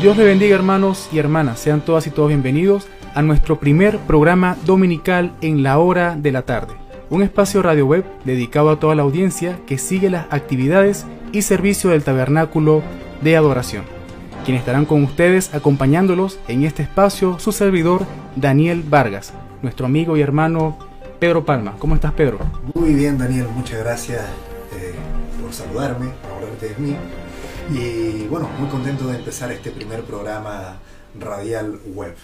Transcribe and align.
Dios 0.00 0.16
le 0.16 0.22
bendiga 0.22 0.54
hermanos 0.54 1.08
y 1.10 1.18
hermanas, 1.18 1.58
sean 1.58 1.80
todas 1.80 2.06
y 2.06 2.10
todos 2.10 2.28
bienvenidos 2.28 2.86
a 3.16 3.22
nuestro 3.22 3.58
primer 3.58 3.98
programa 3.98 4.56
dominical 4.64 5.32
en 5.40 5.64
la 5.64 5.78
hora 5.80 6.14
de 6.14 6.30
la 6.30 6.42
tarde, 6.42 6.74
un 7.10 7.20
espacio 7.20 7.62
radio 7.62 7.84
web 7.84 8.04
dedicado 8.24 8.70
a 8.70 8.78
toda 8.78 8.94
la 8.94 9.02
audiencia 9.02 9.58
que 9.66 9.76
sigue 9.76 10.08
las 10.08 10.26
actividades 10.30 11.04
y 11.32 11.42
servicio 11.42 11.90
del 11.90 12.04
tabernáculo 12.04 12.80
de 13.22 13.36
adoración. 13.36 13.82
Quienes 14.44 14.60
estarán 14.60 14.84
con 14.84 15.02
ustedes 15.02 15.52
acompañándolos 15.52 16.38
en 16.46 16.62
este 16.62 16.84
espacio, 16.84 17.40
su 17.40 17.50
servidor 17.50 18.06
Daniel 18.36 18.84
Vargas, 18.88 19.32
nuestro 19.62 19.86
amigo 19.86 20.16
y 20.16 20.20
hermano 20.20 20.78
Pedro 21.18 21.44
Palma. 21.44 21.74
¿Cómo 21.80 21.96
estás 21.96 22.12
Pedro? 22.12 22.38
Muy 22.72 22.94
bien 22.94 23.18
Daniel, 23.18 23.48
muchas 23.52 23.80
gracias 23.80 24.20
eh, 24.76 24.94
por 25.42 25.52
saludarme, 25.52 26.10
por 26.22 26.44
hablarte 26.44 26.68
de 26.68 26.76
mí. 26.78 26.96
Y 27.70 28.26
bueno, 28.28 28.48
muy 28.58 28.68
contento 28.70 29.06
de 29.08 29.18
empezar 29.18 29.52
este 29.52 29.70
primer 29.70 30.02
programa 30.02 30.78
radial 31.18 31.78
web. 31.94 32.14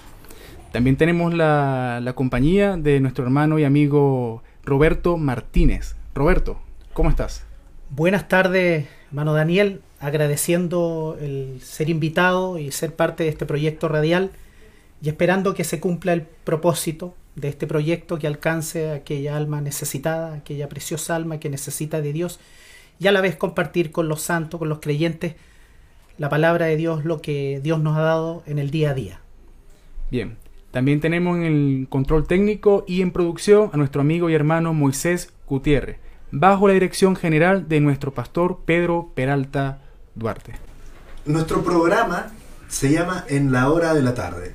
También 0.73 0.97
tenemos 0.97 1.35
la, 1.35 2.01
la 2.03 2.15
compañía 2.15 2.79
de 2.79 2.99
nuestro 3.01 3.25
hermano 3.25 3.59
y 3.59 3.65
amigo 3.65 4.43
Roberto 4.65 5.19
Martínez. 5.19 5.97
Roberto, 6.15 6.59
¿cómo 6.95 7.11
estás? 7.11 7.45
Buenas 7.91 8.27
tardes, 8.27 8.87
hermano 9.09 9.35
Daniel, 9.35 9.83
agradeciendo 10.01 11.19
el 11.21 11.61
ser 11.61 11.91
invitado 11.91 12.59
y 12.59 12.73
ser 12.73 12.97
parte 12.97 13.25
de 13.25 13.29
este 13.29 13.45
proyecto 13.45 13.89
radial 13.89 14.31
y 15.03 15.11
esperando 15.11 15.53
que 15.53 15.65
se 15.65 15.79
cumpla 15.79 16.15
el 16.15 16.23
propósito 16.23 17.15
de 17.37 17.49
este 17.49 17.67
proyecto 17.67 18.19
que 18.19 18.27
alcance 18.27 18.89
a 18.91 18.95
aquella 18.95 19.37
alma 19.37 19.61
necesitada, 19.61 20.35
aquella 20.35 20.71
preciosa 20.71 21.15
alma 21.15 21.39
que 21.39 21.51
necesita 21.51 22.01
de 22.01 22.15
Dios 22.15 22.41
y 22.99 23.07
a 23.07 23.13
la 23.13 23.21
vez 23.21 23.37
compartir 23.37 23.93
con 23.93 24.09
los 24.09 24.23
santos, 24.23 24.59
con 24.59 24.69
los 24.69 24.81
creyentes, 24.81 25.35
la 26.19 26.29
palabra 26.29 26.67
de 26.67 26.77
Dios, 26.77 27.05
lo 27.05 27.21
que 27.21 27.61
Dios 27.63 27.81
nos 27.81 27.97
ha 27.97 28.03
dado 28.03 28.43
en 28.47 28.59
el 28.59 28.71
día 28.71 28.91
a 28.91 28.95
día. 28.95 29.21
Bien, 30.11 30.37
también 30.71 31.01
tenemos 31.01 31.37
en 31.37 31.45
el 31.45 31.87
control 31.89 32.27
técnico 32.27 32.85
y 32.87 33.03
en 33.03 33.11
producción 33.11 33.71
a 33.73 33.77
nuestro 33.77 34.01
amigo 34.01 34.31
y 34.31 34.35
hermano 34.35 34.75
Moisés 34.75 35.33
Gutiérrez, 35.47 35.99
bajo 36.31 36.69
la 36.69 36.75
dirección 36.75 37.17
general 37.17 37.69
de 37.69 37.81
nuestro 37.81 38.13
pastor 38.13 38.61
Pedro 38.65 39.13
Peralta 39.15 39.83
Duarte. 40.15 40.55
Nuestro 41.27 41.63
programa 41.63 42.33
se 42.69 42.91
llama 42.91 43.25
En 43.29 43.53
la 43.53 43.71
hora 43.71 43.95
de 43.95 44.03
la 44.03 44.15
tarde. 44.15 44.55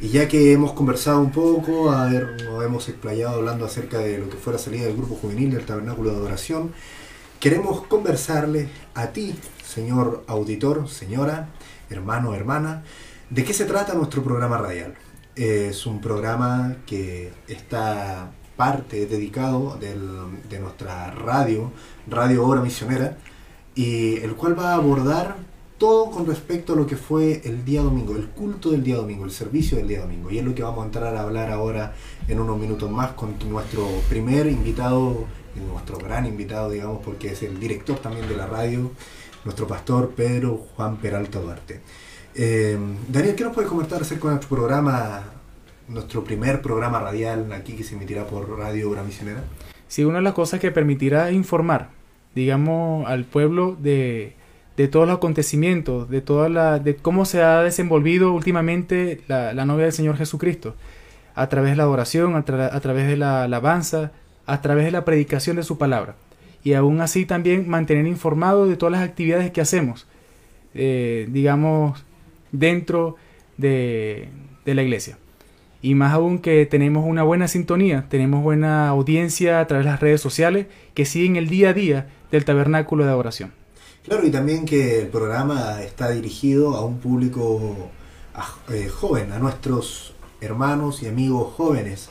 Y 0.00 0.08
ya 0.08 0.26
que 0.26 0.52
hemos 0.52 0.72
conversado 0.72 1.20
un 1.20 1.30
poco, 1.30 1.92
a 1.92 2.06
ver, 2.06 2.42
nos 2.44 2.64
hemos 2.64 2.88
explayado 2.88 3.36
hablando 3.36 3.64
acerca 3.64 3.98
de 3.98 4.18
lo 4.18 4.28
que 4.28 4.36
fue 4.36 4.52
la 4.52 4.58
salida 4.58 4.86
del 4.86 4.96
grupo 4.96 5.14
juvenil 5.14 5.52
del 5.52 5.64
Tabernáculo 5.64 6.10
de 6.10 6.16
Adoración, 6.16 6.72
Queremos 7.42 7.82
conversarle 7.88 8.68
a 8.94 9.08
ti, 9.08 9.34
señor 9.66 10.22
auditor, 10.28 10.88
señora, 10.88 11.48
hermano, 11.90 12.36
hermana, 12.36 12.84
de 13.30 13.42
qué 13.42 13.52
se 13.52 13.64
trata 13.64 13.94
nuestro 13.94 14.22
programa 14.22 14.58
radial. 14.58 14.94
Es 15.34 15.84
un 15.84 16.00
programa 16.00 16.76
que 16.86 17.32
está 17.48 18.30
parte 18.56 19.06
dedicado 19.06 19.76
de 19.76 20.60
nuestra 20.60 21.10
radio, 21.10 21.72
Radio 22.06 22.46
Hora 22.46 22.60
Misionera, 22.60 23.18
y 23.74 24.18
el 24.18 24.36
cual 24.36 24.56
va 24.56 24.74
a 24.74 24.76
abordar 24.76 25.34
todo 25.78 26.12
con 26.12 26.26
respecto 26.26 26.74
a 26.74 26.76
lo 26.76 26.86
que 26.86 26.96
fue 26.96 27.42
el 27.44 27.64
día 27.64 27.82
domingo, 27.82 28.14
el 28.14 28.28
culto 28.28 28.70
del 28.70 28.84
día 28.84 28.94
domingo, 28.94 29.24
el 29.24 29.32
servicio 29.32 29.78
del 29.78 29.88
día 29.88 30.02
domingo. 30.02 30.30
Y 30.30 30.38
es 30.38 30.44
lo 30.44 30.54
que 30.54 30.62
vamos 30.62 30.84
a 30.84 30.86
entrar 30.86 31.16
a 31.16 31.22
hablar 31.22 31.50
ahora 31.50 31.92
en 32.28 32.38
unos 32.38 32.56
minutos 32.56 32.88
más 32.88 33.10
con 33.14 33.34
nuestro 33.50 33.88
primer 34.08 34.46
invitado 34.46 35.26
nuestro 35.56 35.98
gran 35.98 36.26
invitado, 36.26 36.70
digamos, 36.70 37.02
porque 37.04 37.32
es 37.32 37.42
el 37.42 37.58
director 37.58 37.98
también 37.98 38.28
de 38.28 38.36
la 38.36 38.46
radio, 38.46 38.90
nuestro 39.44 39.66
pastor 39.66 40.10
Pedro 40.10 40.66
Juan 40.76 40.96
Peralta 40.96 41.40
Duarte. 41.40 41.80
Eh, 42.34 42.78
Daniel, 43.08 43.34
¿qué 43.34 43.44
nos 43.44 43.54
puedes 43.54 43.70
comentar 43.70 44.00
acerca 44.00 44.28
de 44.28 44.34
nuestro 44.34 44.56
programa, 44.56 45.22
nuestro 45.88 46.24
primer 46.24 46.62
programa 46.62 47.00
radial 47.00 47.52
aquí 47.52 47.74
que 47.74 47.84
se 47.84 47.94
emitirá 47.94 48.26
por 48.26 48.48
Radio 48.58 48.90
Obra 48.90 49.02
Misionera? 49.02 49.42
Sí, 49.88 50.04
una 50.04 50.18
de 50.18 50.22
las 50.22 50.32
cosas 50.32 50.60
que 50.60 50.70
permitirá 50.70 51.32
informar, 51.32 51.90
digamos, 52.34 53.06
al 53.06 53.24
pueblo 53.24 53.76
de, 53.78 54.34
de 54.76 54.88
todos 54.88 55.06
los 55.06 55.16
acontecimientos, 55.16 56.08
de 56.08 56.22
toda 56.22 56.48
la, 56.48 56.78
de 56.78 56.96
cómo 56.96 57.26
se 57.26 57.42
ha 57.42 57.62
desenvolvido 57.62 58.32
últimamente 58.32 59.20
la, 59.28 59.52
novia 59.66 59.84
del 59.84 59.92
Señor 59.92 60.16
Jesucristo, 60.16 60.74
a 61.34 61.48
través 61.48 61.72
de 61.72 61.76
la 61.76 61.82
adoración, 61.82 62.34
a, 62.34 62.38
a 62.38 62.80
través 62.80 63.06
de 63.06 63.16
la 63.18 63.44
alabanza, 63.44 64.12
a 64.46 64.60
través 64.60 64.84
de 64.84 64.90
la 64.90 65.04
predicación 65.04 65.56
de 65.56 65.62
su 65.62 65.78
palabra. 65.78 66.16
Y 66.64 66.74
aún 66.74 67.00
así 67.00 67.26
también 67.26 67.68
mantener 67.68 68.06
informado 68.06 68.66
de 68.66 68.76
todas 68.76 68.92
las 68.92 69.02
actividades 69.02 69.50
que 69.50 69.60
hacemos, 69.60 70.06
eh, 70.74 71.28
digamos, 71.30 72.04
dentro 72.52 73.16
de, 73.56 74.28
de 74.64 74.74
la 74.74 74.82
iglesia. 74.82 75.18
Y 75.80 75.96
más 75.96 76.12
aún 76.12 76.38
que 76.38 76.64
tenemos 76.66 77.04
una 77.04 77.24
buena 77.24 77.48
sintonía, 77.48 78.06
tenemos 78.08 78.42
buena 78.44 78.88
audiencia 78.88 79.58
a 79.58 79.66
través 79.66 79.84
de 79.84 79.90
las 79.90 80.00
redes 80.00 80.20
sociales 80.20 80.66
que 80.94 81.04
siguen 81.04 81.34
el 81.34 81.48
día 81.48 81.70
a 81.70 81.72
día 81.72 82.06
del 82.30 82.44
tabernáculo 82.44 83.04
de 83.04 83.10
adoración. 83.10 83.52
Claro, 84.04 84.24
y 84.26 84.30
también 84.30 84.64
que 84.64 85.00
el 85.00 85.08
programa 85.08 85.82
está 85.82 86.10
dirigido 86.10 86.76
a 86.76 86.84
un 86.84 86.98
público 86.98 87.90
eh, 88.72 88.88
joven, 88.88 89.32
a 89.32 89.38
nuestros 89.38 90.14
hermanos 90.40 91.02
y 91.02 91.08
amigos 91.08 91.54
jóvenes 91.54 92.10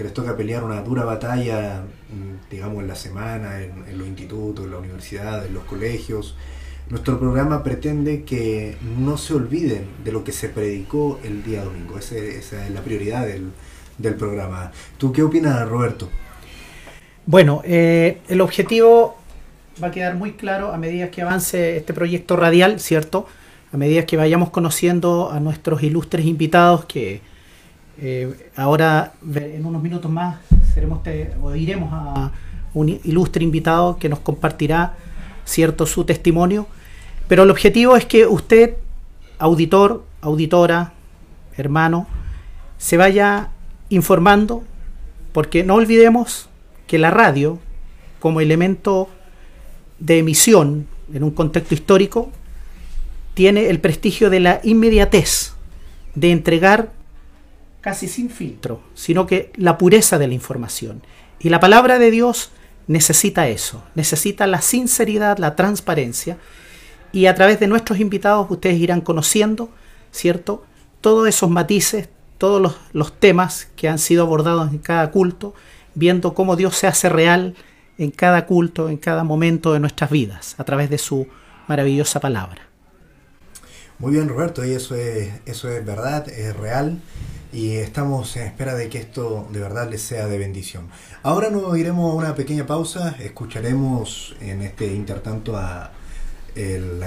que 0.00 0.04
les 0.04 0.14
toca 0.14 0.34
pelear 0.34 0.64
una 0.64 0.80
dura 0.80 1.04
batalla, 1.04 1.82
mm, 1.82 2.50
digamos, 2.50 2.80
en 2.80 2.88
la 2.88 2.94
semana, 2.94 3.60
en, 3.60 3.98
los 3.98 4.08
institutos, 4.08 4.64
en 4.64 4.70
la 4.70 4.78
universidad, 4.78 5.44
en 5.44 5.52
los 5.52 5.64
colegios. 5.64 6.36
Nuestro 6.88 7.20
programa 7.20 7.62
pretende 7.62 8.22
que 8.22 8.78
no 8.98 9.18
se 9.18 9.34
olviden 9.34 9.84
de 10.02 10.10
lo 10.10 10.24
que 10.24 10.32
se 10.32 10.48
predicó 10.48 11.20
el 11.22 11.42
día 11.42 11.62
domingo. 11.62 11.98
esa 11.98 12.16
es 12.16 12.70
la 12.72 12.80
prioridad 12.80 13.26
del, 13.26 14.14
programa. 14.14 14.72
¿Tú 14.96 15.12
qué 15.12 15.22
opinas, 15.22 15.68
Roberto? 15.68 16.08
Bueno, 17.26 17.60
eh, 17.66 18.20
el 18.28 18.40
objetivo 18.40 19.18
va 19.82 19.88
a 19.88 19.90
quedar 19.90 20.14
muy 20.14 20.32
claro 20.32 20.72
a 20.72 20.78
medida 20.78 21.10
que 21.10 21.20
avance 21.20 21.76
este 21.76 21.92
proyecto 21.92 22.36
radial, 22.36 22.80
¿cierto? 22.80 23.26
A 23.70 23.76
medida 23.76 24.06
que 24.06 24.16
vayamos 24.16 24.48
conociendo 24.48 25.30
a 25.30 25.40
nuestros 25.40 25.82
ilustres 25.82 26.24
invitados 26.24 26.86
que 26.86 27.20
eh, 28.02 28.50
ahora, 28.56 29.12
en 29.34 29.66
unos 29.66 29.82
minutos 29.82 30.10
más, 30.10 30.38
seremos 30.72 31.00
o 31.42 31.54
iremos 31.54 31.90
a 31.92 32.32
un 32.72 32.88
ilustre 33.04 33.44
invitado 33.44 33.98
que 33.98 34.08
nos 34.08 34.20
compartirá 34.20 34.94
cierto 35.44 35.84
su 35.84 36.04
testimonio. 36.04 36.66
Pero 37.28 37.42
el 37.42 37.50
objetivo 37.50 37.96
es 37.96 38.06
que 38.06 38.26
usted, 38.26 38.76
auditor, 39.38 40.04
auditora, 40.22 40.94
hermano, 41.56 42.06
se 42.78 42.96
vaya 42.96 43.50
informando, 43.90 44.64
porque 45.32 45.62
no 45.62 45.74
olvidemos 45.74 46.48
que 46.86 46.98
la 46.98 47.10
radio, 47.10 47.58
como 48.18 48.40
elemento 48.40 49.08
de 49.98 50.18
emisión 50.18 50.86
en 51.12 51.22
un 51.22 51.32
contexto 51.32 51.74
histórico, 51.74 52.30
tiene 53.34 53.68
el 53.68 53.78
prestigio 53.78 54.30
de 54.30 54.40
la 54.40 54.60
inmediatez 54.64 55.52
de 56.14 56.32
entregar 56.32 56.92
casi 57.80 58.08
sin 58.08 58.30
filtro, 58.30 58.82
sino 58.94 59.26
que 59.26 59.52
la 59.56 59.78
pureza 59.78 60.18
de 60.18 60.28
la 60.28 60.34
información. 60.34 61.02
Y 61.38 61.48
la 61.48 61.60
palabra 61.60 61.98
de 61.98 62.10
Dios 62.10 62.50
necesita 62.86 63.48
eso, 63.48 63.82
necesita 63.94 64.46
la 64.46 64.60
sinceridad, 64.60 65.38
la 65.38 65.56
transparencia. 65.56 66.38
Y 67.12 67.26
a 67.26 67.34
través 67.34 67.58
de 67.60 67.66
nuestros 67.66 67.98
invitados 67.98 68.50
ustedes 68.50 68.78
irán 68.78 69.00
conociendo, 69.00 69.70
¿cierto? 70.12 70.64
Todos 71.00 71.28
esos 71.28 71.48
matices, 71.48 72.08
todos 72.36 72.76
los, 72.92 73.18
temas 73.18 73.68
que 73.76 73.88
han 73.88 73.98
sido 73.98 74.24
abordados 74.24 74.70
en 74.70 74.78
cada 74.78 75.10
culto, 75.10 75.54
viendo 75.94 76.34
cómo 76.34 76.56
Dios 76.56 76.76
se 76.76 76.86
hace 76.86 77.08
real 77.08 77.54
en 77.98 78.10
cada 78.10 78.46
culto, 78.46 78.88
en 78.88 78.96
cada 78.96 79.24
momento 79.24 79.72
de 79.72 79.80
nuestras 79.80 80.10
vidas, 80.10 80.54
a 80.58 80.64
través 80.64 80.90
de 80.90 80.98
su 80.98 81.26
maravillosa 81.68 82.20
palabra. 82.20 82.62
Muy 83.98 84.12
bien, 84.12 84.28
Roberto, 84.28 84.64
y 84.64 84.72
eso 84.72 84.94
es, 84.94 85.30
eso 85.44 85.68
es 85.68 85.84
verdad, 85.84 86.28
es 86.28 86.56
real 86.56 87.00
y 87.52 87.76
estamos 87.76 88.36
en 88.36 88.44
espera 88.44 88.74
de 88.74 88.88
que 88.88 88.98
esto 88.98 89.48
de 89.52 89.60
verdad 89.60 89.90
les 89.90 90.02
sea 90.02 90.26
de 90.26 90.38
bendición. 90.38 90.88
Ahora 91.22 91.50
nos 91.50 91.76
iremos 91.76 92.12
a 92.12 92.14
una 92.14 92.34
pequeña 92.34 92.66
pausa, 92.66 93.16
escucharemos 93.18 94.36
en 94.40 94.62
este 94.62 94.92
intertanto 94.94 95.52
la 95.52 95.90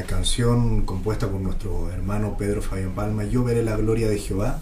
canción 0.07 0.85
compuesta 0.85 1.27
por 1.27 1.39
nuestro 1.39 1.91
hermano 1.91 2.37
Pedro 2.37 2.61
Fabián 2.61 2.93
Palma, 2.93 3.23
Yo 3.23 3.43
veré 3.43 3.63
la 3.63 3.77
gloria 3.77 4.09
de 4.09 4.17
Jehová, 4.17 4.59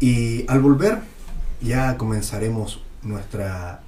y 0.00 0.48
al 0.48 0.60
volver 0.60 1.00
ya 1.60 1.96
comenzaremos 1.96 2.82
nuestra 3.02 3.82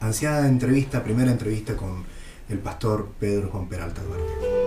ansiada 0.00 0.48
entrevista, 0.48 1.02
primera 1.04 1.30
entrevista 1.30 1.76
con 1.76 2.04
el 2.48 2.58
pastor 2.58 3.08
Pedro 3.18 3.50
Juan 3.50 3.68
Peralta 3.68 4.02
Duarte. 4.02 4.61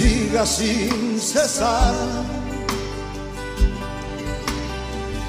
siga 0.00 0.46
sin 0.46 1.20
cesar. 1.20 1.94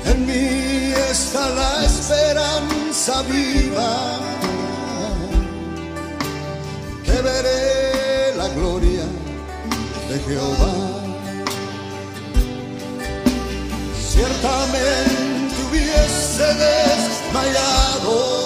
En 0.06 0.18
mí 0.26 0.94
está 1.12 1.44
la 1.62 1.86
esperanza 1.86 3.22
viva, 3.24 3.94
que 7.06 7.18
veré 7.30 8.36
la 8.38 8.48
gloria 8.58 9.06
de 10.10 10.16
Jehová. 10.26 10.76
Ciertamente 14.14 15.56
hubiese 15.66 16.48
desmayado 16.66 18.41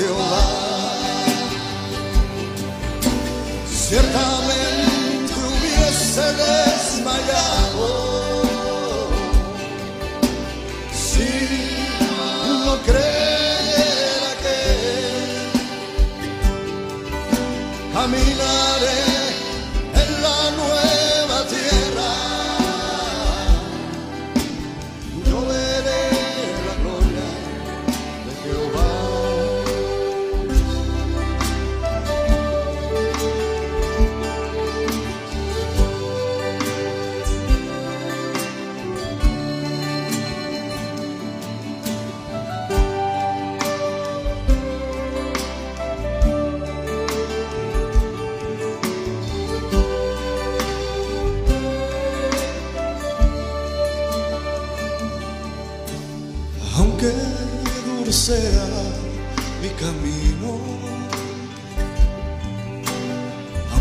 teu 0.00 0.16
lar. 0.16 0.96
Sertão 3.66 4.39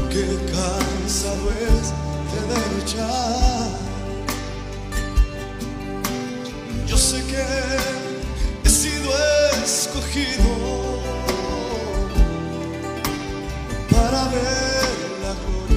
Que 0.09 0.25
cansado 0.51 1.51
es 1.51 1.93
de 2.31 2.41
luchar. 2.75 3.69
Yo 6.87 6.97
sé 6.97 7.23
que 7.27 7.45
he 8.63 8.69
sido 8.69 9.11
escogido 9.63 10.49
para 13.91 14.23
ver 14.29 14.97
la 15.21 15.33
gloria. 15.43 15.68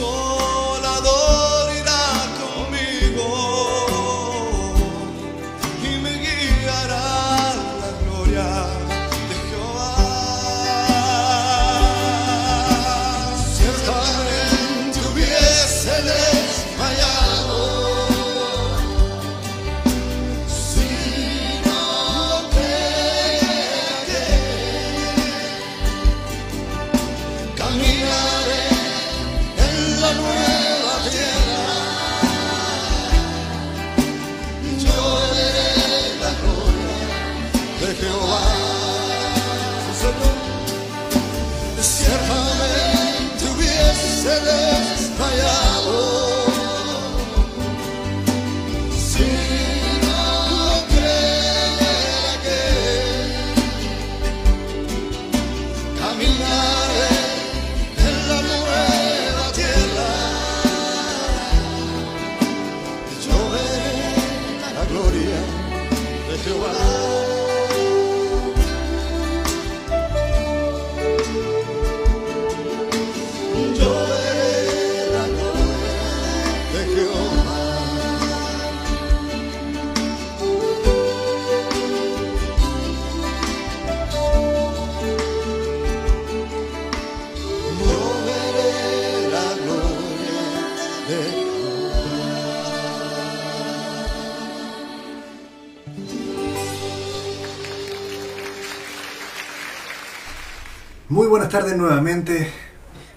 soul. 0.00 0.39
Buenas 101.50 101.64
tardes 101.64 101.80
nuevamente. 101.80 102.52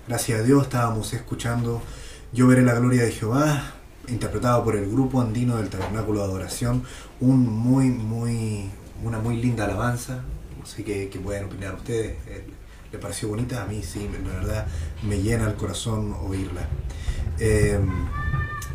Gracias 0.07 0.39
a 0.39 0.43
Dios 0.43 0.63
estábamos 0.63 1.13
escuchando 1.13 1.83
Yo 2.31 2.47
veré 2.47 2.63
la 2.63 2.73
gloria 2.73 3.03
de 3.03 3.11
Jehová, 3.11 3.73
interpretado 4.07 4.63
por 4.63 4.75
el 4.75 4.89
grupo 4.89 5.21
andino 5.21 5.57
del 5.57 5.69
Tabernáculo 5.69 6.17
de 6.17 6.25
Adoración. 6.25 6.83
Un 7.19 7.47
muy, 7.47 7.89
muy, 7.91 8.71
una 9.03 9.19
muy 9.19 9.37
linda 9.39 9.65
alabanza. 9.65 10.23
No 10.59 10.65
sé 10.65 10.83
qué, 10.83 11.09
qué 11.09 11.19
pueden 11.19 11.45
opinar 11.45 11.75
ustedes. 11.75 12.17
Eh, 12.25 12.47
¿Le 12.91 12.97
pareció 12.97 13.27
bonita? 13.27 13.61
A 13.61 13.65
mí 13.67 13.83
sí, 13.83 14.09
la 14.25 14.33
verdad 14.33 14.67
me 15.03 15.21
llena 15.21 15.47
el 15.47 15.53
corazón 15.53 16.15
oírla. 16.25 16.67
Eh, 17.37 17.79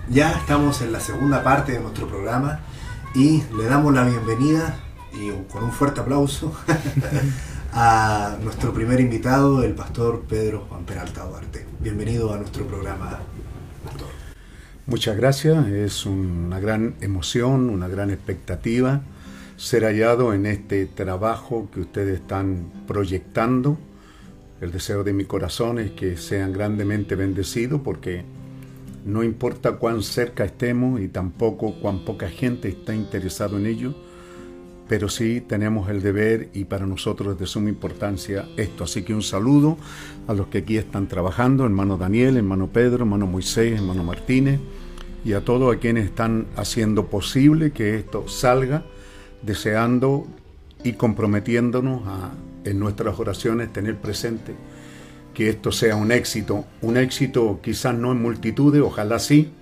ya 0.09 0.39
estamos 0.39 0.83
en 0.83 0.93
la 0.93 1.01
segunda 1.01 1.43
parte 1.43 1.73
de 1.73 1.81
nuestro 1.81 2.07
programa 2.07 2.61
y 3.13 3.43
le 3.57 3.65
damos 3.65 3.93
la 3.93 4.05
bienvenida 4.05 4.79
y 5.13 5.33
con 5.51 5.65
un 5.65 5.73
fuerte 5.73 6.01
aplauso 6.01 6.55
a 7.81 8.37
nuestro 8.43 8.75
primer 8.75 8.99
invitado, 8.99 9.63
el 9.63 9.73
pastor 9.73 10.25
Pedro 10.29 10.67
Juan 10.69 10.85
Peralta 10.85 11.25
Duarte. 11.25 11.65
Bienvenido 11.79 12.35
a 12.35 12.37
nuestro 12.37 12.67
programa, 12.67 13.21
pastor. 13.85 14.09
Muchas 14.87 15.17
gracias, 15.17 15.69
es 15.69 16.05
una 16.05 16.59
gran 16.59 16.97
emoción, 17.01 17.71
una 17.71 17.87
gran 17.87 18.11
expectativa 18.11 19.03
ser 19.57 19.85
hallado 19.85 20.35
en 20.35 20.47
este 20.47 20.87
trabajo 20.87 21.69
que 21.73 21.79
ustedes 21.79 22.21
están 22.21 22.67
proyectando. 22.89 23.79
El 24.61 24.73
deseo 24.73 25.05
de 25.05 25.13
mi 25.13 25.25
corazón 25.25 25.79
es 25.79 25.93
que 25.93 26.17
sean 26.17 26.53
grandemente 26.53 27.15
bendecidos 27.15 27.81
porque 27.83 28.25
no 29.05 29.23
importa 29.23 29.77
cuán 29.77 30.03
cerca 30.03 30.45
estemos 30.45 31.01
y 31.01 31.07
tampoco 31.07 31.79
cuán 31.81 32.05
poca 32.05 32.29
gente 32.29 32.69
está 32.71 32.93
interesado 32.93 33.57
en 33.57 33.67
ello, 33.67 33.95
pero 34.89 35.09
sí 35.09 35.41
tenemos 35.41 35.91
el 35.91 36.03
deber 36.03 36.49
y 36.55 36.65
para 36.65 36.87
nosotros 36.87 37.35
es 37.35 37.39
de 37.41 37.47
suma 37.47 37.69
importancia 37.69 38.47
esto. 38.57 38.85
Así 38.85 39.03
que 39.03 39.15
un 39.15 39.23
saludo 39.23 39.77
a 40.27 40.35
los 40.35 40.49
que 40.49 40.59
aquí 40.59 40.77
están 40.79 41.09
trabajando, 41.09 41.65
hermano 41.65 41.97
Daniel, 41.97 42.37
hermano 42.37 42.69
Pedro, 42.69 43.05
hermano 43.05 43.27
Moisés, 43.27 43.79
hermano 43.79 44.03
Martínez 44.05 44.61
y 45.25 45.35
a 45.35 45.45
todos 45.45 45.75
a 45.75 45.79
quienes 45.79 46.07
están 46.07 46.47
haciendo 46.57 47.07
posible 47.07 47.73
que 47.73 47.97
esto 47.97 48.29
salga, 48.29 48.85
deseando 49.43 50.27
y 50.85 50.93
comprometiéndonos 50.95 52.07
a 52.07 52.33
en 52.65 52.79
nuestras 52.79 53.19
oraciones 53.19 53.73
tener 53.73 53.97
presente 53.97 54.55
que 55.35 55.49
esto 55.49 55.71
sea 55.73 55.97
un 55.97 56.13
éxito, 56.13 56.65
un 56.83 56.97
éxito 56.97 57.61
quizás 57.63 57.95
no 57.95 58.13
en 58.13 58.21
multitudes, 58.21 58.83
ojalá 58.83 59.19
sí, 59.19 59.53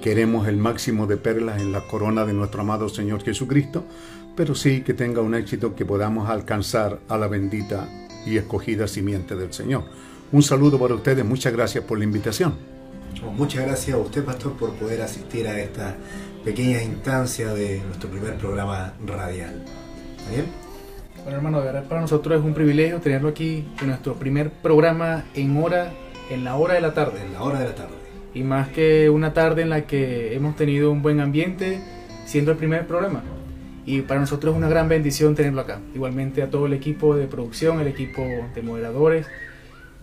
queremos 0.00 0.48
el 0.48 0.56
máximo 0.56 1.06
de 1.06 1.16
perlas 1.16 1.60
en 1.60 1.70
la 1.70 1.86
corona 1.86 2.24
de 2.24 2.32
nuestro 2.32 2.62
amado 2.62 2.88
Señor 2.88 3.22
Jesucristo, 3.22 3.84
pero 4.36 4.54
sí 4.54 4.82
que 4.82 4.94
tenga 4.94 5.20
un 5.20 5.34
éxito 5.34 5.74
que 5.74 5.84
podamos 5.84 6.28
alcanzar 6.28 6.98
a 7.08 7.16
la 7.18 7.28
bendita 7.28 7.88
y 8.26 8.36
escogida 8.36 8.86
simiente 8.88 9.36
del 9.36 9.52
Señor. 9.52 9.84
Un 10.30 10.42
saludo 10.42 10.78
para 10.78 10.94
ustedes, 10.94 11.24
muchas 11.24 11.52
gracias 11.52 11.84
por 11.84 11.98
la 11.98 12.04
invitación. 12.04 12.54
Muchas 13.36 13.64
gracias 13.64 13.96
a 13.96 14.00
usted, 14.00 14.24
pastor, 14.24 14.54
por 14.54 14.72
poder 14.74 15.02
asistir 15.02 15.46
a 15.46 15.60
esta 15.60 15.96
pequeña 16.44 16.82
instancia 16.82 17.52
de 17.52 17.80
nuestro 17.80 18.10
primer 18.10 18.36
programa 18.36 18.94
radial. 19.06 19.62
¿Está 20.18 20.30
bien? 20.30 20.46
Bueno, 21.22 21.36
hermano, 21.36 21.60
de 21.60 21.66
verdad 21.66 21.84
para 21.84 22.00
nosotros 22.00 22.40
es 22.40 22.44
un 22.44 22.54
privilegio 22.54 23.00
tenerlo 23.00 23.28
aquí 23.28 23.68
en 23.80 23.88
nuestro 23.88 24.14
primer 24.14 24.50
programa 24.50 25.24
en 25.34 25.56
hora, 25.56 25.92
en 26.30 26.42
la 26.42 26.56
hora 26.56 26.74
de 26.74 26.80
la 26.80 26.94
tarde. 26.94 27.22
En 27.24 27.32
la 27.34 27.42
hora 27.42 27.60
de 27.60 27.66
la 27.66 27.74
tarde. 27.74 27.94
Y 28.34 28.42
más 28.42 28.68
que 28.68 29.08
una 29.10 29.32
tarde 29.32 29.62
en 29.62 29.70
la 29.70 29.82
que 29.82 30.34
hemos 30.34 30.56
tenido 30.56 30.90
un 30.90 31.02
buen 31.02 31.20
ambiente, 31.20 31.78
siendo 32.24 32.50
el 32.50 32.56
primer 32.56 32.86
programa. 32.86 33.22
Y 33.84 34.02
para 34.02 34.20
nosotros 34.20 34.52
es 34.52 34.58
una 34.58 34.68
gran 34.68 34.88
bendición 34.88 35.34
tenerlo 35.34 35.60
acá. 35.60 35.80
Igualmente 35.94 36.42
a 36.42 36.50
todo 36.50 36.66
el 36.66 36.72
equipo 36.72 37.16
de 37.16 37.26
producción, 37.26 37.80
el 37.80 37.88
equipo 37.88 38.22
de 38.54 38.62
moderadores. 38.62 39.26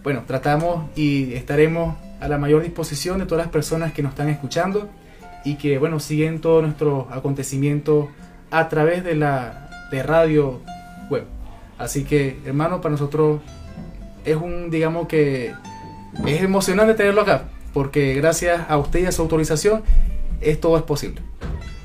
Bueno, 0.04 0.24
tratamos 0.28 0.86
y 0.96 1.34
estaremos 1.34 1.96
a 2.20 2.28
la 2.28 2.38
mayor 2.38 2.64
disposición 2.64 3.20
de 3.20 3.26
todas 3.26 3.46
las 3.46 3.52
personas 3.52 3.94
que 3.94 4.04
nos 4.04 4.12
están 4.12 4.30
escuchando 4.30 4.90
y 5.46 5.56
que, 5.56 5.78
bueno, 5.78 6.00
siguen 6.00 6.42
todos 6.42 6.64
nuestros 6.64 7.06
acontecimientos 7.12 8.08
a 8.52 8.68
través 8.70 9.04
de 9.04 9.16
la 9.16 9.70
de 9.92 10.04
radio 10.04 10.60
web. 11.10 11.24
Así 11.78 12.04
que, 12.04 12.40
hermano, 12.46 12.82
para 12.82 12.92
nosotros 12.92 13.42
es 14.26 14.36
un, 14.36 14.70
digamos 14.70 15.08
que, 15.08 15.54
es 16.26 16.42
emocionante 16.42 16.94
tenerlo 16.94 17.22
acá, 17.22 17.46
porque 17.74 18.14
gracias 18.16 18.62
a 18.70 18.78
usted 18.78 19.02
y 19.02 19.06
a 19.06 19.12
su 19.12 19.22
autorización, 19.22 19.84
es 20.42 20.60
todo 20.60 20.78
es 20.78 20.84
posible. 20.84 21.22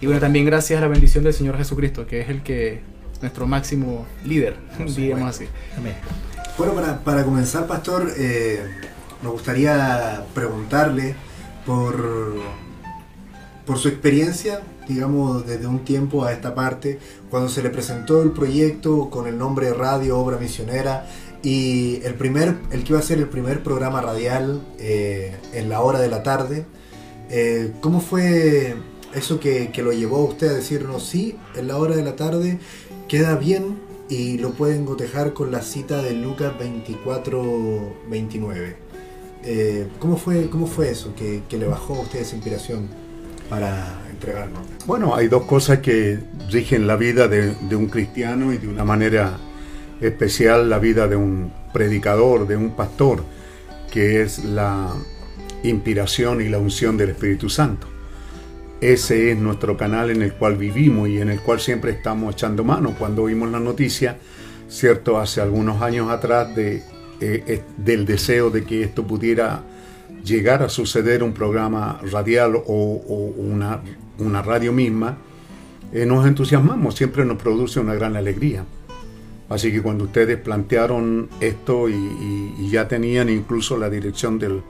Y 0.04 0.06
bueno, 0.06 0.20
también 0.20 0.44
gracias 0.44 0.76
a 0.76 0.82
la 0.82 0.88
bendición 0.88 1.24
del 1.24 1.32
Señor 1.32 1.56
Jesucristo, 1.56 2.06
que 2.06 2.20
es 2.20 2.28
el 2.28 2.42
que, 2.42 2.82
nuestro 3.22 3.46
máximo 3.46 4.04
líder, 4.22 4.54
digamos 4.94 5.30
así. 5.30 5.46
Amén. 5.78 5.94
Bueno, 6.58 6.74
para, 6.74 6.98
para 6.98 7.24
comenzar, 7.24 7.66
pastor, 7.66 8.12
eh, 8.18 8.60
nos 9.22 9.32
gustaría 9.32 10.22
preguntarle 10.34 11.14
por, 11.64 11.96
por 13.64 13.78
su 13.78 13.88
experiencia 13.88 14.60
digamos, 14.86 15.46
desde 15.46 15.66
un 15.66 15.86
tiempo 15.86 16.26
a 16.26 16.34
esta 16.34 16.54
parte, 16.54 16.98
cuando 17.30 17.48
se 17.48 17.62
le 17.62 17.70
presentó 17.70 18.20
el 18.20 18.32
proyecto 18.32 19.08
con 19.08 19.26
el 19.26 19.38
nombre 19.38 19.72
Radio 19.72 20.18
Obra 20.18 20.36
Misionera 20.36 21.06
y 21.42 22.02
el, 22.04 22.12
primer, 22.12 22.56
el 22.72 22.84
que 22.84 22.92
iba 22.92 22.98
a 22.98 23.02
ser 23.02 23.20
el 23.20 23.28
primer 23.30 23.62
programa 23.62 24.02
radial 24.02 24.60
eh, 24.78 25.34
en 25.54 25.70
la 25.70 25.80
hora 25.80 25.98
de 25.98 26.08
la 26.08 26.22
tarde, 26.22 26.66
eh, 27.30 27.72
¿cómo 27.80 28.02
fue 28.02 28.76
eso 29.14 29.40
que, 29.40 29.70
que, 29.72 29.82
lo 29.82 29.92
llevó 29.92 30.18
a 30.18 30.24
usted 30.24 30.48
a 30.48 30.54
decirnos, 30.54 31.04
sí, 31.04 31.36
en 31.54 31.68
la 31.68 31.78
hora 31.78 31.96
de 31.96 32.02
la 32.02 32.16
tarde 32.16 32.58
queda 33.08 33.36
bien 33.36 33.78
y 34.08 34.38
lo 34.38 34.50
pueden 34.50 34.84
gotejar 34.84 35.32
con 35.32 35.50
la 35.50 35.62
cita 35.62 36.02
de 36.02 36.12
Lucas 36.12 36.52
24-29? 36.58 38.74
Eh, 39.46 39.88
¿cómo, 39.98 40.16
fue, 40.16 40.48
¿Cómo 40.48 40.66
fue 40.66 40.90
eso 40.90 41.14
que, 41.14 41.42
que 41.48 41.58
le 41.58 41.66
bajó 41.66 41.94
a 41.94 42.00
usted 42.00 42.20
esa 42.20 42.34
inspiración 42.34 42.88
para 43.50 44.04
bueno, 44.86 45.14
hay 45.14 45.28
dos 45.28 45.44
cosas 45.44 45.78
que 45.78 46.18
rigen 46.50 46.86
la 46.86 46.96
vida 46.96 47.28
de, 47.28 47.54
un 47.74 47.86
cristiano 47.86 48.52
y 48.52 48.58
de 48.58 48.68
una 48.68 48.84
manera 48.84 49.38
especial 50.00 50.68
la 50.68 50.78
vida 50.78 51.08
de 51.08 51.16
un 51.16 51.52
predicador, 51.72 52.46
de 52.46 52.56
un 52.56 52.70
pastor, 52.70 53.24
que 53.90 54.22
es 54.22 54.44
la 54.44 54.92
inspiración 55.62 56.40
y 56.40 56.48
la 56.48 56.58
unción 56.58 56.96
del 56.96 57.10
Espíritu 57.10 57.48
Santo. 57.48 57.88
Ese 58.84 59.32
es 59.32 59.38
nuestro 59.38 59.78
canal 59.78 60.10
en 60.10 60.20
el 60.20 60.34
cual 60.34 60.58
vivimos 60.58 61.08
y 61.08 61.18
en 61.18 61.30
el 61.30 61.40
cual 61.40 61.58
siempre 61.58 61.90
estamos 61.92 62.34
echando 62.34 62.64
mano. 62.64 62.94
Cuando 62.98 63.24
vimos 63.24 63.50
la 63.50 63.58
noticia, 63.58 64.18
cierto, 64.68 65.18
hace 65.18 65.40
algunos 65.40 65.80
años 65.80 66.10
atrás, 66.10 66.54
de, 66.54 66.82
eh, 67.18 67.42
eh, 67.46 67.62
del 67.78 68.04
deseo 68.04 68.50
de 68.50 68.64
que 68.64 68.82
esto 68.82 69.06
pudiera 69.06 69.62
llegar 70.22 70.62
a 70.62 70.68
suceder 70.68 71.22
un 71.22 71.32
programa 71.32 71.98
radial 72.12 72.56
o, 72.56 73.32
una, 73.38 73.80
una, 74.18 74.42
radio 74.42 74.70
misma, 74.70 75.16
eh, 75.90 76.04
nos 76.04 76.26
entusiasmamos, 76.26 76.94
siempre 76.94 77.24
nos 77.24 77.38
produce 77.38 77.80
una 77.80 77.94
gran 77.94 78.16
alegría. 78.16 78.66
Así 79.48 79.72
que 79.72 79.80
cuando 79.80 80.04
ustedes 80.04 80.36
plantearon 80.36 81.30
esto 81.40 81.88
y, 81.88 82.68
ya 82.68 82.86
tenían 82.86 83.30
incluso 83.30 83.78
la 83.78 83.88
dirección 83.88 84.38
del, 84.38 84.60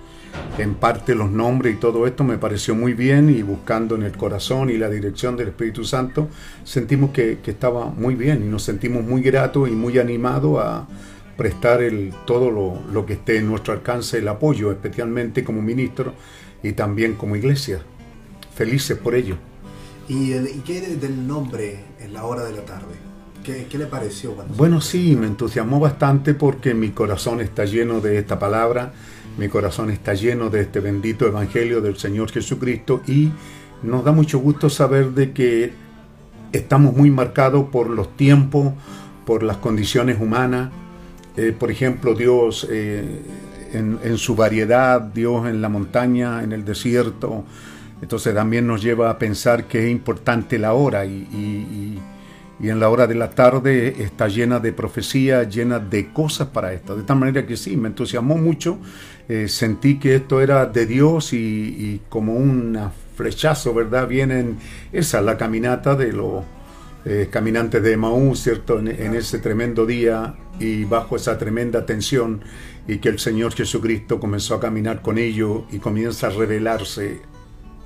en 0.58 0.74
parte 0.74 1.14
los 1.14 1.30
nombres 1.30 1.74
y 1.74 1.78
todo 1.78 2.06
esto, 2.06 2.24
me 2.24 2.38
pareció 2.38 2.74
muy 2.74 2.94
bien 2.94 3.30
y 3.30 3.42
buscando 3.42 3.94
en 3.94 4.02
el 4.02 4.16
corazón 4.16 4.70
y 4.70 4.78
la 4.78 4.88
dirección 4.88 5.36
del 5.36 5.48
Espíritu 5.48 5.84
Santo, 5.84 6.28
sentimos 6.64 7.10
que, 7.10 7.38
que 7.42 7.50
estaba 7.50 7.86
muy 7.86 8.14
bien 8.14 8.42
y 8.44 8.48
nos 8.48 8.62
sentimos 8.62 9.04
muy 9.04 9.22
gratos 9.22 9.68
y 9.68 9.72
muy 9.72 9.98
animados 9.98 10.62
a, 10.62 10.86
prestar 11.36 11.82
el, 11.82 12.12
todo 12.26 12.50
lo, 12.50 13.06
que 13.06 13.14
esté 13.14 13.38
en 13.38 13.48
nuestro 13.48 13.72
alcance, 13.72 14.18
el 14.18 14.28
apoyo, 14.28 14.70
especialmente 14.70 15.44
como 15.44 15.62
ministro 15.62 16.14
y 16.62 16.72
también 16.72 17.14
como 17.14 17.36
iglesia. 17.36 17.80
Felices 18.54 18.96
por 18.96 19.14
ello. 19.14 19.36
¿Y, 20.08 20.32
qué 20.64 20.80
del 20.80 21.26
nombre 21.26 21.80
en 22.00 22.12
la 22.12 22.24
hora 22.24 22.44
de 22.44 22.52
la 22.52 22.64
tarde? 22.64 22.94
¿Qué, 23.42 23.66
le 23.76 23.86
pareció? 23.86 24.34
Bueno, 24.56 24.80
sí, 24.80 25.16
me 25.16 25.26
entusiasmó 25.26 25.78
bastante 25.78 26.32
porque 26.32 26.72
mi 26.72 26.90
corazón 26.90 27.40
está 27.40 27.64
lleno 27.66 28.00
de 28.00 28.18
esta 28.18 28.38
palabra, 28.38 28.92
mi 29.38 29.48
corazón 29.48 29.90
está 29.90 30.14
lleno 30.14 30.50
de 30.50 30.62
este 30.62 30.80
bendito 30.80 31.26
Evangelio 31.26 31.80
del 31.80 31.96
Señor 31.96 32.30
Jesucristo 32.30 33.02
y 33.06 33.30
nos 33.82 34.04
da 34.04 34.12
mucho 34.12 34.38
gusto 34.38 34.70
saber 34.70 35.10
de 35.10 35.32
que 35.32 35.72
estamos 36.52 36.96
muy 36.96 37.10
marcados 37.10 37.66
por 37.70 37.90
los 37.90 38.16
tiempos, 38.16 38.72
por 39.26 39.42
las 39.42 39.56
condiciones 39.56 40.20
humanas, 40.20 40.70
eh, 41.36 41.54
por 41.58 41.70
ejemplo, 41.70 42.14
Dios 42.14 42.66
eh, 42.70 43.22
en, 43.72 44.18
su 44.18 44.36
variedad, 44.36 45.00
Dios 45.00 45.48
en 45.48 45.60
la 45.60 45.68
montaña, 45.68 46.44
en 46.44 46.52
el 46.52 46.64
desierto. 46.64 47.44
Entonces 48.00 48.34
también 48.34 48.66
nos 48.66 48.82
lleva 48.82 49.10
a 49.10 49.18
pensar 49.18 49.64
que 49.64 49.86
es 49.86 49.90
importante 49.90 50.58
la 50.58 50.74
hora 50.74 51.04
y, 51.06 51.98
en 52.62 52.80
la 52.80 52.88
hora 52.88 53.06
de 53.06 53.14
la 53.14 53.30
tarde 53.30 54.02
está 54.02 54.28
llena 54.28 54.60
de 54.60 54.72
profecía, 54.72 55.42
llena 55.44 55.78
de 55.78 56.12
cosas 56.12 56.48
para 56.48 56.72
esto. 56.72 56.96
De 56.96 57.02
tal 57.02 57.18
manera 57.18 57.46
que 57.46 57.56
sí, 57.56 57.76
me 57.76 57.88
entusiasmó 57.88 58.36
mucho, 58.36 58.78
eh, 59.28 59.48
sentí 59.48 59.98
que 59.98 60.16
esto 60.16 60.40
era 60.40 60.66
de 60.66 60.86
Dios 60.86 61.32
y, 61.32 62.00
como 62.08 62.34
un 62.34 62.78
flechazo, 63.16 63.74
¿verdad? 63.74 64.06
Vienen, 64.06 64.58
esa 64.92 65.20
la 65.20 65.36
caminata 65.36 65.94
de 65.94 66.12
lo 66.12 66.44
eh, 67.04 67.28
caminantes 67.30 67.82
de 67.82 67.96
Maús, 67.96 68.40
¿cierto? 68.40 68.78
En, 68.78 68.88
en, 68.88 69.14
ese 69.14 69.38
tremendo 69.38 69.84
día 69.84 70.34
y 70.58 70.84
bajo 70.84 71.16
esa 71.16 71.36
tremenda 71.36 71.84
tensión 71.84 72.42
y 72.86 72.98
que 72.98 73.08
el 73.08 73.18
Señor 73.18 73.52
Jesucristo 73.54 74.20
comenzó 74.20 74.54
a 74.54 74.60
caminar 74.60 75.02
con 75.02 75.18
ellos 75.18 75.64
y 75.70 75.78
comienza 75.78 76.28
a 76.28 76.30
revelarse 76.30 77.20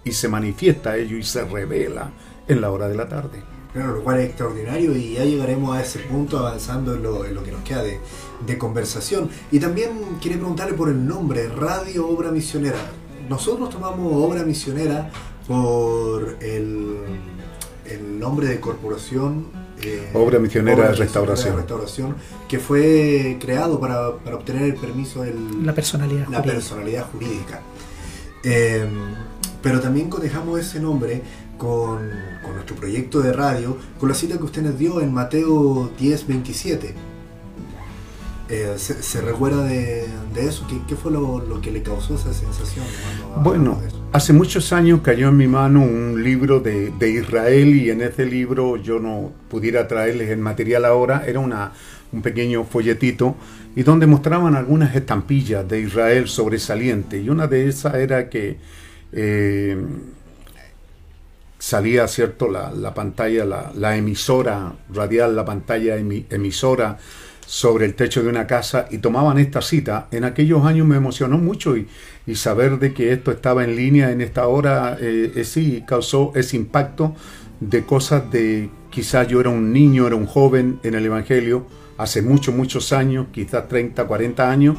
y 0.05 0.13
se 0.13 0.29
manifiesta 0.29 0.91
a 0.91 0.97
ellos 0.97 1.19
y 1.19 1.23
se 1.23 1.45
revela 1.45 2.11
en 2.47 2.61
la 2.61 2.71
hora 2.71 2.89
de 2.89 2.95
la 2.97 3.09
tarde. 3.09 3.58
Claro, 3.79 3.95
lo 3.95 4.03
cual 4.03 4.19
es 4.19 4.27
extraordinario 4.27 4.97
y 4.97 5.13
ya 5.13 5.25
llegaremos 5.25 5.77
a 5.77 5.81
ese 5.81 6.01
punto 6.01 6.37
avanzando 6.37 6.97
en 6.97 7.03
lo, 7.05 7.25
en 7.25 7.33
lo 7.33 7.45
que 7.45 7.53
nos 7.53 7.63
queda 7.63 7.85
de, 7.85 8.01
de, 8.45 8.59
conversación. 8.59 9.31
Y 9.53 9.61
también 9.61 10.19
quería 10.21 10.37
preguntarle 10.37 10.75
por 10.75 10.89
el 10.89 11.07
nombre, 11.07 11.47
Radio 11.47 12.09
Obra 12.09 12.33
Misionera. 12.33 12.79
Nosotros 13.29 13.71
tomamos 13.71 14.13
Obra 14.13 14.43
Misionera 14.43 15.13
por 15.47 16.39
el, 16.41 16.97
el 17.85 18.19
nombre 18.19 18.49
de 18.49 18.59
corporación. 18.59 19.47
Eh, 19.81 20.11
Obra 20.13 20.41
Misionera 20.41 20.77
Obra 20.77 20.91
de 20.91 20.97
Restauración. 20.97 21.51
De 21.53 21.57
Restauración, 21.59 22.17
que 22.49 22.59
fue 22.59 23.37
creado 23.41 23.79
para, 23.79 24.17
para 24.17 24.35
obtener 24.35 24.65
el 24.65 24.75
permiso 24.75 25.23
de 25.23 25.37
la 25.63 25.73
personalidad 25.73 26.23
la 26.23 26.39
jurídica. 26.39 26.53
personalidad 26.53 27.07
jurídica. 27.13 27.61
Eh, 28.43 28.89
pero 29.63 29.81
también 29.81 30.11
cotejamos 30.11 30.59
ese 30.59 30.81
nombre 30.81 31.23
con, 31.59 32.11
con, 32.43 32.55
nuestro 32.55 32.77
proyecto 32.77 33.21
de 33.21 33.33
radio, 33.33 33.77
con 33.99 34.09
la 34.09 34.15
cita 34.15 34.39
que 34.39 34.45
usted 34.45 34.63
nos 34.63 34.79
dio 34.79 35.01
en 35.01 35.13
Mateo 35.13 35.91
10, 35.99 36.27
27. 36.27 36.95
Eh, 38.51 38.75
¿se, 38.79 39.03
¿se, 39.03 39.21
recuerda 39.21 39.65
de, 39.65 40.07
de 40.33 40.47
eso? 40.47 40.67
¿Qué, 40.67 40.81
¿Qué, 40.89 40.97
fue 40.97 41.13
lo, 41.13 41.41
lo, 41.41 41.61
que 41.61 41.71
le 41.71 41.83
causó 41.83 42.15
esa 42.15 42.33
sensación? 42.33 42.87
Bueno, 43.43 43.79
hace 44.13 44.33
muchos 44.33 44.73
años 44.73 45.01
cayó 45.03 45.29
en 45.29 45.37
mi 45.37 45.47
mano 45.47 45.83
un 45.83 46.23
libro 46.23 46.59
de, 46.61 46.91
de, 46.91 47.11
Israel 47.11 47.75
y 47.75 47.91
en 47.91 48.01
ese 48.01 48.25
libro 48.25 48.79
yo 48.79 49.01
no 49.01 49.33
pudiera 49.51 49.87
traerles 49.87 50.31
el 50.31 50.39
material 50.39 50.87
ahora, 50.87 51.25
era 51.27 51.41
una, 51.41 51.73
un 52.11 52.23
pequeño 52.23 52.65
folletito 52.65 53.37
y 53.77 53.83
donde 53.83 54.07
mostraban 54.07 54.55
algunas 54.55 54.97
estampillas 54.97 55.69
de 55.69 55.81
Israel 55.81 56.27
sobresaliente 56.27 57.21
y 57.21 57.29
una 57.29 57.49
de 57.49 57.69
esas 57.69 57.97
era 57.97 58.31
que 58.31 58.57
eh, 59.13 59.77
salía, 61.59 62.07
¿cierto?, 62.07 62.49
la, 62.49 62.71
la 62.71 62.95
pantalla, 62.95 63.45
la, 63.45 63.73
la, 63.75 63.97
emisora 63.97 64.75
radial, 64.93 65.35
la 65.35 65.45
pantalla 65.45 65.97
emi, 65.97 66.27
emisora 66.31 66.99
sobre 67.47 67.87
el 67.87 67.95
techo 67.95 68.23
de 68.23 68.29
una 68.29 68.47
casa 68.47 68.87
y 68.91 68.99
tomaban 68.99 69.39
esta 69.39 69.61
cita. 69.63 70.07
En 70.11 70.25
aquellos 70.25 70.65
años 70.65 70.87
me 70.87 70.97
emocionó 70.97 71.39
mucho 71.39 71.77
y, 71.77 71.89
y 72.27 72.35
saber 72.37 72.79
de 72.79 72.93
que 72.93 73.13
esto 73.13 73.33
estaba 73.33 73.65
en 73.65 73.75
línea 73.75 74.13
en 74.13 74.21
esta 74.21 74.47
hora, 74.47 74.97
eh, 75.01 75.33
eh, 75.35 75.45
sí, 75.45 75.83
causó 75.87 76.33
ese 76.35 76.57
impacto 76.57 77.15
de 77.61 77.85
cosas 77.85 78.31
de 78.31 78.71
quizás 78.91 79.27
yo 79.27 79.41
era 79.41 79.51
un 79.51 79.73
niño, 79.73 80.07
era 80.07 80.15
un 80.15 80.27
joven 80.27 80.79
en 80.85 80.95
el 80.95 81.07
Evangelio, 81.07 81.67
hace 81.97 82.23
muchos, 82.23 82.55
muchos 82.55 82.93
años, 82.93 83.27
quizás 83.33 83.67
30, 83.67 84.07
40 84.07 84.51
años, 84.51 84.77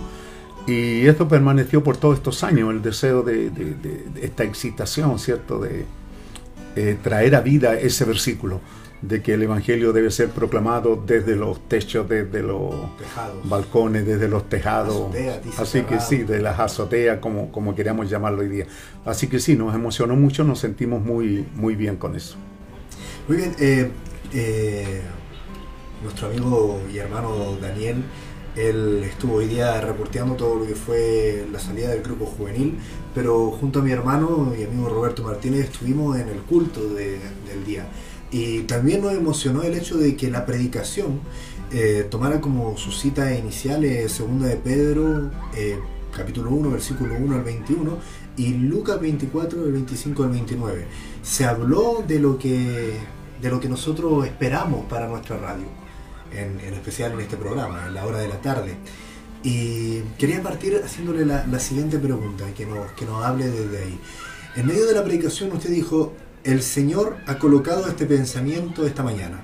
y 0.68 1.08
esto 1.08 1.28
permaneció 1.28 1.84
por 1.84 1.98
todos 1.98 2.18
estos 2.18 2.44
años, 2.44 2.70
el 2.72 2.82
deseo 2.82 3.24
de, 3.24 3.50
de, 3.50 3.66
de, 3.74 4.04
de 4.14 4.26
esta 4.26 4.44
excitación, 4.44 5.20
¿cierto?, 5.20 5.60
de 5.60 5.86
eh, 6.76 6.98
traer 7.02 7.36
a 7.36 7.42
vida 7.42 7.76
ese 7.76 8.06
versículo 8.06 8.62
de 9.02 9.22
que 9.22 9.34
el 9.34 9.44
Evangelio 9.44 9.94
debe 9.94 10.12
ser 10.12 10.30
proclamado 10.30 11.02
desde 11.06 11.36
los 11.36 11.68
techos, 11.70 12.08
desde 12.10 12.42
los 12.42 12.98
tejados. 12.98 13.50
balcones, 13.50 14.06
desde 14.06 14.28
los 14.28 14.50
tejados. 14.50 14.96
Azotea, 14.96 15.42
Así 15.58 15.82
que 15.84 16.00
sí, 16.02 16.24
de 16.24 16.42
las 16.42 16.60
azoteas, 16.60 17.20
como, 17.20 17.52
como 17.52 17.76
queríamos 17.76 18.10
llamarlo 18.10 18.42
hoy 18.42 18.50
día. 18.50 18.66
Así 19.06 19.28
que 19.28 19.40
sí, 19.40 19.56
nos 19.56 19.74
emocionó 19.74 20.16
mucho, 20.16 20.44
nos 20.44 20.60
sentimos 20.60 21.02
muy, 21.02 21.46
muy 21.56 21.76
bien 21.76 21.96
con 21.96 22.16
eso. 22.16 22.36
Muy 23.28 23.38
bien, 23.38 23.56
eh, 23.60 23.90
eh, 24.34 25.02
nuestro 26.04 26.28
amigo 26.28 26.82
y 26.92 26.98
hermano 26.98 27.58
Daniel, 27.62 28.04
él 28.60 29.04
estuvo 29.04 29.36
hoy 29.36 29.48
día 29.48 29.80
reporteando 29.80 30.36
todo 30.36 30.56
lo 30.56 30.68
que 30.68 30.76
fue 30.76 31.48
la 31.52 31.60
salida 31.60 31.90
del 31.90 32.04
grupo 32.04 32.26
juvenil, 32.26 32.78
pero 33.16 33.52
junto 33.52 33.80
a 33.80 33.82
mi 33.82 33.92
hermano 33.92 34.54
y 34.58 34.64
amigo 34.64 34.90
Roberto 34.90 35.24
Martínez 35.24 35.66
estuvimos 35.66 36.20
en 36.20 36.28
el 36.28 36.40
culto 36.40 36.94
de, 36.94 37.20
del 37.48 37.66
día. 37.66 37.88
Y 38.32 38.62
también 38.62 39.02
nos 39.02 39.14
emocionó 39.14 39.64
el 39.64 39.74
hecho 39.74 39.98
de 39.98 40.16
que 40.16 40.30
la 40.30 40.46
predicación 40.46 41.20
eh, 41.72 42.08
tomara 42.10 42.42
como 42.42 42.78
su 42.78 42.92
cita 42.92 43.34
inicial 43.36 43.86
eh, 43.86 44.10
segunda 44.10 44.48
de 44.48 44.56
Pedro, 44.58 45.32
eh, 45.56 45.80
capítulo 46.16 46.52
1, 46.52 46.72
versículo 46.72 47.16
1 47.16 47.36
al 47.36 47.44
21, 47.44 47.98
y 48.38 48.54
Lucas 48.54 49.00
24, 49.00 49.64
del 49.64 49.74
25 49.74 50.24
al 50.24 50.30
29. 50.32 50.86
Se 51.24 51.46
habló 51.46 52.04
de 52.08 52.20
lo 52.20 52.38
que, 52.38 52.98
de 53.42 53.50
lo 53.50 53.60
que 53.60 53.70
nosotros 53.70 54.26
esperamos 54.26 54.86
para 54.86 55.08
nuestra 55.08 55.38
radio, 55.38 55.66
en, 56.34 56.60
en 56.60 56.74
especial 56.74 57.14
en 57.14 57.22
este 57.22 57.38
programa, 57.38 57.88
en 57.88 57.94
la 57.94 58.06
hora 58.06 58.20
de 58.20 58.28
la 58.28 58.42
tarde. 58.42 58.76
Y 59.44 60.02
quería 60.18 60.44
partir 60.44 60.82
haciéndole 60.84 61.26
la, 61.26 61.46
la 61.48 61.60
siguiente 61.60 61.98
pregunta, 61.98 62.46
que 62.56 62.66
nos, 62.66 62.92
que 62.92 63.06
nos 63.06 63.24
hable 63.24 63.50
desde 63.50 63.84
ahí. 63.84 64.00
En 64.56 64.66
medio 64.66 64.86
de 64.86 64.94
la 64.94 65.04
predicación 65.04 65.52
usted 65.52 65.70
dijo, 65.70 66.14
el 66.44 66.62
Señor 66.62 67.18
ha 67.28 67.38
colocado 67.38 67.88
este 67.88 68.06
pensamiento 68.06 68.86
esta 68.86 69.04
mañana 69.04 69.44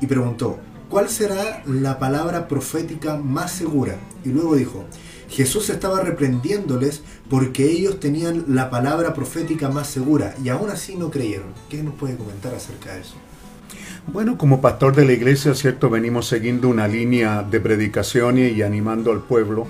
y 0.00 0.06
preguntó, 0.06 0.58
¿cuál 0.88 1.08
será 1.08 1.62
la 1.66 1.98
palabra 1.98 2.48
profética 2.48 3.16
más 3.16 3.52
segura? 3.52 3.96
Y 4.24 4.28
luego 4.28 4.54
dijo, 4.54 4.84
Jesús 5.28 5.68
estaba 5.70 6.00
reprendiéndoles 6.00 7.02
porque 7.28 7.70
ellos 7.70 7.98
tenían 7.98 8.44
la 8.48 8.70
palabra 8.70 9.14
profética 9.14 9.68
más 9.68 9.88
segura 9.88 10.34
y 10.42 10.48
aún 10.48 10.70
así 10.70 10.96
no 10.96 11.10
creyeron. 11.10 11.52
¿Qué 11.68 11.82
nos 11.82 11.94
puede 11.94 12.16
comentar 12.16 12.54
acerca 12.54 12.94
de 12.94 13.00
eso? 13.00 13.14
Bueno, 14.06 14.36
como 14.36 14.60
pastor 14.60 14.94
de 14.94 15.04
la 15.04 15.12
iglesia, 15.12 15.54
cierto, 15.54 15.88
venimos 15.88 16.28
siguiendo 16.28 16.68
una 16.68 16.86
línea 16.86 17.42
de 17.42 17.58
predicaciones 17.58 18.56
y 18.56 18.62
animando 18.62 19.10
al 19.10 19.22
pueblo 19.22 19.66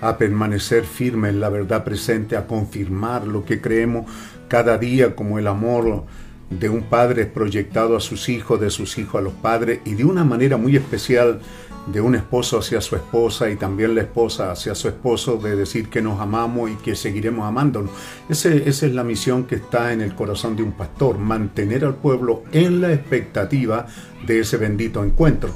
a 0.00 0.18
permanecer 0.18 0.84
firme 0.84 1.28
en 1.28 1.40
la 1.40 1.48
verdad 1.48 1.84
presente, 1.84 2.36
a 2.36 2.46
confirmar 2.46 3.26
lo 3.26 3.44
que 3.44 3.60
creemos 3.60 4.10
cada 4.48 4.78
día 4.78 5.14
como 5.16 5.38
el 5.38 5.46
amor 5.46 6.04
de 6.50 6.68
un 6.68 6.82
padre 6.82 7.26
proyectado 7.26 7.96
a 7.96 8.00
sus 8.00 8.28
hijos, 8.28 8.60
de 8.60 8.70
sus 8.70 8.98
hijos 8.98 9.20
a 9.20 9.22
los 9.22 9.32
padres 9.32 9.80
y 9.84 9.94
de 9.94 10.04
una 10.04 10.24
manera 10.24 10.56
muy 10.56 10.76
especial 10.76 11.40
de 11.86 12.00
un 12.00 12.14
esposo 12.14 12.58
hacia 12.58 12.80
su 12.80 12.96
esposa 12.96 13.50
y 13.50 13.56
también 13.56 13.94
la 13.94 14.02
esposa 14.02 14.52
hacia 14.52 14.74
su 14.74 14.88
esposo 14.88 15.36
de 15.36 15.56
decir 15.56 15.88
que 15.88 16.00
nos 16.00 16.20
amamos 16.20 16.70
y 16.70 16.76
que 16.76 16.94
seguiremos 16.94 17.44
amándonos. 17.44 17.90
Ese, 18.28 18.68
esa 18.68 18.86
es 18.86 18.94
la 18.94 19.04
misión 19.04 19.44
que 19.44 19.56
está 19.56 19.92
en 19.92 20.00
el 20.00 20.14
corazón 20.14 20.56
de 20.56 20.62
un 20.62 20.72
pastor, 20.72 21.18
mantener 21.18 21.84
al 21.84 21.96
pueblo 21.96 22.44
en 22.52 22.80
la 22.80 22.92
expectativa 22.92 23.86
de 24.26 24.40
ese 24.40 24.56
bendito 24.56 25.02
encuentro. 25.02 25.50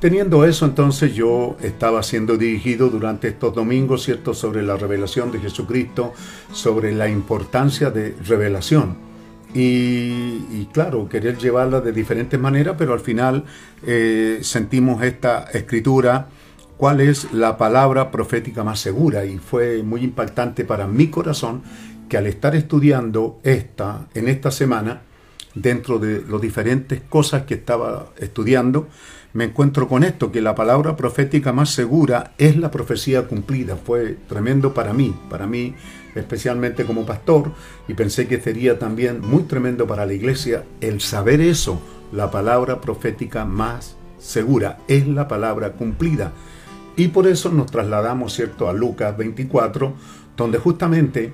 Teniendo 0.00 0.44
eso, 0.44 0.66
entonces 0.66 1.14
yo 1.14 1.56
estaba 1.62 2.02
siendo 2.02 2.36
dirigido 2.36 2.88
durante 2.88 3.28
estos 3.28 3.54
domingos, 3.54 4.02
¿cierto?, 4.02 4.34
sobre 4.34 4.62
la 4.62 4.76
revelación 4.76 5.30
de 5.30 5.38
Jesucristo, 5.38 6.12
sobre 6.52 6.92
la 6.92 7.08
importancia 7.08 7.90
de 7.90 8.16
revelación. 8.26 9.11
Y, 9.54 10.66
claro, 10.72 11.08
querer 11.08 11.36
llevarla 11.36 11.80
de 11.80 11.92
diferentes 11.92 12.38
maneras, 12.40 12.74
pero 12.78 12.94
al 12.94 13.00
final 13.00 13.44
eh, 13.86 14.38
sentimos 14.42 15.02
esta 15.02 15.44
escritura, 15.52 16.28
cuál 16.78 17.00
es 17.00 17.32
la 17.32 17.58
palabra 17.58 18.10
profética 18.10 18.64
más 18.64 18.80
segura. 18.80 19.24
Y 19.24 19.38
fue 19.38 19.82
muy 19.82 20.02
impactante 20.02 20.64
para 20.64 20.86
mi 20.86 21.08
corazón 21.08 21.62
que 22.08 22.16
al 22.16 22.26
estar 22.26 22.56
estudiando 22.56 23.40
esta, 23.42 24.06
en 24.14 24.28
esta 24.28 24.50
semana, 24.50 25.02
dentro 25.54 25.98
de 25.98 26.22
las 26.28 26.40
diferentes 26.40 27.02
cosas 27.08 27.42
que 27.42 27.54
estaba 27.54 28.06
estudiando, 28.18 28.88
me 29.34 29.44
encuentro 29.44 29.88
con 29.88 30.04
esto, 30.04 30.30
que 30.30 30.42
la 30.42 30.54
palabra 30.54 30.96
profética 30.96 31.52
más 31.52 31.70
segura 31.70 32.32
es 32.36 32.56
la 32.56 32.70
profecía 32.70 33.26
cumplida. 33.26 33.76
Fue 33.76 34.16
tremendo 34.28 34.74
para 34.74 34.92
mí, 34.92 35.14
para 35.30 35.46
mí 35.46 35.74
especialmente 36.14 36.84
como 36.84 37.06
pastor, 37.06 37.52
y 37.88 37.94
pensé 37.94 38.28
que 38.28 38.40
sería 38.40 38.78
también 38.78 39.20
muy 39.20 39.44
tremendo 39.44 39.86
para 39.86 40.06
la 40.06 40.12
iglesia 40.12 40.64
el 40.80 41.00
saber 41.00 41.40
eso, 41.40 41.80
la 42.12 42.30
palabra 42.30 42.80
profética 42.80 43.44
más 43.44 43.96
segura 44.18 44.78
es 44.88 45.06
la 45.08 45.28
palabra 45.28 45.72
cumplida. 45.72 46.32
Y 46.96 47.08
por 47.08 47.26
eso 47.26 47.50
nos 47.50 47.70
trasladamos, 47.70 48.34
¿cierto?, 48.34 48.68
a 48.68 48.72
Lucas 48.72 49.16
24, 49.16 49.94
donde 50.36 50.58
justamente 50.58 51.32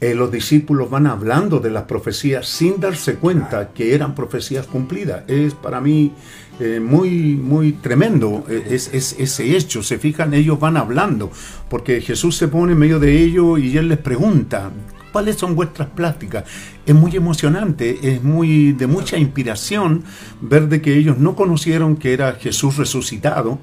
eh, 0.00 0.14
los 0.14 0.30
discípulos 0.30 0.90
van 0.90 1.06
hablando 1.06 1.58
de 1.58 1.70
las 1.70 1.84
profecías 1.84 2.46
sin 2.46 2.80
darse 2.80 3.14
cuenta 3.14 3.70
que 3.72 3.94
eran 3.94 4.14
profecías 4.14 4.66
cumplidas. 4.66 5.22
Es 5.26 5.54
para 5.54 5.80
mí 5.80 6.12
eh, 6.60 6.80
muy, 6.80 7.34
muy 7.34 7.72
tremendo 7.72 8.44
eh, 8.48 8.62
es, 8.70 8.90
es, 8.92 9.16
ese 9.18 9.56
hecho. 9.56 9.82
Se 9.82 9.98
fijan, 9.98 10.34
ellos 10.34 10.60
van 10.60 10.76
hablando, 10.76 11.30
porque 11.70 12.02
Jesús 12.02 12.36
se 12.36 12.48
pone 12.48 12.72
en 12.72 12.78
medio 12.78 13.00
de 13.00 13.22
ellos 13.22 13.58
y 13.58 13.76
él 13.78 13.88
les 13.88 13.98
pregunta, 13.98 14.70
¿cuáles 15.12 15.36
son 15.36 15.54
vuestras 15.54 15.88
pláticas? 15.88 16.44
Es 16.84 16.94
muy 16.94 17.16
emocionante, 17.16 18.14
es 18.14 18.22
muy 18.22 18.72
de 18.72 18.86
mucha 18.86 19.16
inspiración 19.16 20.04
ver 20.42 20.68
de 20.68 20.82
que 20.82 20.94
ellos 20.94 21.16
no 21.16 21.34
conocieron 21.36 21.96
que 21.96 22.12
era 22.12 22.32
Jesús 22.32 22.76
resucitado, 22.76 23.58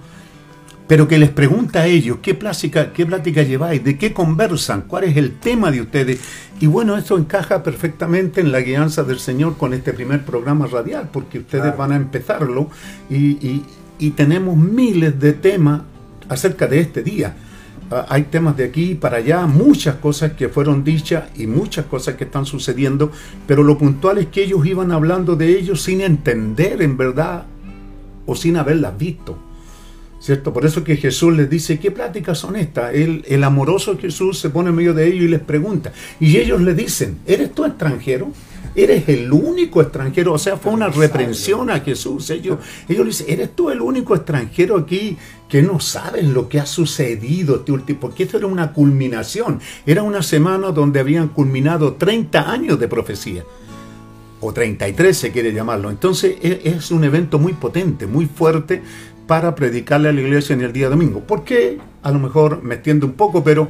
pero 0.87 1.07
que 1.07 1.17
les 1.17 1.29
pregunta 1.29 1.81
a 1.81 1.87
ellos 1.87 2.17
qué 2.21 2.33
plática, 2.33 2.91
qué 2.93 3.05
plática 3.05 3.41
lleváis, 3.43 3.83
de 3.83 3.97
qué 3.97 4.13
conversan, 4.13 4.81
cuál 4.87 5.05
es 5.05 5.15
el 5.17 5.39
tema 5.39 5.71
de 5.71 5.81
ustedes. 5.81 6.19
Y 6.59 6.67
bueno, 6.67 6.97
esto 6.97 7.17
encaja 7.17 7.63
perfectamente 7.63 8.41
en 8.41 8.51
la 8.51 8.61
guianza 8.61 9.03
del 9.03 9.19
Señor 9.19 9.57
con 9.57 9.73
este 9.73 9.93
primer 9.93 10.23
programa 10.25 10.67
radial, 10.67 11.09
porque 11.11 11.39
ustedes 11.39 11.63
Claro. 11.63 11.77
van 11.77 11.91
a 11.93 11.95
empezarlo 11.95 12.69
y, 13.09 13.15
y- 13.47 13.63
y 13.99 14.11
tenemos 14.11 14.57
miles 14.57 15.19
de 15.19 15.33
temas 15.33 15.81
acerca 16.29 16.67
de 16.67 16.79
este 16.81 17.01
día. 17.03 17.35
Ah, 17.91 18.05
Hay 18.09 18.23
temas 18.23 18.57
de 18.57 18.65
aquí 18.65 18.95
para 18.95 19.17
allá, 19.17 19.45
muchas 19.45 19.95
cosas 19.95 20.33
que 20.33 20.49
fueron 20.49 20.83
dichas 20.83 21.23
y 21.35 21.47
muchas 21.47 21.85
cosas 21.85 22.15
que 22.15 22.23
están 22.25 22.45
sucediendo, 22.45 23.11
pero 23.47 23.63
lo 23.63 23.77
puntual 23.77 24.17
es 24.17 24.27
que 24.27 24.43
ellos 24.43 24.65
iban 24.65 24.91
hablando 24.91 25.35
de 25.35 25.57
ellos 25.57 25.81
sin 25.81 26.01
entender 26.01 26.81
en 26.81 26.97
verdad 26.97 27.45
o 28.25 28.35
sin 28.35 28.57
haberlas 28.57 28.97
visto. 28.97 29.37
¿Cierto? 30.23 30.53
Por 30.53 30.65
eso 30.65 30.85
que 30.85 30.95
Jesús 30.95 31.35
les 31.35 31.49
dice, 31.49 31.79
¿qué 31.79 31.91
pláticas 31.91 32.37
son 32.37 32.55
estas? 32.55 32.93
El, 32.93 33.25
el 33.27 33.43
amoroso 33.43 33.97
Jesús 33.97 34.39
se 34.39 34.49
pone 34.49 34.69
en 34.69 34.75
medio 34.75 34.93
de 34.93 35.05
ellos 35.05 35.25
y 35.25 35.27
les 35.27 35.41
pregunta. 35.41 35.91
Y 36.17 36.37
ellos 36.37 36.61
le 36.61 36.73
dicen, 36.73 37.19
¿eres 37.27 37.53
tú 37.53 37.65
extranjero? 37.65 38.31
¿Eres 38.73 39.09
el 39.09 39.29
único 39.33 39.81
extranjero? 39.81 40.31
O 40.31 40.37
sea, 40.37 40.55
fue 40.55 40.71
una 40.71 40.87
reprensión 40.87 41.69
a 41.69 41.81
Jesús. 41.81 42.29
Ellos, 42.29 42.59
ellos 42.87 43.01
le 43.01 43.11
dicen, 43.11 43.25
¿eres 43.27 43.53
tú 43.53 43.69
el 43.69 43.81
único 43.81 44.15
extranjero 44.15 44.77
aquí 44.77 45.17
que 45.49 45.61
no 45.61 45.81
sabes 45.81 46.23
lo 46.23 46.47
que 46.47 46.61
ha 46.61 46.65
sucedido 46.65 47.57
este 47.57 47.73
último? 47.73 47.99
Porque 47.99 48.23
esto 48.23 48.37
era 48.37 48.47
una 48.47 48.71
culminación. 48.71 49.59
Era 49.85 50.03
una 50.03 50.23
semana 50.23 50.71
donde 50.71 51.01
habían 51.01 51.27
culminado 51.27 51.95
30 51.95 52.49
años 52.49 52.79
de 52.79 52.87
profecía 52.87 53.43
o 54.43 54.51
33 54.53 55.17
se 55.17 55.31
quiere 55.31 55.53
llamarlo. 55.53 55.89
Entonces 55.89 56.35
e- 56.41 56.61
es 56.65 56.91
un 56.91 57.03
evento 57.03 57.39
muy 57.39 57.53
potente, 57.53 58.07
muy 58.07 58.25
fuerte 58.25 58.81
para 59.27 59.55
predicarle 59.55 60.09
a 60.09 60.13
la 60.13 60.21
iglesia 60.21 60.53
en 60.53 60.61
el 60.61 60.73
día 60.73 60.89
domingo. 60.89 61.21
¿Por 61.21 61.43
qué? 61.43 61.79
A 62.01 62.11
lo 62.11 62.19
mejor 62.19 62.61
me 62.63 62.75
extiendo 62.75 63.05
un 63.05 63.13
poco, 63.13 63.43
pero 63.43 63.67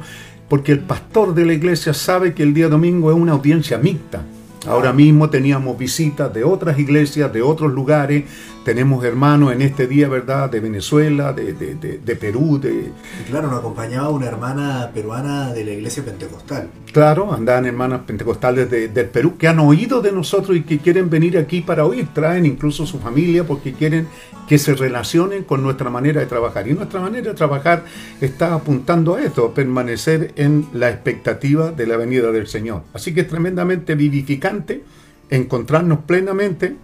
porque 0.48 0.72
el 0.72 0.80
pastor 0.80 1.34
de 1.34 1.46
la 1.46 1.52
iglesia 1.52 1.94
sabe 1.94 2.34
que 2.34 2.42
el 2.42 2.54
día 2.54 2.68
domingo 2.68 3.10
es 3.10 3.16
una 3.16 3.32
audiencia 3.32 3.78
mixta. 3.78 4.24
Ahora 4.66 4.92
mismo 4.92 5.28
teníamos 5.28 5.76
visitas 5.76 6.32
de 6.32 6.42
otras 6.42 6.78
iglesias, 6.78 7.32
de 7.32 7.42
otros 7.42 7.72
lugares. 7.72 8.24
Tenemos 8.64 9.04
hermanos 9.04 9.52
en 9.52 9.60
este 9.60 9.86
día, 9.86 10.08
¿verdad? 10.08 10.48
De 10.48 10.58
Venezuela, 10.58 11.34
de, 11.34 11.52
de- 11.52 11.74
de- 11.74 11.98
de 11.98 12.16
Perú, 12.16 12.58
de, 12.58 12.90
Y 13.20 13.30
claro, 13.30 13.48
nos 13.50 13.58
acompañaba 13.58 14.08
una 14.08 14.26
hermana 14.26 14.90
peruana 14.94 15.52
de 15.52 15.64
la 15.64 15.72
iglesia 15.72 16.02
pentecostal. 16.02 16.68
Claro, 16.92 17.32
andan 17.34 17.66
hermanas 17.66 18.00
pentecostales 18.06 18.70
de- 18.70 18.88
del 18.88 19.06
Perú 19.06 19.36
que 19.36 19.48
han 19.48 19.58
oído 19.58 20.00
de 20.00 20.12
nosotros 20.12 20.56
y 20.56 20.62
que 20.62 20.78
quieren 20.78 21.10
venir 21.10 21.36
aquí 21.36 21.60
para 21.60 21.84
oír. 21.84 22.08
Traen 22.14 22.46
incluso 22.46 22.86
su 22.86 22.98
familia 23.00 23.44
porque 23.44 23.74
quieren 23.74 24.06
que 24.48 24.56
se 24.58 24.74
relacionen 24.74 25.44
con 25.44 25.62
nuestra 25.62 25.90
manera 25.90 26.20
de 26.20 26.26
trabajar. 26.26 26.66
Y 26.66 26.72
nuestra 26.72 27.00
manera 27.00 27.28
de 27.30 27.34
trabajar 27.34 27.84
está 28.22 28.54
apuntando 28.54 29.14
a 29.16 29.22
esto, 29.22 29.44
a 29.46 29.54
permanecer 29.54 30.32
en 30.36 30.66
la 30.72 30.88
expectativa 30.88 31.70
de 31.70 31.86
la 31.86 31.98
venida 31.98 32.32
del 32.32 32.46
Señor. 32.46 32.82
Así 32.94 33.12
que 33.12 33.22
es 33.22 33.28
tremendamente 33.28 33.94
vivificante 33.94 34.82
encontrarnos 35.28 35.98
plenamente 36.06 36.76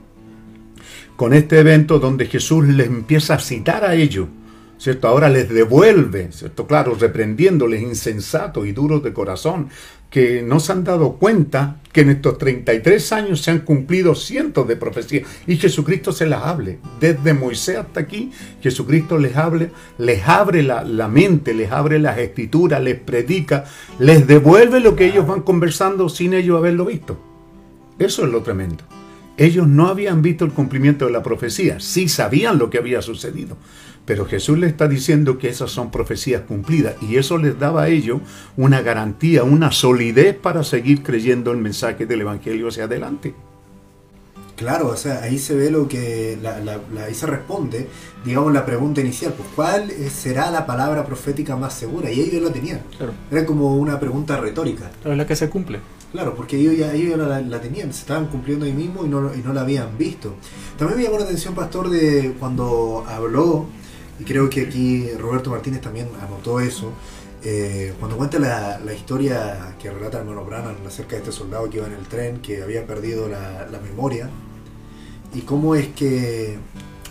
con 1.21 1.35
este 1.35 1.59
evento 1.59 1.99
donde 1.99 2.25
Jesús 2.25 2.67
les 2.67 2.87
empieza 2.87 3.35
a 3.35 3.39
citar 3.39 3.85
a 3.85 3.95
ellos, 3.95 4.27
¿cierto? 4.79 5.07
Ahora 5.07 5.29
les 5.29 5.51
devuelve, 5.51 6.33
¿cierto? 6.33 6.67
Claro, 6.67 6.97
reprendiéndoles 6.99 7.83
insensatos 7.83 8.67
y 8.67 8.73
duros 8.73 9.03
de 9.03 9.13
corazón, 9.13 9.69
que 10.09 10.41
no 10.41 10.61
se 10.61 10.73
han 10.73 10.83
dado 10.83 11.17
cuenta 11.17 11.77
que 11.93 12.01
en 12.01 12.09
estos 12.09 12.39
33 12.39 13.13
años 13.13 13.43
se 13.43 13.51
han 13.51 13.59
cumplido 13.59 14.15
cientos 14.15 14.67
de 14.67 14.77
profecías 14.77 15.29
y 15.47 15.59
Jesucristo 15.59 16.11
se 16.11 16.25
las 16.25 16.43
hable. 16.43 16.79
Desde 17.01 17.35
Moisés 17.35 17.77
hasta 17.77 18.01
aquí, 18.01 18.33
Jesucristo 18.63 19.19
les 19.19 19.37
hable, 19.37 19.73
les 19.99 20.27
abre 20.27 20.63
la, 20.63 20.85
la 20.85 21.09
mente, 21.09 21.53
les 21.53 21.71
abre 21.71 21.99
las 21.99 22.17
escrituras, 22.17 22.83
les 22.83 22.99
predica, 22.99 23.67
les 23.99 24.27
devuelve 24.27 24.81
lo 24.81 24.97
que 24.97 25.05
ellos 25.05 25.27
van 25.27 25.43
conversando 25.43 26.09
sin 26.09 26.33
ellos 26.33 26.57
haberlo 26.57 26.87
visto. 26.87 27.21
Eso 27.99 28.25
es 28.25 28.33
lo 28.33 28.43
tremendo. 28.43 28.85
Ellos 29.41 29.67
no 29.67 29.89
habían 29.89 30.21
visto 30.21 30.45
el 30.45 30.53
cumplimiento 30.53 31.07
de 31.07 31.13
la 31.13 31.23
profecía, 31.23 31.81
sí 31.81 32.09
sabían 32.09 32.59
lo 32.59 32.69
que 32.69 32.77
había 32.77 33.01
sucedido, 33.01 33.57
pero 34.05 34.27
Jesús 34.27 34.59
les 34.59 34.71
está 34.71 34.87
diciendo 34.87 35.39
que 35.39 35.49
esas 35.49 35.71
son 35.71 35.91
profecías 35.91 36.43
cumplidas 36.43 36.95
y 37.01 37.17
eso 37.17 37.39
les 37.39 37.59
daba 37.59 37.85
a 37.85 37.89
ellos 37.89 38.21
una 38.59 38.83
garantía, 38.83 39.43
una 39.43 39.73
solidez 39.73 40.37
para 40.37 40.63
seguir 40.63 41.03
creyendo 41.03 41.53
el 41.53 41.57
mensaje 41.59 42.05
del 42.05 42.21
Evangelio 42.21 42.69
hacia 42.69 42.85
adelante. 42.85 43.35
Claro, 44.57 44.89
o 44.89 44.97
sea, 44.97 45.23
ahí 45.23 45.39
se 45.39 45.55
ve 45.55 45.71
lo 45.71 45.89
que, 45.89 46.37
la- 46.43 46.61
la- 46.61 46.79
la- 46.95 47.05
ahí 47.05 47.15
se 47.15 47.25
responde, 47.27 47.89
digamos, 48.23 48.53
la 48.53 48.67
pregunta 48.67 49.01
inicial, 49.01 49.33
pues 49.35 49.49
¿cuál 49.57 49.91
será 50.11 50.51
la 50.51 50.67
palabra 50.67 51.07
profética 51.07 51.57
más 51.57 51.73
segura? 51.73 52.13
Y 52.13 52.21
ellos 52.21 52.43
la 52.43 52.53
tenían. 52.53 52.83
Claro, 52.99 53.15
Era 53.31 53.47
como 53.47 53.75
una 53.79 53.99
pregunta 53.99 54.37
retórica. 54.39 54.91
claro, 55.01 55.13
es 55.13 55.17
la 55.19 55.27
que 55.27 55.35
se 55.37 55.49
cumple. 55.49 55.81
Claro, 56.13 56.35
porque 56.35 56.57
ellos 56.57 56.77
ya, 56.77 56.93
ellos 56.93 57.17
ya 57.17 57.41
la, 57.41 57.61
tenían, 57.61 57.93
se 57.93 58.01
estaban 58.01 58.27
cumpliendo 58.27 58.65
ahí 58.67 58.73
mismo 58.73 59.05
y 59.07 59.09
no, 59.09 59.33
y 59.33 59.39
no 59.39 59.53
la 59.53 59.61
habían 59.61 59.97
visto. 59.97 60.35
También 60.77 60.99
me 60.99 61.05
llamó 61.05 61.19
la 61.19 61.25
atención, 61.25 61.55
Pastor, 61.55 61.89
de 61.89 62.35
cuando 62.39 63.05
habló, 63.07 63.67
y 64.19 64.25
creo 64.25 64.51
que 64.51 64.63
aquí 64.63 65.09
Roberto 65.13 65.51
Martínez 65.51 65.81
también 65.81 66.09
anotó 66.21 66.59
eso, 66.59 66.93
eh, 67.45 67.95
cuando 67.99 68.17
cuenta 68.17 68.39
la, 68.39 68.81
la 68.81 68.93
historia 68.93 69.77
que 69.81 69.89
relata 69.91 70.19
el 70.19 70.29
hermano 70.29 70.45
Branham 70.45 70.75
acerca 70.87 71.13
de 71.13 71.19
este 71.19 71.33
soldado 71.33 71.71
que 71.71 71.77
iba 71.79 71.87
en 71.87 71.95
el 71.95 72.07
tren, 72.07 72.41
que 72.43 72.63
había 72.63 72.85
perdido 72.87 73.29
la, 73.29 73.69
la 73.71 73.79
memoria, 73.79 74.29
y 75.33 75.43
cómo 75.43 75.77
es 75.77 75.89
que 75.89 76.59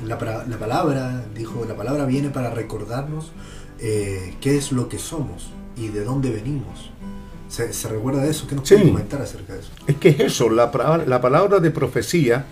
la, 0.06 0.18
la 0.48 0.58
palabra, 0.60 1.26
dijo, 1.34 1.64
la 1.66 1.76
palabra 1.76 2.06
viene 2.06 2.30
para 2.30 2.52
recordarnos 2.52 3.32
eh, 3.80 4.36
qué 4.42 4.58
es 4.58 4.74
lo 4.74 4.90
que 4.90 5.00
somos 5.00 5.52
y 5.78 5.88
de 5.88 6.04
dónde 6.04 6.30
venimos. 6.32 6.92
¿Se, 7.50 7.74
se 7.74 7.88
recuerda 7.90 8.22
de 8.24 8.30
eso? 8.30 8.48
¿Qué 8.48 8.56
nos 8.56 8.68
Sí. 8.68 8.76
puede 8.76 8.90
comentar 8.92 9.22
acerca 9.22 9.54
de 9.54 9.60
eso? 9.60 9.72
Es 9.88 9.96
que 9.98 10.10
es 10.10 10.20
eso, 10.20 10.50
la, 10.50 10.72
la 11.06 11.20
palabra 11.22 11.60
de 11.60 11.72
profecía 11.72 12.46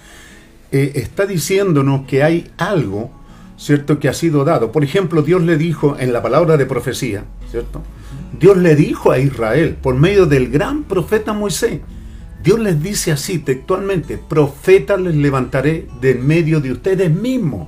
eh, 0.72 0.92
está 0.96 1.26
diciéndonos 1.26 2.06
que 2.08 2.24
hay 2.24 2.52
algo, 2.58 3.12
¿cierto?, 3.58 4.00
que 4.00 4.10
ha 4.10 4.14
sido 4.14 4.44
dado. 4.44 4.72
Por 4.72 4.84
ejemplo, 4.84 5.22
Dios 5.22 5.42
le 5.44 5.56
dijo 5.58 5.96
en 6.00 6.12
la 6.14 6.22
palabra 6.22 6.58
de 6.58 6.66
profecía, 6.66 7.24
¿cierto? 7.50 7.82
Dios 8.40 8.58
le 8.58 8.76
dijo 8.76 9.12
a 9.12 9.20
Israel 9.20 9.78
por 9.82 9.96
medio 9.96 10.26
del 10.26 10.50
gran 10.50 10.84
profeta 10.84 11.32
Moisés, 11.34 11.80
Dios 12.44 12.60
les 12.60 12.82
dice 12.82 13.12
así 13.12 13.40
textualmente, 13.40 14.18
profetas 14.18 15.00
les 15.00 15.16
levantaré 15.16 15.88
de 16.02 16.16
medio 16.16 16.60
de 16.60 16.72
ustedes 16.72 17.12
mismos. 17.12 17.68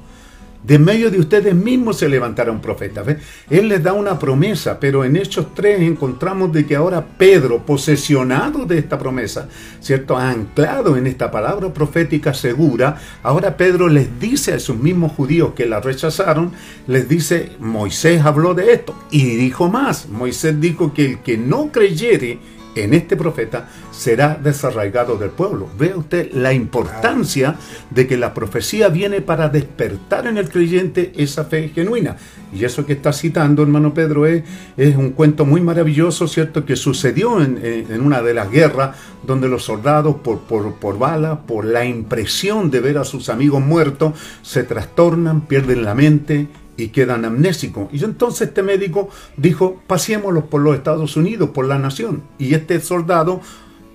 De 0.64 0.78
medio 0.78 1.10
de 1.10 1.20
ustedes 1.20 1.56
mismos 1.56 1.98
se 1.98 2.10
levantará 2.10 2.52
un 2.52 2.60
profeta. 2.60 3.02
Él 3.50 3.70
les 3.70 3.82
da 3.82 3.94
una 3.94 4.20
promesa, 4.20 4.78
pero 4.78 5.06
en 5.06 5.16
Hechos 5.16 5.54
3 5.54 5.82
encontramos 5.82 6.52
de 6.52 6.66
que 6.66 6.76
ahora 6.76 7.06
Pedro, 7.18 7.66
posesionado 7.66 8.66
de 8.66 8.78
esta 8.78 9.00
promesa, 9.00 9.48
¿cierto? 9.80 10.18
Anclado 10.18 10.98
en 10.98 11.08
esta 11.08 11.32
palabra 11.32 11.74
profética 11.74 12.34
segura, 12.34 12.98
ahora 13.24 13.56
Pedro 13.56 13.88
les 13.88 14.20
dice 14.20 14.52
a 14.52 14.58
esos 14.58 14.78
mismos 14.78 15.14
judíos 15.14 15.54
que 15.54 15.66
la 15.66 15.80
rechazaron, 15.80 16.52
les 16.88 17.08
dice, 17.08 17.54
Moisés 17.60 18.26
habló 18.26 18.54
de 18.54 18.74
esto. 18.74 18.94
Y 19.12 19.38
dijo 19.38 19.70
más, 19.70 20.10
Moisés 20.10 20.60
dijo 20.60 20.94
que 20.94 21.06
el 21.06 21.20
que 21.20 21.38
no 21.38 21.72
creyere 21.72 22.38
en 22.76 22.94
este 22.94 23.18
profeta 23.18 23.70
será 23.92 24.40
desarraigado 24.42 25.18
del 25.18 25.32
pueblo. 25.32 25.68
Vea 25.78 25.98
usted 25.98 26.32
la 26.34 26.54
importancia 26.54 27.56
de 27.90 28.08
que 28.08 28.18
la 28.18 28.34
profecía 28.34 28.90
viene 28.90 29.22
para 29.22 29.50
despertar 29.50 30.28
en 30.28 30.38
el 30.38 30.50
creyente 30.50 31.12
esa 31.16 31.46
fe 31.46 31.70
genuina. 31.70 32.16
Y 32.54 32.64
eso 32.64 32.86
que 32.86 32.94
está 32.94 33.14
citando, 33.14 33.62
hermano 33.62 33.94
Pedro, 33.94 34.26
es, 34.26 34.44
un 34.78 35.12
cuento 35.12 35.46
muy 35.46 35.62
maravilloso, 35.62 36.28
¿cierto? 36.28 36.66
Que 36.66 36.76
sucedió 36.76 37.42
en, 37.42 38.02
una 38.02 38.22
de 38.22 38.34
las 38.34 38.50
guerras 38.50 38.96
donde 39.26 39.48
los 39.48 39.64
soldados, 39.64 40.16
por, 40.24 40.40
por 40.40 40.98
bala, 40.98 41.42
por 41.42 41.66
la 41.66 41.86
impresión 41.86 42.72
de 42.72 42.80
ver 42.80 42.98
a 42.98 43.04
sus 43.04 43.30
amigos 43.30 43.62
muertos, 43.62 44.14
se 44.42 44.64
trastornan, 44.64 45.42
pierden 45.42 45.84
la 45.84 45.94
mente 45.94 46.48
y 46.80 46.90
quedan 46.90 47.26
amnésicos. 47.26 47.90
Y 47.92 48.04
entonces 48.04 48.50
este 48.50 48.64
médico 48.64 49.10
dijo, 49.38 49.82
pasémoslos 49.88 50.46
por 50.46 50.62
los 50.62 50.76
Estados 50.76 51.18
Unidos, 51.18 51.50
por 51.50 51.66
la 51.66 51.78
nación. 51.78 52.24
Y 52.38 52.54
este 52.54 52.80
soldado, 52.80 53.42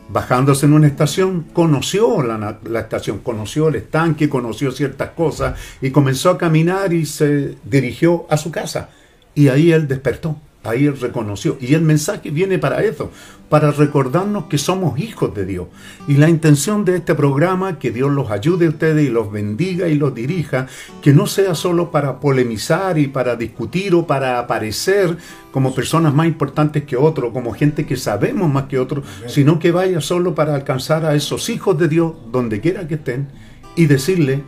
bajándose 0.09 0.67
en 0.67 0.75
una 0.75 0.87
estación, 0.87 1.47
conoció 1.53 2.23
la, 2.23 2.59
la 2.65 2.81
estación, 2.81 3.19
conoció 3.19 3.69
el 3.69 3.77
estanque, 3.77 4.29
conoció 4.29 4.71
ciertas 4.71 5.11
cosas 5.11 5.59
y 5.81 5.91
comenzó 5.91 6.31
a 6.31 6.39
caminar 6.39 6.93
y 6.93 7.07
se 7.07 7.57
dirigió 7.65 8.27
a 8.29 8.37
su 8.37 8.51
casa. 8.51 8.91
Y 9.35 9.49
ahí 9.49 9.73
él 9.73 9.89
despertó, 9.89 10.37
ahí 10.65 10.87
él 10.87 10.99
reconoció. 10.99 11.57
Y 11.61 11.75
el 11.75 11.83
mensaje 11.83 12.31
viene 12.31 12.59
para 12.59 12.83
eso, 12.83 13.11
para 13.49 13.71
recordarnos 13.71 14.45
que 14.45 14.59
somos 14.59 14.99
hijos 14.99 15.35
de 15.35 15.45
Dios. 15.45 15.69
Y 16.09 16.15
la 16.15 16.29
intención 16.29 16.85
de 16.85 16.97
este 16.97 17.15
programa, 17.15 17.79
que 17.79 17.91
Dios 17.91 18.11
los 18.11 18.31
ayude 18.31 18.67
a 18.67 18.71
ustedes 18.71 19.07
y 19.07 19.11
los 19.11 19.31
bendiga 19.31 19.89
y 19.89 19.95
los 19.95 20.15
dirija, 20.15 20.67
que 21.03 21.13
no 21.13 21.27
sea 21.27 21.55
solo 21.55 21.91
para 21.91 22.19
polemizar 22.21 22.99
y 22.99 23.07
para 23.07 23.37
discutir 23.37 23.95
o 23.95 24.07
para 24.07 24.39
aparecer 24.39 25.17
como 25.53 25.75
personas 25.75 26.13
más 26.15 26.27
importantes 26.27 26.83
que 26.85 26.97
otros, 26.97 27.33
como 27.33 27.53
gente 27.53 27.87
que 27.87 27.97
sabemos 27.97 28.51
más 28.51 28.65
que 28.65 28.79
otros, 28.79 29.05
sino 29.29 29.59
que 29.59 29.71
vaya 29.71 30.01
solo 30.01 30.35
para 30.35 30.55
alcanzar 30.55 31.05
a 31.05 31.15
esos 31.15 31.49
hijos 31.49 31.79
de 31.79 31.89
Dios, 31.89 32.13
donde 32.33 32.61
quiera 32.61 32.89
que 32.89 32.95
estén, 32.95 33.29
y 33.77 33.87
decirle, 33.87 34.43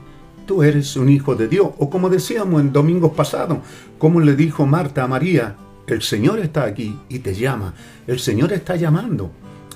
tú 0.46 0.62
eres 0.62 0.96
un 0.96 1.09
hijo 1.09 1.35
de 1.35 1.48
Dios. 1.48 1.68
O 1.79 1.90
como 1.90 2.09
decíamos 2.09 2.61
en 2.61 2.72
domingos 2.72 3.12
pasados, 3.12 3.59
como 3.98 4.20
le 4.20 4.35
dijo 4.35 4.66
Marta 4.66 5.05
a 5.05 5.09
María, 5.09 5.57
el 5.94 6.03
Señor 6.03 6.38
está 6.38 6.64
aquí 6.64 6.99
y 7.09 7.18
te 7.20 7.35
llama. 7.35 7.75
El 8.07 8.18
Señor 8.18 8.53
está 8.53 8.77
llamando. 8.77 9.31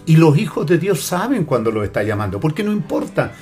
Y 0.06 0.16
los 0.16 0.36
hijos 0.38 0.66
de 0.66 0.78
Dios 0.78 1.00
saben 1.02 1.44
cuando 1.44 1.70
los 1.70 1.84
está 1.84 2.02
llamando, 2.02 2.40
porque 2.40 2.64
no 2.64 2.72
importa 2.72 3.32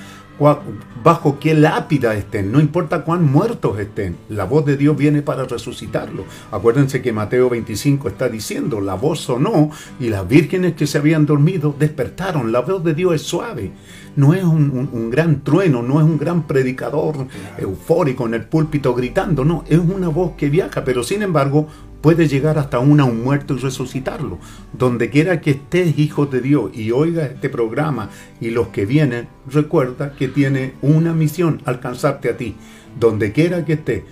bajo 1.03 1.39
qué 1.41 1.53
lápida 1.55 2.15
estén, 2.15 2.53
no 2.53 2.61
importa 2.61 3.03
cuán 3.03 3.25
muertos 3.25 3.77
estén, 3.81 4.17
la 4.29 4.45
voz 4.45 4.65
de 4.67 4.77
Dios 4.77 4.97
viene 4.97 5.21
para 5.21 5.45
resucitarlos. 5.45 6.27
Acuérdense 6.53 7.03
que 7.03 7.13
Mateo 7.13 7.49
25 7.51 8.07
está 8.09 8.29
diciendo, 8.29 8.81
la 8.81 8.95
voz 8.95 9.21
sonó 9.21 9.71
y 9.99 10.11
las 10.11 10.29
vírgenes 10.29 10.75
que 10.75 10.87
se 10.87 10.99
habían 10.99 11.27
dormido 11.27 11.75
despertaron. 11.77 12.53
La 12.53 12.61
voz 12.61 12.85
de 12.85 12.95
Dios 12.95 13.15
es 13.17 13.23
suave, 13.23 13.73
no 14.15 14.33
es 14.33 14.45
un, 14.45 14.71
un- 14.71 14.91
un 14.93 15.11
gran 15.11 15.43
trueno, 15.43 15.83
no 15.83 15.99
es 15.99 16.05
un 16.07 16.19
gran 16.19 16.47
predicador 16.47 17.27
eufórico 17.59 18.27
en 18.27 18.35
el 18.35 18.45
púlpito 18.45 18.95
gritando, 18.95 19.45
no, 19.45 19.65
es 19.69 19.79
una 19.81 20.07
voz 20.09 20.33
que 20.37 20.51
viaja, 20.51 20.85
pero 20.85 21.03
sin 21.03 21.23
embargo 21.23 21.67
puede 22.01 22.29
llegar 22.29 22.59
hasta 22.59 22.79
una 22.79 23.05
un 23.05 23.23
muerto 23.23 23.55
y 23.55 23.59
resucitarlo. 23.59 24.39
Donde 24.73 25.11
quiera 25.11 25.41
que 25.41 25.53
estés, 25.53 25.99
hijo 25.99 26.27
de 26.27 26.41
Dios, 26.41 26.71
y 26.75 26.91
oiga 26.91 27.27
este 27.27 27.49
programa 27.49 28.11
y 28.41 28.51
los 28.51 28.69
que 28.69 28.87
vienen, 28.87 29.29
recuerda 29.47 30.15
que 30.15 30.29
tiene 30.29 30.75
una 30.83 31.13
misión, 31.13 31.61
alcanzarte 31.65 32.31
a 32.31 32.37
ti. 32.37 32.57
Donde 32.99 33.33
quiera 33.33 33.65
que 33.65 33.75
estés, 33.75 34.03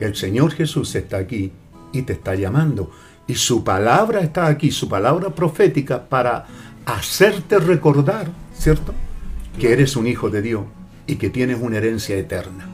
el 0.00 0.14
Señor 0.14 0.52
Jesús 0.52 0.94
está 0.94 1.18
aquí 1.18 1.52
y 1.92 2.02
te 2.02 2.12
está 2.12 2.34
llamando. 2.34 2.90
Y 3.26 3.34
su 3.34 3.64
palabra 3.64 4.20
está 4.20 4.46
aquí, 4.46 4.70
su 4.70 4.88
palabra 4.88 5.30
profética, 5.30 6.08
para 6.08 6.46
hacerte 6.84 7.58
recordar, 7.58 8.28
¿cierto? 8.56 8.94
Que 9.58 9.72
eres 9.72 9.96
un 9.96 10.06
hijo 10.06 10.30
de 10.30 10.42
Dios 10.42 10.64
y 11.06 11.16
que 11.16 11.30
tienes 11.30 11.58
una 11.60 11.78
herencia 11.78 12.16
eterna. 12.16 12.68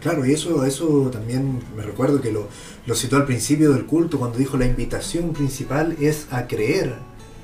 Claro, 0.00 0.24
y 0.24 0.32
eso, 0.32 0.64
eso 0.64 1.10
también 1.12 1.60
me 1.76 1.82
recuerdo 1.82 2.22
que 2.22 2.32
lo, 2.32 2.48
lo 2.90 2.96
citó 2.96 3.18
al 3.18 3.24
principio 3.24 3.72
del 3.72 3.86
culto 3.86 4.18
cuando 4.18 4.36
dijo 4.36 4.56
la 4.56 4.66
invitación 4.66 5.32
principal 5.32 5.96
es 6.00 6.26
a 6.32 6.48
creer 6.48 6.96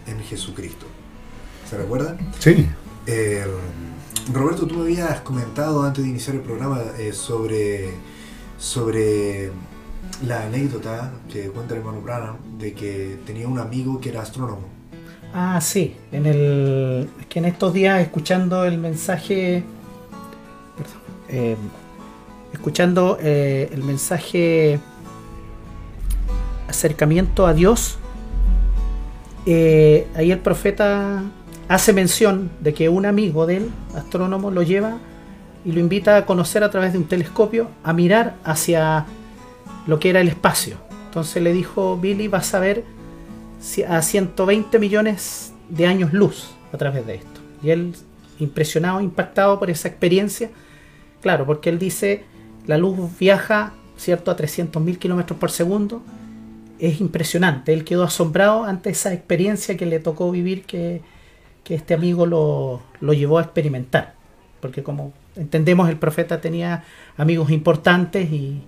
en 0.09 0.19
Jesucristo. 0.25 0.87
¿Se 1.71 1.79
recuerdan? 1.79 2.19
Sí, 2.41 2.67
Eh, 3.07 3.45
Roberto, 4.33 4.67
tú 4.67 4.75
me 4.75 4.83
habías 4.83 5.21
comentado 5.21 5.85
antes 5.85 6.03
de 6.03 6.11
iniciar 6.11 6.35
el 6.35 6.43
programa 6.43 6.81
eh, 6.99 7.13
sobre, 7.13 7.91
sobre 8.59 9.53
la 10.27 10.47
anécdota 10.47 11.13
que 11.33 11.49
cuenta 11.51 11.75
el 11.75 11.79
hermano 11.79 12.01
Branham 12.01 12.39
de 12.59 12.75
que 12.75 13.17
tenía 13.25 13.47
un 13.47 13.61
amigo 13.61 14.01
que 14.01 14.09
era 14.09 14.23
astrónomo. 14.23 14.67
Ah, 15.33 15.61
sí, 15.61 15.95
en 16.11 16.27
el 16.27 17.09
es 17.21 17.27
que 17.27 17.39
en 17.39 17.45
estos 17.45 17.73
días 17.73 18.01
escuchando 18.01 18.65
el 18.65 18.79
mensaje 18.79 19.63
perdón, 20.77 21.03
eh, 21.29 21.57
escuchando 22.53 23.17
eh, 23.21 23.71
el 23.73 23.85
mensaje 23.85 24.81
acercamiento 26.68 27.46
a 27.46 27.55
Dios 27.55 27.98
eh, 29.46 30.09
ahí 30.16 30.33
el 30.33 30.40
profeta 30.40 31.22
hace 31.68 31.92
mención 31.92 32.50
de 32.61 32.74
que 32.74 32.88
un 32.88 33.07
amigo 33.07 33.46
de 33.46 33.59
él, 33.59 33.70
astrónomo, 33.94 34.50
lo 34.50 34.62
lleva 34.62 34.98
y 35.64 35.70
lo 35.72 35.79
invita 35.79 36.16
a 36.16 36.26
conocer 36.26 36.64
a 36.64 36.70
través 36.70 36.92
de 36.92 36.98
un 36.98 37.07
telescopio, 37.07 37.68
a 37.85 37.92
mirar 37.92 38.35
hacia 38.44 39.07
lo 39.87 40.00
que 40.00 40.11
era 40.11 40.20
el 40.20 40.29
espacio. 40.29 40.76
Entonces 41.07 41.42
le 41.42 41.52
dijo, 41.52 41.96
Billy, 41.96 42.26
vas 42.29 42.55
a 42.55 42.61
ver 42.61 42.85
a 43.88 44.02
120 44.02 44.79
millones 44.81 45.55
de 45.68 45.87
años 45.87 46.12
luz 46.12 46.50
a 46.72 46.76
través 46.76 47.07
de 47.07 47.14
esto. 47.14 47.40
Y 47.62 47.70
él, 47.70 47.94
impresionado, 48.40 49.00
impactado 49.00 49.59
por 49.59 49.70
esa 49.70 49.88
experiencia, 49.88 50.50
claro, 51.22 51.46
porque 51.46 51.70
él 51.70 51.79
dice, 51.79 52.24
la 52.66 52.79
luz 52.79 52.98
viaja, 53.18 53.72
¿cierto?, 53.96 54.31
a 54.31 54.37
300.000 54.37 54.98
kilómetros 54.98 55.38
por 55.38 55.50
segundo. 55.50 56.02
Es 56.79 57.01
impresionante, 57.01 57.73
él 57.73 57.85
quedó 57.85 58.05
asombrado 58.05 58.65
ante 58.65 58.91
esa 58.91 59.12
experiencia 59.15 59.77
que 59.77 59.87
le 59.87 59.99
tocó 59.99 60.31
vivir, 60.31 60.65
que, 60.65 61.01
que 61.65 61.75
este 61.75 61.95
amigo 61.95 62.27
lo, 62.27 62.83
lo 63.01 63.12
llevó 63.15 63.39
a 63.39 63.43
experimentar. 63.43 64.15
Porque 64.61 64.83
como 64.83 65.12
entendemos, 65.37 65.89
el 65.89 65.97
profeta 65.97 66.41
tenía 66.41 66.85
amigos 67.17 67.51
importantes 67.51 68.31
y 68.31 68.61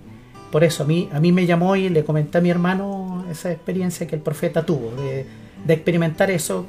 por 0.51 0.63
eso 0.63 0.83
a 0.83 0.87
mí, 0.87 1.07
a 1.13 1.19
mí 1.19 1.31
me 1.31 1.45
llamó 1.45 1.75
y 1.75 1.89
le 1.89 2.03
comenté 2.03 2.39
a 2.39 2.41
mi 2.41 2.49
hermano 2.49 3.25
esa 3.29 3.51
experiencia 3.51 4.07
que 4.07 4.15
el 4.15 4.21
profeta 4.21 4.65
tuvo, 4.65 4.91
de, 4.99 5.25
de 5.65 5.73
experimentar 5.73 6.31
eso, 6.31 6.65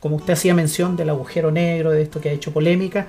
como 0.00 0.16
usted 0.16 0.32
hacía 0.32 0.54
mención 0.54 0.96
del 0.96 1.10
agujero 1.10 1.52
negro, 1.52 1.90
de 1.92 2.02
esto 2.02 2.20
que 2.20 2.30
ha 2.30 2.32
hecho 2.32 2.52
polémica, 2.52 3.06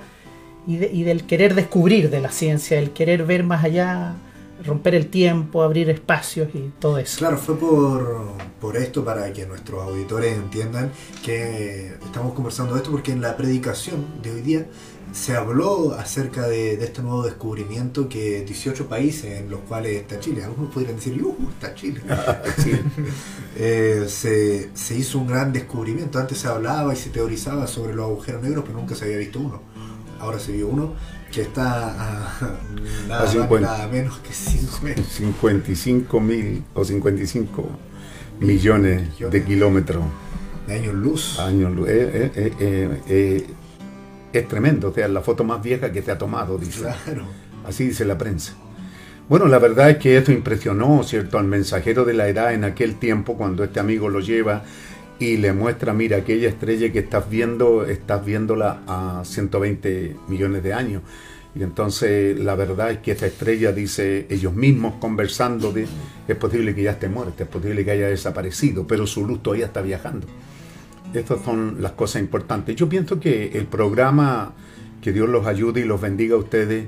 y, 0.68 0.76
de- 0.76 0.90
y 0.92 1.02
del 1.02 1.24
querer 1.24 1.56
descubrir 1.56 2.10
de 2.10 2.20
la 2.20 2.30
ciencia, 2.30 2.78
el 2.78 2.90
querer 2.90 3.24
ver 3.24 3.42
más 3.42 3.64
allá, 3.64 4.14
romper 4.62 4.94
el 4.94 5.08
tiempo, 5.08 5.62
abrir 5.62 5.90
espacios 5.90 6.48
y 6.54 6.72
todo 6.78 6.98
eso. 6.98 7.18
Claro, 7.18 7.38
fue 7.38 7.56
por, 7.56 8.32
por 8.60 8.76
esto 8.76 9.04
para 9.04 9.32
que 9.32 9.46
nuestros 9.46 9.82
auditores 9.82 10.36
entiendan 10.36 10.90
que 11.24 11.94
estamos 12.04 12.34
conversando 12.34 12.74
de 12.74 12.80
esto 12.80 12.90
porque 12.90 13.12
en 13.12 13.20
la 13.20 13.36
predicación 13.36 14.04
de 14.22 14.30
hoy 14.32 14.42
día 14.42 14.66
se 15.12 15.36
habló 15.36 15.94
acerca 15.94 16.48
de, 16.48 16.76
de 16.76 16.84
este 16.86 17.02
nuevo 17.02 17.22
descubrimiento 17.22 18.08
que 18.08 18.44
18 18.44 18.88
países 18.88 19.40
en 19.40 19.50
los 19.50 19.60
cuales 19.60 20.00
está 20.00 20.18
Chile, 20.18 20.42
algunos 20.42 20.72
podrían 20.72 20.96
decir, 20.96 21.22
¡uh, 21.22 21.36
está 21.50 21.74
Chile! 21.74 22.00
sí. 22.58 22.72
Eh, 23.56 24.06
se, 24.08 24.70
se 24.74 24.96
hizo 24.96 25.18
un 25.18 25.26
gran 25.26 25.52
descubrimiento. 25.52 26.18
Antes 26.18 26.38
se 26.38 26.48
hablaba 26.48 26.94
y 26.94 26.96
se 26.96 27.10
teorizaba 27.10 27.66
sobre 27.66 27.94
los 27.94 28.06
agujeros 28.06 28.42
negros, 28.42 28.64
pero 28.66 28.78
nunca 28.78 28.94
se 28.94 29.04
había 29.04 29.18
visto 29.18 29.38
uno. 29.40 29.60
Ahora 30.18 30.38
se 30.38 30.52
vio 30.52 30.68
uno 30.68 30.94
que 31.32 31.42
está 31.42 31.88
a 31.88 32.58
nada, 33.08 33.20
A 33.20 33.22
más, 33.24 33.32
50. 33.32 33.60
nada 33.66 33.88
menos 33.88 34.18
que 34.18 34.32
5 34.32 34.78
metros. 34.82 35.06
55 35.08 36.20
mil 36.20 36.62
o 36.74 36.84
55 36.84 37.68
millones 38.40 39.02
de 39.18 39.44
kilómetros 39.44 40.04
de 40.66 40.74
años 40.74 40.94
luz. 40.94 41.38
años. 41.40 41.72
luz. 41.74 41.88
Eh, 41.88 42.10
eh, 42.14 42.32
eh, 42.36 42.52
eh, 42.60 43.00
eh, 43.08 43.46
es 44.32 44.48
tremendo, 44.48 44.88
o 44.90 44.94
sea, 44.94 45.08
la 45.08 45.20
foto 45.20 45.42
más 45.44 45.62
vieja 45.62 45.90
que 45.92 46.02
se 46.02 46.10
ha 46.10 46.18
tomado, 46.18 46.58
dice. 46.58 46.80
Claro. 47.04 47.24
Así 47.66 47.86
dice 47.88 48.04
la 48.04 48.16
prensa. 48.18 48.54
Bueno, 49.28 49.46
la 49.46 49.58
verdad 49.58 49.90
es 49.90 49.98
que 49.98 50.16
esto 50.16 50.32
impresionó, 50.32 51.02
¿cierto?, 51.04 51.38
al 51.38 51.46
mensajero 51.46 52.04
de 52.04 52.12
la 52.14 52.28
edad 52.28 52.52
en 52.52 52.64
aquel 52.64 52.96
tiempo, 52.96 53.36
cuando 53.36 53.64
este 53.64 53.80
amigo 53.80 54.08
lo 54.08 54.20
lleva 54.20 54.64
y 55.22 55.36
le 55.36 55.52
muestra, 55.52 55.92
mira, 55.92 56.16
aquella 56.16 56.48
estrella 56.48 56.90
que 56.90 56.98
estás 56.98 57.30
viendo, 57.30 57.86
estás 57.86 58.24
viéndola 58.24 58.80
a 58.88 59.22
120 59.24 60.16
millones 60.26 60.64
de 60.64 60.74
años. 60.74 61.02
Y 61.54 61.62
entonces 61.62 62.36
la 62.40 62.56
verdad 62.56 62.90
es 62.90 62.98
que 62.98 63.12
esta 63.12 63.26
estrella, 63.26 63.70
dice 63.70 64.26
ellos 64.30 64.52
mismos 64.52 64.94
conversando, 64.98 65.72
de, 65.72 65.86
es 66.26 66.36
posible 66.36 66.74
que 66.74 66.82
ya 66.82 66.92
esté 66.92 67.08
muerta, 67.08 67.44
es 67.44 67.48
posible 67.48 67.84
que 67.84 67.92
haya 67.92 68.08
desaparecido, 68.08 68.84
pero 68.84 69.06
su 69.06 69.24
luz 69.24 69.44
todavía 69.44 69.66
está 69.66 69.80
viajando. 69.80 70.26
Estas 71.14 71.44
son 71.44 71.76
las 71.80 71.92
cosas 71.92 72.20
importantes. 72.20 72.74
Yo 72.74 72.88
pienso 72.88 73.20
que 73.20 73.52
el 73.54 73.66
programa, 73.66 74.54
que 75.00 75.12
Dios 75.12 75.28
los 75.28 75.46
ayude 75.46 75.82
y 75.82 75.84
los 75.84 76.00
bendiga 76.00 76.34
a 76.34 76.38
ustedes, 76.38 76.86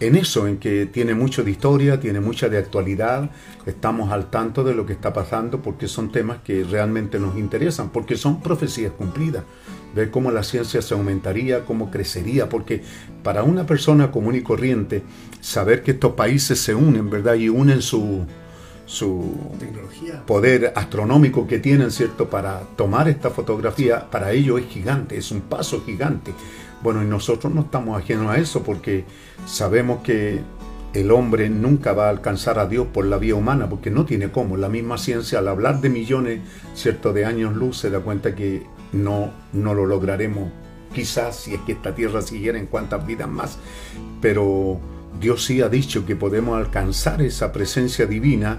en 0.00 0.16
eso, 0.16 0.46
en 0.46 0.58
que 0.58 0.86
tiene 0.86 1.14
mucho 1.14 1.44
de 1.44 1.50
historia, 1.50 2.00
tiene 2.00 2.20
mucha 2.20 2.48
de 2.48 2.58
actualidad, 2.58 3.30
estamos 3.66 4.10
al 4.12 4.30
tanto 4.30 4.64
de 4.64 4.74
lo 4.74 4.86
que 4.86 4.92
está 4.92 5.12
pasando 5.12 5.62
porque 5.62 5.88
son 5.88 6.10
temas 6.10 6.38
que 6.44 6.64
realmente 6.64 7.18
nos 7.18 7.36
interesan, 7.36 7.90
porque 7.90 8.16
son 8.16 8.40
profecías 8.40 8.92
cumplidas. 8.92 9.44
Ver 9.94 10.10
cómo 10.10 10.32
la 10.32 10.42
ciencia 10.42 10.82
se 10.82 10.94
aumentaría, 10.94 11.64
cómo 11.64 11.90
crecería, 11.90 12.48
porque 12.48 12.82
para 13.22 13.44
una 13.44 13.64
persona 13.66 14.10
común 14.10 14.34
y 14.34 14.42
corriente, 14.42 15.02
saber 15.40 15.84
que 15.84 15.92
estos 15.92 16.14
países 16.14 16.58
se 16.58 16.74
unen, 16.74 17.08
¿verdad? 17.08 17.34
Y 17.34 17.48
unen 17.48 17.80
su, 17.80 18.26
su 18.86 19.36
Tecnología. 19.60 20.26
poder 20.26 20.72
astronómico 20.74 21.46
que 21.46 21.60
tienen, 21.60 21.92
¿cierto? 21.92 22.28
Para 22.28 22.60
tomar 22.76 23.08
esta 23.08 23.30
fotografía, 23.30 24.10
para 24.10 24.32
ellos 24.32 24.60
es 24.60 24.66
gigante, 24.66 25.16
es 25.16 25.30
un 25.30 25.42
paso 25.42 25.82
gigante. 25.84 26.32
Bueno, 26.84 27.02
y 27.02 27.06
nosotros 27.06 27.50
no 27.54 27.62
estamos 27.62 27.98
ajenos 27.98 28.30
a 28.30 28.36
eso 28.36 28.62
porque 28.62 29.06
sabemos 29.46 30.02
que 30.02 30.42
el 30.92 31.12
hombre 31.12 31.48
nunca 31.48 31.94
va 31.94 32.08
a 32.08 32.10
alcanzar 32.10 32.58
a 32.58 32.66
Dios 32.66 32.88
por 32.92 33.06
la 33.06 33.16
vía 33.16 33.36
humana, 33.36 33.70
porque 33.70 33.90
no 33.90 34.04
tiene 34.04 34.30
cómo. 34.30 34.58
La 34.58 34.68
misma 34.68 34.98
ciencia, 34.98 35.38
al 35.38 35.48
hablar 35.48 35.80
de 35.80 35.88
millones, 35.88 36.40
¿cierto?, 36.74 37.14
de 37.14 37.24
años 37.24 37.54
luz, 37.54 37.78
se 37.78 37.88
da 37.88 38.00
cuenta 38.00 38.34
que 38.34 38.66
no, 38.92 39.30
no 39.54 39.72
lo 39.72 39.86
lograremos. 39.86 40.52
Quizás 40.94 41.36
si 41.36 41.54
es 41.54 41.60
que 41.62 41.72
esta 41.72 41.94
tierra 41.94 42.20
siguiera 42.20 42.58
en 42.58 42.66
cuantas 42.66 43.06
vidas 43.06 43.30
más, 43.30 43.56
pero 44.20 44.78
Dios 45.18 45.42
sí 45.42 45.62
ha 45.62 45.70
dicho 45.70 46.04
que 46.04 46.16
podemos 46.16 46.58
alcanzar 46.58 47.22
esa 47.22 47.50
presencia 47.50 48.04
divina 48.04 48.58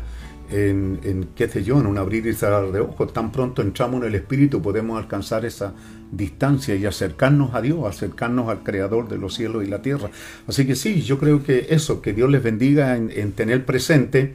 en, 0.50 1.30
qué 1.36 1.48
sé 1.48 1.64
yo, 1.64 1.80
en 1.80 1.86
un 1.86 1.98
abrir 1.98 2.26
y 2.28 2.34
cerrar 2.34 2.72
de 2.72 2.80
ojos. 2.80 3.14
Tan 3.14 3.32
pronto 3.32 3.62
entramos 3.62 4.02
en 4.02 4.08
el 4.10 4.16
Espíritu 4.16 4.62
podemos 4.62 4.98
alcanzar 4.98 5.46
esa 5.46 5.74
distancia 6.12 6.76
y 6.76 6.86
acercarnos 6.86 7.54
a 7.56 7.62
Dios, 7.62 7.86
acercarnos 7.86 8.50
al 8.50 8.64
Creador 8.64 9.10
de 9.10 9.18
los 9.18 9.34
cielos 9.34 9.64
y 9.64 9.68
la 9.68 9.82
tierra. 9.82 10.10
Así 10.48 10.66
que 10.66 10.76
sí, 10.76 11.02
yo 11.02 11.18
creo 11.20 11.44
que 11.44 11.68
eso, 11.70 12.02
que 12.02 12.14
Dios 12.14 12.30
les 12.30 12.44
bendiga 12.44 12.96
en, 12.96 13.12
en 13.16 13.32
tener 13.32 13.66
presente 13.66 14.34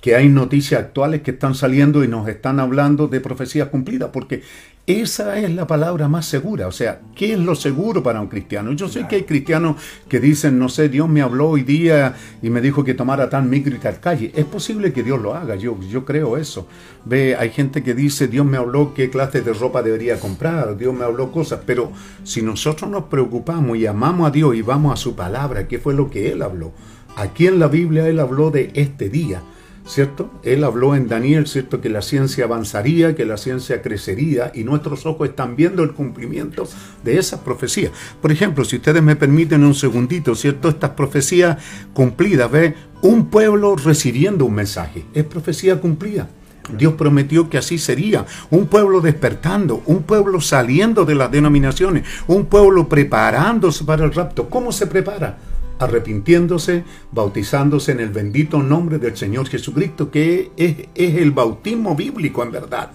que 0.00 0.14
hay 0.14 0.28
noticias 0.28 0.80
actuales 0.80 1.22
que 1.22 1.32
están 1.32 1.54
saliendo 1.54 2.04
y 2.04 2.08
nos 2.08 2.28
están 2.28 2.60
hablando 2.60 3.08
de 3.08 3.20
profecías 3.20 3.68
cumplidas, 3.68 4.10
porque 4.12 4.42
esa 4.88 5.38
es 5.38 5.50
la 5.50 5.66
palabra 5.66 6.08
más 6.08 6.24
segura. 6.24 6.66
O 6.66 6.72
sea, 6.72 7.02
¿qué 7.14 7.34
es 7.34 7.38
lo 7.38 7.54
seguro 7.54 8.02
para 8.02 8.22
un 8.22 8.28
cristiano? 8.28 8.72
Yo 8.72 8.88
sé 8.88 9.06
que 9.06 9.16
hay 9.16 9.24
cristianos 9.24 9.76
que 10.08 10.18
dicen, 10.18 10.58
no 10.58 10.70
sé, 10.70 10.88
Dios 10.88 11.10
me 11.10 11.20
habló 11.20 11.50
hoy 11.50 11.62
día 11.62 12.14
y 12.40 12.48
me 12.48 12.62
dijo 12.62 12.82
que 12.84 12.94
tomara 12.94 13.28
tal 13.28 13.44
micro 13.44 13.74
y 13.74 13.78
tal 13.78 14.00
calle. 14.00 14.32
Es 14.34 14.46
posible 14.46 14.94
que 14.94 15.02
Dios 15.02 15.20
lo 15.20 15.34
haga, 15.34 15.56
yo, 15.56 15.78
yo 15.90 16.06
creo 16.06 16.38
eso. 16.38 16.66
Ve, 17.04 17.36
hay 17.36 17.50
gente 17.50 17.82
que 17.82 17.92
dice, 17.92 18.28
Dios 18.28 18.46
me 18.46 18.56
habló 18.56 18.94
qué 18.94 19.10
clase 19.10 19.42
de 19.42 19.52
ropa 19.52 19.82
debería 19.82 20.18
comprar, 20.18 20.74
Dios 20.78 20.94
me 20.94 21.04
habló 21.04 21.32
cosas, 21.32 21.60
pero 21.66 21.92
si 22.24 22.40
nosotros 22.40 22.90
nos 22.90 23.04
preocupamos 23.04 23.76
y 23.76 23.84
amamos 23.84 24.28
a 24.28 24.30
Dios 24.30 24.56
y 24.56 24.62
vamos 24.62 24.94
a 24.94 24.96
su 24.96 25.14
palabra, 25.14 25.68
¿qué 25.68 25.78
fue 25.78 25.92
lo 25.92 26.08
que 26.08 26.32
Él 26.32 26.40
habló? 26.40 26.72
Aquí 27.14 27.46
en 27.46 27.58
la 27.58 27.68
Biblia 27.68 28.08
Él 28.08 28.20
habló 28.20 28.50
de 28.50 28.70
este 28.74 29.10
día. 29.10 29.42
¿Cierto? 29.88 30.30
Él 30.42 30.62
habló 30.64 30.94
en 30.94 31.08
Daniel, 31.08 31.46
¿cierto? 31.46 31.80
Que 31.80 31.88
la 31.88 32.02
ciencia 32.02 32.44
avanzaría, 32.44 33.16
que 33.16 33.24
la 33.24 33.38
ciencia 33.38 33.82
crecería 33.82 34.52
y 34.54 34.62
nuestros 34.62 35.06
ojos 35.06 35.30
están 35.30 35.56
viendo 35.56 35.82
el 35.82 35.92
cumplimiento 35.92 36.68
de 37.02 37.18
esas 37.18 37.40
profecías. 37.40 37.92
Por 38.20 38.30
ejemplo, 38.30 38.64
si 38.64 38.76
ustedes 38.76 39.02
me 39.02 39.16
permiten 39.16 39.64
un 39.64 39.74
segundito, 39.74 40.34
¿cierto? 40.34 40.68
Estas 40.68 40.90
profecías 40.90 41.56
cumplidas, 41.94 42.50
¿ve? 42.50 42.74
Un 43.00 43.26
pueblo 43.30 43.76
recibiendo 43.76 44.44
un 44.44 44.54
mensaje, 44.54 45.06
es 45.14 45.24
profecía 45.24 45.80
cumplida. 45.80 46.28
Dios 46.76 46.94
prometió 46.94 47.48
que 47.48 47.56
así 47.56 47.78
sería. 47.78 48.26
Un 48.50 48.66
pueblo 48.66 49.00
despertando, 49.00 49.82
un 49.86 50.02
pueblo 50.02 50.38
saliendo 50.42 51.06
de 51.06 51.14
las 51.14 51.30
denominaciones, 51.30 52.06
un 52.26 52.44
pueblo 52.44 52.90
preparándose 52.90 53.84
para 53.84 54.04
el 54.04 54.12
rapto. 54.12 54.50
¿Cómo 54.50 54.70
se 54.70 54.86
prepara? 54.86 55.38
Arrepintiéndose, 55.78 56.84
bautizándose 57.12 57.92
en 57.92 58.00
el 58.00 58.10
bendito 58.10 58.62
nombre 58.62 58.98
del 58.98 59.16
Señor 59.16 59.48
Jesucristo, 59.48 60.10
que 60.10 60.50
es, 60.56 60.76
el 60.94 61.30
bautismo 61.32 61.94
bíblico 61.94 62.42
en 62.42 62.52
verdad. 62.52 62.90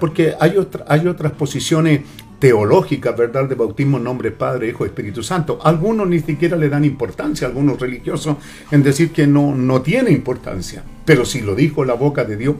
Porque 0.00 0.34
hay, 0.38 0.54
hay 0.86 1.06
otras 1.06 1.32
posiciones 1.32 2.00
teológicas, 2.38 3.16
¿verdad?, 3.16 3.48
de 3.48 3.54
bautismo 3.54 3.98
en 3.98 4.04
nombre 4.04 4.30
Padre, 4.30 4.68
Hijo, 4.68 4.84
Espíritu 4.84 5.22
Santo. 5.22 5.58
Algunos 5.62 6.08
ni 6.08 6.20
siquiera 6.20 6.56
le 6.56 6.68
dan 6.68 6.84
importancia, 6.84 7.48
algunos 7.48 7.80
religiosos, 7.80 8.36
en 8.70 8.82
decir 8.82 9.10
que 9.10 9.26
no, 9.26 9.54
no 9.54 9.82
tiene 9.82 10.10
importancia. 10.12 10.84
Pero 11.04 11.24
si 11.24 11.40
lo 11.40 11.54
dijo 11.54 11.84
la 11.84 11.94
boca 11.94 12.24
de 12.24 12.36
Dios, 12.36 12.56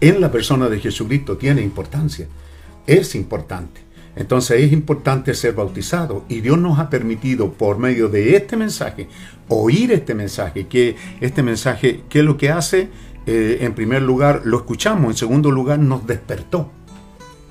en 0.00 0.20
la 0.20 0.30
persona 0.30 0.68
de 0.68 0.80
Jesucristo 0.80 1.36
tiene 1.36 1.62
importancia. 1.62 2.26
Es 2.86 3.14
importante. 3.14 3.83
Entonces 4.16 4.62
es 4.62 4.72
importante 4.72 5.34
ser 5.34 5.54
bautizado 5.54 6.24
y 6.28 6.40
Dios 6.40 6.58
nos 6.58 6.78
ha 6.78 6.88
permitido 6.88 7.52
por 7.52 7.78
medio 7.78 8.08
de 8.08 8.36
este 8.36 8.56
mensaje 8.56 9.08
oír 9.48 9.92
este 9.92 10.14
mensaje, 10.14 10.66
que 10.66 10.96
este 11.20 11.42
mensaje, 11.42 12.02
¿qué 12.08 12.20
es 12.20 12.24
lo 12.24 12.36
que 12.36 12.50
hace? 12.50 12.88
Eh, 13.26 13.58
en 13.60 13.74
primer 13.74 14.02
lugar 14.02 14.42
lo 14.44 14.58
escuchamos, 14.58 15.12
en 15.12 15.16
segundo 15.16 15.50
lugar 15.50 15.78
nos 15.78 16.06
despertó. 16.06 16.70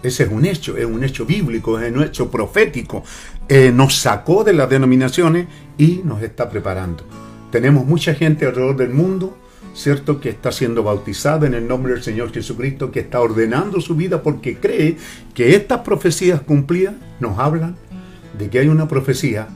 Ese 0.02 0.24
es 0.24 0.30
un 0.30 0.46
hecho, 0.46 0.76
es 0.78 0.86
un 0.86 1.04
hecho 1.04 1.26
bíblico, 1.26 1.80
es 1.80 1.96
un 1.96 2.04
hecho 2.04 2.30
profético. 2.30 3.04
Eh, 3.48 3.72
nos 3.74 3.96
sacó 3.96 4.44
de 4.44 4.54
las 4.54 4.70
denominaciones 4.70 5.48
y 5.78 6.02
nos 6.04 6.22
está 6.22 6.50
preparando. 6.50 7.06
Tenemos 7.52 7.86
mucha 7.86 8.14
gente 8.14 8.46
alrededor 8.46 8.76
del 8.76 8.90
mundo 8.90 9.38
¿cierto? 9.74 10.20
Que 10.20 10.30
está 10.30 10.52
siendo 10.52 10.84
bautizada 10.84 11.48
en 11.48 11.54
el 11.54 11.68
nombre 11.68 11.94
del 11.94 12.04
Señor 12.04 12.32
Jesucristo, 12.32 12.92
que 12.92 13.02
está 13.02 13.20
ordenando 13.20 13.82
su 13.82 13.96
vida 13.96 14.22
porque 14.22 14.58
cree 14.58 14.98
que 15.34 15.56
estas 15.56 15.80
profecías 15.80 16.42
cumplidas 16.42 16.96
nos 17.20 17.40
hablan 17.40 17.76
de 18.38 18.50
que 18.50 18.60
hay 18.60 18.68
una 18.68 18.88
profecía 18.88 19.48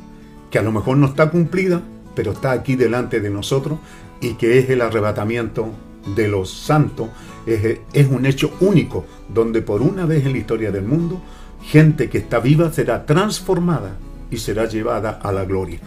que 0.52 0.60
a 0.60 0.64
lo 0.64 0.72
mejor 0.72 0.98
no 0.98 1.08
está 1.08 1.30
cumplida, 1.30 1.82
pero 2.16 2.32
está 2.32 2.52
aquí 2.52 2.76
delante 2.76 3.20
de 3.20 3.30
nosotros 3.30 3.80
y 4.22 4.34
que 4.34 4.60
es 4.60 4.70
el 4.70 4.82
arrebatamiento 4.82 5.70
de 6.16 6.28
los 6.28 6.52
santos. 6.52 7.10
Es, 7.46 7.80
es 7.94 8.08
un 8.08 8.26
hecho 8.26 8.52
único 8.60 9.06
donde 9.30 9.62
por 9.62 9.82
una 9.82 10.06
vez 10.06 10.26
en 10.26 10.34
la 10.34 10.38
historia 10.40 10.72
del 10.72 10.84
mundo, 10.84 11.22
gente 11.64 12.10
que 12.10 12.18
está 12.18 12.40
viva 12.40 12.72
será 12.72 13.06
transformada 13.06 13.98
y 14.32 14.38
será 14.38 14.66
llevada 14.66 15.20
a 15.22 15.32
la 15.32 15.46
gloria. 15.46 15.80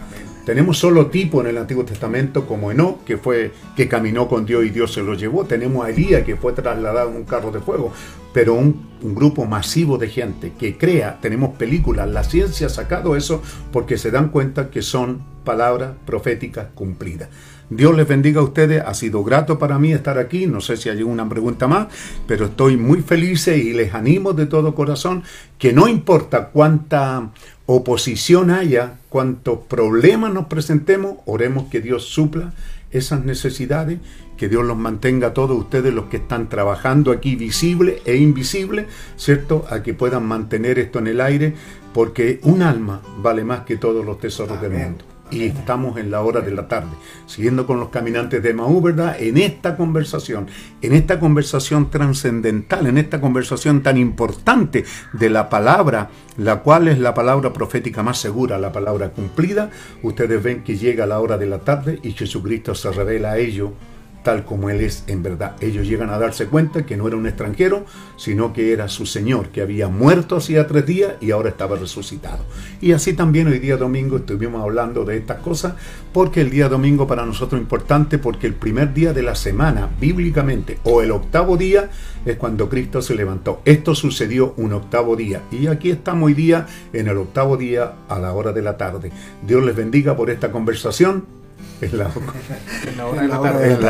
Tenemos 0.45 0.79
solo 0.79 1.07
tipo 1.07 1.39
en 1.41 1.47
el 1.47 1.57
Antiguo 1.57 1.85
Testamento 1.85 2.47
como 2.47 2.71
Enoch, 2.71 3.03
que 3.03 3.17
fue 3.17 3.51
que 3.75 3.87
caminó 3.87 4.27
con 4.27 4.45
Dios 4.45 4.65
y 4.65 4.69
Dios 4.69 4.91
se 4.91 5.03
lo 5.03 5.13
llevó. 5.13 5.45
Tenemos 5.45 5.85
a 5.85 5.89
Elías, 5.89 6.23
que 6.23 6.35
fue 6.35 6.53
trasladado 6.53 7.11
en 7.11 7.17
un 7.17 7.23
carro 7.25 7.51
de 7.51 7.59
fuego. 7.59 7.93
Pero 8.33 8.55
un, 8.55 8.89
un, 9.01 9.13
grupo 9.13 9.45
masivo 9.45 9.97
de 9.97 10.07
gente 10.07 10.53
que 10.57 10.77
crea, 10.77 11.19
tenemos 11.21 11.57
películas, 11.57 12.09
la 12.09 12.23
ciencia 12.23 12.67
ha 12.67 12.69
sacado 12.69 13.15
eso 13.15 13.41
porque 13.71 13.97
se 13.97 14.09
dan 14.09 14.29
cuenta 14.29 14.69
que 14.69 14.81
son 14.81 15.21
palabras 15.43 15.93
proféticas 16.05 16.67
cumplidas. 16.73 17.29
Dios 17.71 17.95
les 17.95 18.05
bendiga 18.05 18.41
a 18.41 18.43
ustedes. 18.43 18.83
Ha 18.85 18.93
sido 18.93 19.23
grato 19.23 19.57
para 19.57 19.79
mí 19.79 19.93
estar 19.93 20.17
aquí. 20.17 20.45
No 20.45 20.59
sé 20.59 20.75
si 20.75 20.89
hay 20.89 21.03
una 21.03 21.27
pregunta 21.27 21.69
más, 21.69 21.87
pero 22.27 22.47
estoy 22.47 22.75
muy 22.75 23.01
feliz 23.01 23.47
y 23.47 23.71
les 23.71 23.93
animo 23.93 24.33
de 24.33 24.45
todo 24.45 24.75
corazón 24.75 25.23
que 25.57 25.71
no 25.71 25.87
importa 25.87 26.49
cuánta 26.49 27.29
oposición 27.65 28.51
haya, 28.51 28.95
cuántos 29.07 29.59
problemas 29.59 30.33
nos 30.33 30.47
presentemos, 30.47 31.19
oremos 31.25 31.69
que 31.69 31.79
Dios 31.79 32.03
supla 32.03 32.53
esas 32.91 33.23
necesidades, 33.23 33.99
que 34.35 34.49
Dios 34.49 34.65
los 34.65 34.77
mantenga 34.77 35.27
a 35.27 35.33
todos 35.33 35.57
ustedes 35.57 35.93
los 35.93 36.07
que 36.07 36.17
están 36.17 36.49
trabajando 36.49 37.13
aquí 37.13 37.37
visible 37.37 38.01
e 38.03 38.17
invisible, 38.17 38.87
¿cierto? 39.15 39.65
A 39.69 39.81
que 39.81 39.93
puedan 39.93 40.25
mantener 40.25 40.77
esto 40.77 40.99
en 40.99 41.07
el 41.07 41.21
aire, 41.21 41.53
porque 41.93 42.41
un 42.43 42.63
alma 42.63 43.01
vale 43.19 43.45
más 43.45 43.61
que 43.61 43.77
todos 43.77 44.05
los 44.05 44.19
tesoros 44.19 44.61
del 44.61 44.71
mundo 44.71 45.10
y 45.31 45.45
estamos 45.45 45.97
en 45.97 46.11
la 46.11 46.21
hora 46.21 46.41
de 46.41 46.51
la 46.51 46.67
tarde, 46.67 46.91
siguiendo 47.25 47.65
con 47.65 47.79
los 47.79 47.89
caminantes 47.89 48.43
de 48.43 48.53
Maú, 48.53 48.81
¿verdad? 48.81 49.15
En 49.19 49.37
esta 49.37 49.77
conversación, 49.77 50.47
en 50.81 50.93
esta 50.93 51.19
conversación 51.19 51.89
trascendental, 51.89 52.87
en 52.87 52.97
esta 52.97 53.21
conversación 53.21 53.81
tan 53.81 53.97
importante 53.97 54.83
de 55.13 55.29
la 55.29 55.49
palabra, 55.49 56.09
la 56.37 56.59
cual 56.59 56.87
es 56.87 56.99
la 56.99 57.13
palabra 57.13 57.53
profética 57.53 58.03
más 58.03 58.17
segura, 58.17 58.59
la 58.59 58.71
palabra 58.71 59.09
cumplida, 59.09 59.71
ustedes 60.03 60.43
ven 60.43 60.63
que 60.63 60.77
llega 60.77 61.05
la 61.05 61.19
hora 61.19 61.37
de 61.37 61.47
la 61.47 61.59
tarde 61.59 61.99
y 62.03 62.11
Jesucristo 62.11 62.75
se 62.75 62.91
revela 62.91 63.31
a 63.31 63.37
ellos 63.37 63.71
tal 64.23 64.45
como 64.45 64.69
Él 64.69 64.81
es 64.81 65.03
en 65.07 65.23
verdad. 65.23 65.55
Ellos 65.61 65.87
llegan 65.87 66.09
a 66.09 66.17
darse 66.17 66.47
cuenta 66.47 66.85
que 66.85 66.97
no 66.97 67.07
era 67.07 67.17
un 67.17 67.27
extranjero, 67.27 67.85
sino 68.17 68.53
que 68.53 68.73
era 68.73 68.87
su 68.87 69.05
Señor, 69.05 69.49
que 69.49 69.61
había 69.61 69.87
muerto 69.87 70.35
hacía 70.35 70.67
tres 70.67 70.85
días 70.85 71.13
y 71.21 71.31
ahora 71.31 71.49
estaba 71.49 71.77
resucitado. 71.77 72.43
Y 72.81 72.91
así 72.91 73.13
también 73.13 73.47
hoy 73.47 73.59
día 73.59 73.77
domingo 73.77 74.17
estuvimos 74.17 74.61
hablando 74.63 75.05
de 75.05 75.17
estas 75.17 75.39
cosas, 75.39 75.73
porque 76.13 76.41
el 76.41 76.49
día 76.49 76.69
domingo 76.69 77.07
para 77.07 77.25
nosotros 77.25 77.59
es 77.59 77.63
importante, 77.63 78.17
porque 78.17 78.47
el 78.47 78.53
primer 78.53 78.93
día 78.93 79.13
de 79.13 79.23
la 79.23 79.35
semana, 79.35 79.89
bíblicamente, 79.99 80.79
o 80.83 81.01
el 81.01 81.11
octavo 81.11 81.57
día, 81.57 81.89
es 82.25 82.37
cuando 82.37 82.69
Cristo 82.69 83.01
se 83.01 83.15
levantó. 83.15 83.61
Esto 83.65 83.95
sucedió 83.95 84.53
un 84.57 84.73
octavo 84.73 85.15
día. 85.15 85.41
Y 85.51 85.67
aquí 85.67 85.91
estamos 85.91 86.27
hoy 86.27 86.33
día, 86.33 86.67
en 86.93 87.07
el 87.07 87.17
octavo 87.17 87.57
día, 87.57 87.93
a 88.07 88.19
la 88.19 88.33
hora 88.33 88.51
de 88.51 88.61
la 88.61 88.77
tarde. 88.77 89.11
Dios 89.45 89.63
les 89.63 89.75
bendiga 89.75 90.15
por 90.15 90.29
esta 90.29 90.51
conversación 90.51 91.40
es 91.85 91.93
la, 91.93 92.11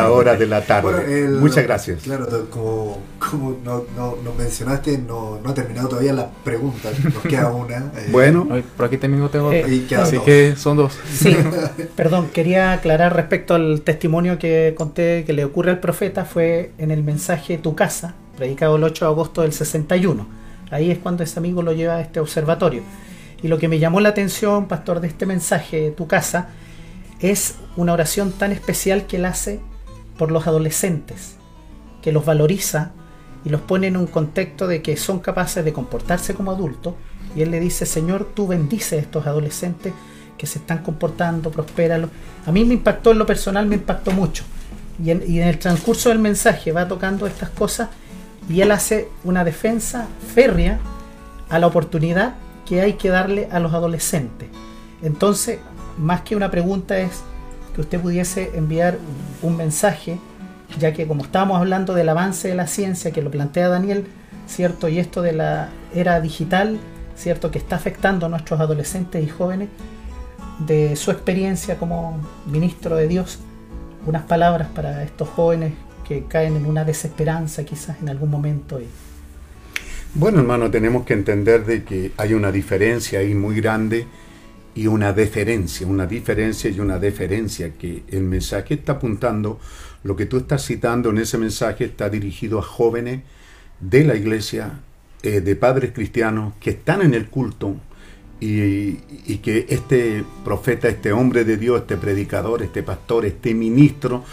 hora, 0.10 0.36
de 0.36 0.48
la 0.48 0.62
tarde. 0.62 1.28
Muchas 1.28 1.64
gracias. 1.64 2.04
Claro, 2.04 2.28
como, 2.50 3.00
como 3.20 3.58
no, 3.64 3.84
no, 3.96 4.34
mencionaste, 4.38 4.98
no, 4.98 5.40
no, 5.44 5.50
ha 5.50 5.54
terminado 5.54 5.90
todavía 5.90 6.14
la 6.14 6.30
pregunta, 6.44 6.90
nos 7.04 7.24
queda 7.24 7.52
una. 7.52 7.72
Eh, 7.92 8.08
bueno, 8.12 8.48
por 8.78 8.86
aquí 8.86 8.98
también 8.98 9.28
tengo 9.30 9.52
eh, 9.52 9.86
Así 9.98 10.20
que 10.20 10.56
son 10.56 10.78
dos. 10.78 10.98
Sí, 11.12 11.36
perdón, 11.96 12.30
quería 12.34 12.74
aclarar 12.74 13.16
respecto 13.16 13.54
al 13.54 13.82
testimonio 13.82 14.40
que 14.40 14.74
conté 14.78 15.24
que 15.26 15.34
le 15.34 15.44
ocurre 15.44 15.72
al 15.72 15.80
profeta, 15.80 16.26
fue 16.26 16.72
en 16.78 16.92
el 16.92 17.04
mensaje 17.04 17.58
Tu 17.58 17.76
casa, 17.76 18.14
predicado 18.38 18.78
el 18.78 18.84
8 18.84 19.06
de 19.06 19.12
agosto 19.12 19.42
del 19.42 19.52
61. 19.52 20.26
Ahí 20.70 20.90
es 20.90 21.00
cuando 21.00 21.24
ese 21.24 21.40
amigo 21.40 21.62
lo 21.62 21.74
lleva 21.74 21.96
a 21.96 22.02
este 22.02 22.20
observatorio. 22.20 22.82
Y 23.44 23.48
lo 23.48 23.58
que 23.58 23.68
me 23.68 23.80
llamó 23.80 24.00
la 24.00 24.10
atención, 24.10 24.68
pastor, 24.68 25.02
de 25.02 25.08
este 25.08 25.26
mensaje, 25.26 25.92
Tu 25.92 26.08
casa, 26.08 26.50
es 27.22 27.55
una 27.78 27.93
oración 27.93 28.32
tan 28.32 28.51
especial 28.51 29.07
que 29.07 29.17
él 29.17 29.26
hace 29.26 29.59
por 30.17 30.32
los 30.32 30.47
adolescentes, 30.47 31.36
que 32.01 32.11
los 32.11 32.26
valoriza 32.26 32.91
y 33.45 33.49
los 33.49 33.61
pone 33.61 33.88
en 33.88 33.97
un 33.97 34.07
contexto 34.07 34.67
de 34.67 34.82
que 34.82 34.97
son 34.97 35.19
capaces 35.19 35.63
de 35.63 35.74
comportarse 35.74 36.34
como 36.34 36.51
adultos. 36.51 36.95
Y 37.36 37.41
él 37.41 37.51
le 37.51 37.59
dice, 37.59 37.86
Señor, 37.86 38.32
tú 38.34 38.47
bendices 38.47 38.93
a 38.93 39.01
estos 39.01 39.26
adolescentes 39.26 39.93
que 40.38 40.47
se 40.47 40.59
están 40.59 40.80
comportando, 40.80 41.51
prospéralos. 41.51 42.09
A 42.45 42.51
mí 42.51 42.65
me 42.65 42.74
impactó 42.74 43.11
en 43.11 43.19
lo 43.19 43.26
personal, 43.26 43.67
me 43.67 43.76
impactó 43.76 44.11
mucho. 44.11 44.43
Y 45.03 45.11
en, 45.11 45.24
y 45.28 45.39
en 45.39 45.47
el 45.47 45.59
transcurso 45.59 46.09
del 46.09 46.19
mensaje 46.19 46.72
va 46.72 46.88
tocando 46.88 47.26
estas 47.26 47.49
cosas 47.49 47.89
y 48.49 48.61
él 48.61 48.72
hace 48.72 49.07
una 49.24 49.43
defensa 49.43 50.07
férrea 50.34 50.80
a 51.49 51.59
la 51.59 51.67
oportunidad 51.67 52.36
que 52.65 52.82
hay 52.82 52.93
que 52.93 53.09
darle 53.09 53.47
a 53.51 53.59
los 53.59 53.74
adolescentes. 53.74 54.49
Entonces, 55.01 55.59
más 55.98 56.22
que 56.22 56.36
una 56.36 56.52
pregunta 56.52 57.00
es 57.00 57.22
que 57.76 57.82
usted 57.82 58.00
pudiese 58.00 58.52
enviar 58.56 58.98
un 59.42 59.58
mensaje, 59.58 60.20
ya 60.80 60.94
que 60.94 61.08
como 61.08 61.24
estábamos 61.24 61.58
hablando 61.58 61.94
del 61.94 62.10
avance 62.10 62.48
de 62.48 62.56
la 62.56 62.68
ciencia 62.68 63.12
que 63.12 63.22
lo 63.22 63.32
plantea 63.32 63.70
Daniel, 63.70 64.06
¿cierto? 64.48 64.88
Y 64.88 65.00
esto 65.00 65.22
de 65.22 65.34
la 65.34 65.70
era 65.94 66.20
digital, 66.22 66.80
¿cierto? 67.16 67.52
Que 67.52 67.60
está 67.60 67.76
afectando 67.76 68.26
a 68.26 68.30
nuestros 68.30 68.60
adolescentes 68.60 69.24
y 69.24 69.30
jóvenes, 69.30 69.70
de 70.66 70.96
su 70.96 71.12
experiencia 71.12 71.78
como 71.78 72.20
ministro 72.46 72.96
de 72.96 73.08
Dios, 73.08 73.39
unas 74.06 74.24
palabras 74.24 74.68
para 74.70 75.04
estos 75.04 75.30
jóvenes 75.30 75.74
que 76.08 76.26
caen 76.26 76.56
en 76.56 76.66
una 76.66 76.84
desesperanza 76.84 77.64
quizás 77.64 77.98
en 78.02 78.10
algún 78.10 78.30
momento. 78.30 78.80
Y... 78.80 78.88
Bueno, 80.14 80.39
hermano, 80.39 80.70
tenemos 80.70 81.06
que 81.06 81.14
entender 81.14 81.66
de 81.66 81.84
que 81.84 82.12
hay 82.18 82.34
una 82.34 82.52
diferencia 82.52 83.20
ahí 83.20 83.34
muy 83.34 83.56
grande 83.56 84.08
y 84.74 84.88
una 84.88 85.13
deferencia, 85.13 85.86
una 85.86 86.05
diferencia 86.05 86.69
y 86.69 86.80
una 86.80 86.97
deferencia 86.97 87.74
que 87.74 88.03
el 88.09 88.24
mensaje 88.24 88.76
está 88.76 88.93
apuntando, 88.93 89.59
lo 90.03 90.15
que 90.15 90.26
tú 90.26 90.38
estás 90.38 90.65
citando 90.65 91.09
en 91.09 91.19
ese 91.19 91.38
mensaje 91.38 91.86
está 91.86 92.09
dirigido 92.09 92.59
a 92.59 92.63
jóvenes 92.63 93.22
de 93.80 94.03
la 94.03 94.15
iglesia, 94.15 94.80
eh, 95.24 95.41
de 95.41 95.55
padres 95.55 95.91
cristianos 95.91 96.53
que 96.59 96.72
están 96.72 97.01
en 97.01 97.13
el 97.13 97.28
culto 97.28 97.76
y, 98.39 98.97
y, 99.28 99.39
que 99.43 99.67
este 99.69 100.24
profeta, 100.43 100.88
este 100.88 101.11
hombre 101.11 101.43
de 101.45 101.57
Dios, 101.57 101.82
este 101.82 101.97
predicador, 101.97 102.63
este 102.63 102.82
pastor, 102.82 103.26
este 103.26 103.53
ministro, 103.53 104.24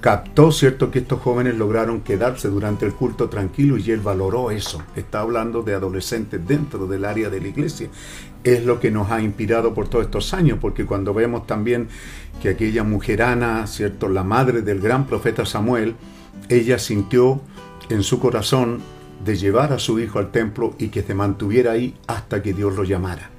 captó, 0.00 0.52
¿cierto?, 0.52 0.90
que 0.90 1.00
estos 1.00 1.20
jóvenes 1.20 1.56
lograron 1.56 2.00
quedarse 2.00 2.48
durante 2.48 2.86
el 2.86 2.94
culto 2.94 3.28
tranquilo 3.28 3.78
y 3.78 3.90
él 3.90 4.00
valoró 4.00 4.50
eso. 4.50 4.82
Está 4.96 5.20
hablando 5.20 5.62
de 5.62 5.74
adolescentes 5.74 6.46
dentro 6.46 6.86
del 6.86 7.04
área 7.04 7.30
de 7.30 7.40
la 7.40 7.48
iglesia. 7.48 7.88
Es 8.44 8.64
lo 8.64 8.78
que 8.78 8.90
nos 8.90 9.10
ha 9.10 9.20
inspirado 9.20 9.74
por 9.74 9.88
todos 9.88 10.04
estos 10.04 10.32
años, 10.34 10.58
porque 10.60 10.86
cuando 10.86 11.12
vemos 11.14 11.46
también 11.46 11.88
que 12.40 12.50
aquella 12.50 12.84
mujerana, 12.84 13.66
¿cierto?, 13.66 14.08
la 14.08 14.22
madre 14.22 14.62
del 14.62 14.80
gran 14.80 15.06
profeta 15.06 15.44
Samuel, 15.44 15.96
ella 16.48 16.78
sintió 16.78 17.40
en 17.88 18.02
su 18.02 18.20
corazón 18.20 18.80
de 19.24 19.36
llevar 19.36 19.72
a 19.72 19.78
su 19.78 19.98
hijo 19.98 20.20
al 20.20 20.30
templo 20.30 20.74
y 20.78 20.88
que 20.88 21.02
se 21.02 21.14
mantuviera 21.14 21.72
ahí 21.72 21.96
hasta 22.06 22.42
que 22.42 22.52
Dios 22.52 22.76
lo 22.76 22.84
llamara. 22.84 23.30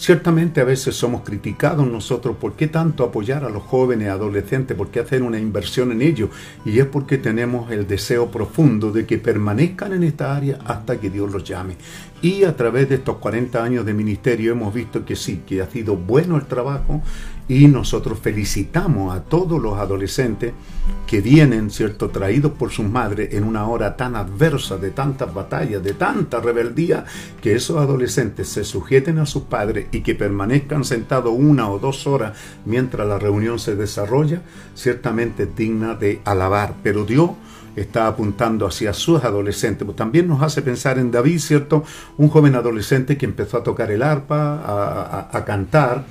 Ciertamente 0.00 0.62
a 0.62 0.64
veces 0.64 0.96
somos 0.96 1.20
criticados 1.20 1.86
nosotros 1.86 2.34
por 2.40 2.54
qué 2.54 2.68
tanto 2.68 3.04
apoyar 3.04 3.44
a 3.44 3.50
los 3.50 3.64
jóvenes, 3.64 4.08
adolescentes, 4.08 4.74
por 4.74 4.88
qué 4.88 5.00
hacer 5.00 5.22
una 5.22 5.38
inversión 5.38 5.92
en 5.92 6.00
ellos. 6.00 6.30
Y 6.64 6.78
es 6.78 6.86
porque 6.86 7.18
tenemos 7.18 7.70
el 7.70 7.86
deseo 7.86 8.30
profundo 8.30 8.92
de 8.92 9.04
que 9.04 9.18
permanezcan 9.18 9.92
en 9.92 10.04
esta 10.04 10.34
área 10.34 10.58
hasta 10.64 10.98
que 10.98 11.10
Dios 11.10 11.30
los 11.30 11.44
llame. 11.44 11.76
Y 12.22 12.44
a 12.44 12.56
través 12.56 12.88
de 12.88 12.94
estos 12.94 13.18
40 13.18 13.62
años 13.62 13.84
de 13.84 13.92
ministerio 13.92 14.52
hemos 14.52 14.72
visto 14.72 15.04
que 15.04 15.16
sí, 15.16 15.42
que 15.46 15.60
ha 15.60 15.66
sido 15.66 15.96
bueno 15.96 16.36
el 16.36 16.46
trabajo 16.46 17.02
y 17.50 17.66
nosotros 17.66 18.20
felicitamos 18.20 19.12
a 19.12 19.24
todos 19.24 19.60
los 19.60 19.76
adolescentes 19.76 20.52
que 21.04 21.20
vienen, 21.20 21.70
¿cierto?, 21.70 22.08
traídos 22.10 22.52
por 22.52 22.70
sus 22.70 22.86
madres 22.86 23.34
en 23.34 23.42
una 23.42 23.66
hora 23.66 23.96
tan 23.96 24.14
adversa, 24.14 24.76
de 24.76 24.92
tantas 24.92 25.34
batallas, 25.34 25.82
de 25.82 25.94
tanta 25.94 26.38
rebeldía, 26.38 27.04
que 27.42 27.56
esos 27.56 27.78
adolescentes 27.78 28.48
se 28.48 28.62
sujeten 28.62 29.18
a 29.18 29.26
sus 29.26 29.42
padres 29.42 29.88
y 29.90 30.02
que 30.02 30.14
permanezcan 30.14 30.84
sentados 30.84 31.34
una 31.36 31.68
o 31.68 31.80
dos 31.80 32.06
horas 32.06 32.38
mientras 32.64 33.08
la 33.08 33.18
reunión 33.18 33.58
se 33.58 33.74
desarrolla, 33.74 34.42
ciertamente 34.76 35.44
digna 35.44 35.96
de 35.96 36.20
alabar. 36.24 36.76
Pero 36.84 37.04
Dios 37.04 37.30
está 37.74 38.06
apuntando 38.06 38.64
hacia 38.64 38.92
sus 38.92 39.24
adolescentes. 39.24 39.84
Pues 39.84 39.96
también 39.96 40.28
nos 40.28 40.40
hace 40.40 40.62
pensar 40.62 41.00
en 41.00 41.10
David, 41.10 41.40
¿cierto? 41.40 41.82
Un 42.16 42.28
joven 42.28 42.54
adolescente 42.54 43.18
que 43.18 43.26
empezó 43.26 43.56
a 43.56 43.64
tocar 43.64 43.90
el 43.90 44.04
arpa, 44.04 45.26
a 45.32 45.44
cantar, 45.44 46.04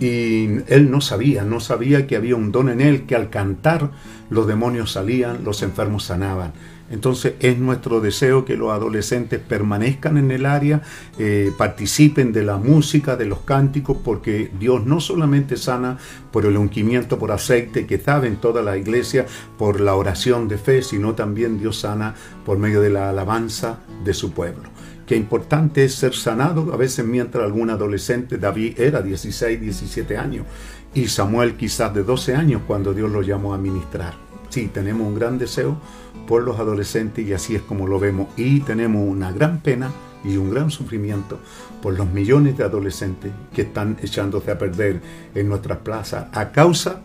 y 0.00 0.48
él 0.68 0.90
no 0.90 1.00
sabía, 1.00 1.44
no 1.44 1.60
sabía 1.60 2.06
que 2.06 2.16
había 2.16 2.36
un 2.36 2.52
don 2.52 2.68
en 2.68 2.80
él, 2.80 3.06
que 3.06 3.16
al 3.16 3.30
cantar 3.30 3.90
los 4.30 4.46
demonios 4.46 4.92
salían, 4.92 5.44
los 5.44 5.62
enfermos 5.62 6.04
sanaban. 6.04 6.52
Entonces 6.90 7.34
es 7.40 7.58
nuestro 7.58 8.00
deseo 8.00 8.44
que 8.44 8.56
los 8.56 8.70
adolescentes 8.70 9.40
permanezcan 9.40 10.16
en 10.16 10.30
el 10.30 10.46
área, 10.46 10.82
eh, 11.18 11.52
participen 11.58 12.32
de 12.32 12.44
la 12.44 12.56
música, 12.56 13.16
de 13.16 13.26
los 13.26 13.40
cánticos, 13.40 13.98
porque 14.02 14.50
Dios 14.58 14.86
no 14.86 15.00
solamente 15.00 15.56
sana 15.56 15.98
por 16.32 16.46
el 16.46 16.56
ungimiento 16.56 17.18
por 17.18 17.30
aceite 17.32 17.86
que 17.86 17.98
sabe 17.98 18.28
en 18.28 18.36
toda 18.36 18.62
la 18.62 18.76
iglesia, 18.78 19.26
por 19.58 19.80
la 19.80 19.94
oración 19.96 20.48
de 20.48 20.56
fe, 20.56 20.82
sino 20.82 21.14
también 21.14 21.58
Dios 21.58 21.80
sana 21.80 22.14
por 22.46 22.58
medio 22.58 22.80
de 22.80 22.90
la 22.90 23.10
alabanza 23.10 23.80
de 24.04 24.14
su 24.14 24.32
pueblo. 24.32 24.70
Qué 25.08 25.16
importante 25.16 25.84
es 25.84 25.94
ser 25.94 26.14
sanado, 26.14 26.70
a 26.70 26.76
veces 26.76 27.02
mientras 27.02 27.42
algún 27.42 27.70
adolescente, 27.70 28.36
David 28.36 28.78
era 28.78 29.00
16, 29.00 29.58
17 29.58 30.18
años, 30.18 30.44
y 30.92 31.08
Samuel 31.08 31.56
quizás 31.56 31.94
de 31.94 32.02
12 32.04 32.34
años 32.34 32.60
cuando 32.66 32.92
Dios 32.92 33.10
lo 33.10 33.22
llamó 33.22 33.54
a 33.54 33.58
ministrar. 33.58 34.12
Sí, 34.50 34.68
tenemos 34.68 35.06
un 35.06 35.14
gran 35.14 35.38
deseo 35.38 35.78
por 36.26 36.42
los 36.42 36.60
adolescentes 36.60 37.26
y 37.26 37.32
así 37.32 37.54
es 37.54 37.62
como 37.62 37.86
lo 37.86 37.98
vemos. 37.98 38.28
Y 38.36 38.60
tenemos 38.60 39.02
una 39.08 39.32
gran 39.32 39.60
pena 39.60 39.90
y 40.24 40.36
un 40.36 40.50
gran 40.50 40.70
sufrimiento 40.70 41.38
por 41.80 41.94
los 41.96 42.06
millones 42.10 42.58
de 42.58 42.64
adolescentes 42.64 43.32
que 43.54 43.62
están 43.62 43.96
echándose 44.02 44.50
a 44.50 44.58
perder 44.58 45.00
en 45.34 45.48
nuestras 45.48 45.78
plazas 45.78 46.26
a 46.32 46.52
causa, 46.52 47.00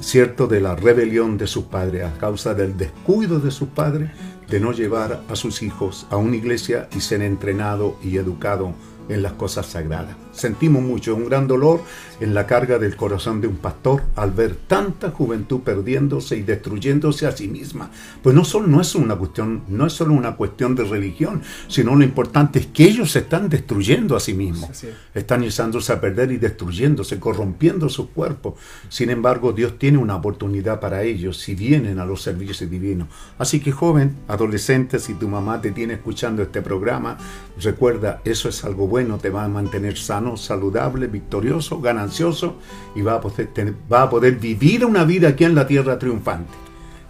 cierto, 0.00 0.48
de 0.48 0.60
la 0.60 0.74
rebelión 0.74 1.38
de 1.38 1.46
sus 1.46 1.66
padres, 1.66 2.04
a 2.04 2.18
causa 2.18 2.52
del 2.52 2.76
descuido 2.76 3.38
de 3.38 3.52
sus 3.52 3.68
padres 3.68 4.10
de 4.48 4.60
no 4.60 4.72
llevar 4.72 5.22
a 5.28 5.36
sus 5.36 5.62
hijos 5.62 6.06
a 6.10 6.16
una 6.16 6.36
iglesia 6.36 6.88
y 6.94 7.00
ser 7.00 7.22
entrenado 7.22 7.96
y 8.02 8.16
educado 8.16 8.74
en 9.08 9.22
las 9.22 9.32
cosas 9.32 9.66
sagradas. 9.66 10.23
Sentimos 10.34 10.82
mucho, 10.82 11.14
un 11.14 11.26
gran 11.26 11.46
dolor 11.46 11.80
en 12.20 12.34
la 12.34 12.46
carga 12.46 12.78
del 12.78 12.96
corazón 12.96 13.40
de 13.40 13.46
un 13.46 13.56
pastor 13.56 14.02
al 14.16 14.30
ver 14.30 14.56
tanta 14.66 15.10
juventud 15.10 15.60
perdiéndose 15.60 16.36
y 16.36 16.42
destruyéndose 16.42 17.26
a 17.26 17.32
sí 17.32 17.48
misma. 17.48 17.90
Pues 18.22 18.34
no 18.34 18.44
solo 18.44 18.66
no 18.66 18.80
es 18.80 18.94
una 18.94 19.16
cuestión, 19.16 19.62
no 19.68 19.86
es 19.86 19.92
solo 19.92 20.14
una 20.14 20.36
cuestión 20.36 20.74
de 20.74 20.84
religión, 20.84 21.42
sino 21.68 21.94
lo 21.94 22.04
importante 22.04 22.58
es 22.58 22.66
que 22.66 22.84
ellos 22.84 23.12
se 23.12 23.20
están 23.20 23.48
destruyendo 23.48 24.16
a 24.16 24.20
sí 24.20 24.34
mismos. 24.34 24.84
Están 25.14 25.44
echándose 25.44 25.92
a 25.92 26.00
perder 26.00 26.32
y 26.32 26.38
destruyéndose, 26.38 27.18
corrompiendo 27.18 27.88
sus 27.88 28.08
cuerpos. 28.08 28.54
Sin 28.88 29.10
embargo, 29.10 29.52
Dios 29.52 29.78
tiene 29.78 29.98
una 29.98 30.16
oportunidad 30.16 30.80
para 30.80 31.02
ellos 31.02 31.38
si 31.38 31.54
vienen 31.54 31.98
a 31.98 32.04
los 32.04 32.22
servicios 32.22 32.68
divinos. 32.68 33.08
Así 33.38 33.60
que 33.60 33.72
joven, 33.72 34.16
adolescente, 34.28 34.98
si 34.98 35.14
tu 35.14 35.28
mamá 35.28 35.60
te 35.60 35.70
tiene 35.70 35.94
escuchando 35.94 36.42
este 36.42 36.62
programa, 36.62 37.18
recuerda, 37.60 38.20
eso 38.24 38.48
es 38.48 38.64
algo 38.64 38.86
bueno, 38.86 39.18
te 39.18 39.30
va 39.30 39.44
a 39.44 39.48
mantener 39.48 39.98
sano, 39.98 40.23
saludable, 40.36 41.06
victorioso, 41.06 41.80
ganancioso 41.80 42.56
y 42.94 43.02
va 43.02 43.14
a 43.14 43.20
poder, 43.20 43.48
tener- 43.48 43.74
va 43.92 44.02
a 44.02 44.10
poder 44.10 44.36
vivir 44.36 44.84
una 44.84 45.04
vida 45.04 45.28
aquí 45.28 45.44
en 45.44 45.54
la 45.54 45.66
tierra 45.66 45.98
triunfante. 45.98 46.52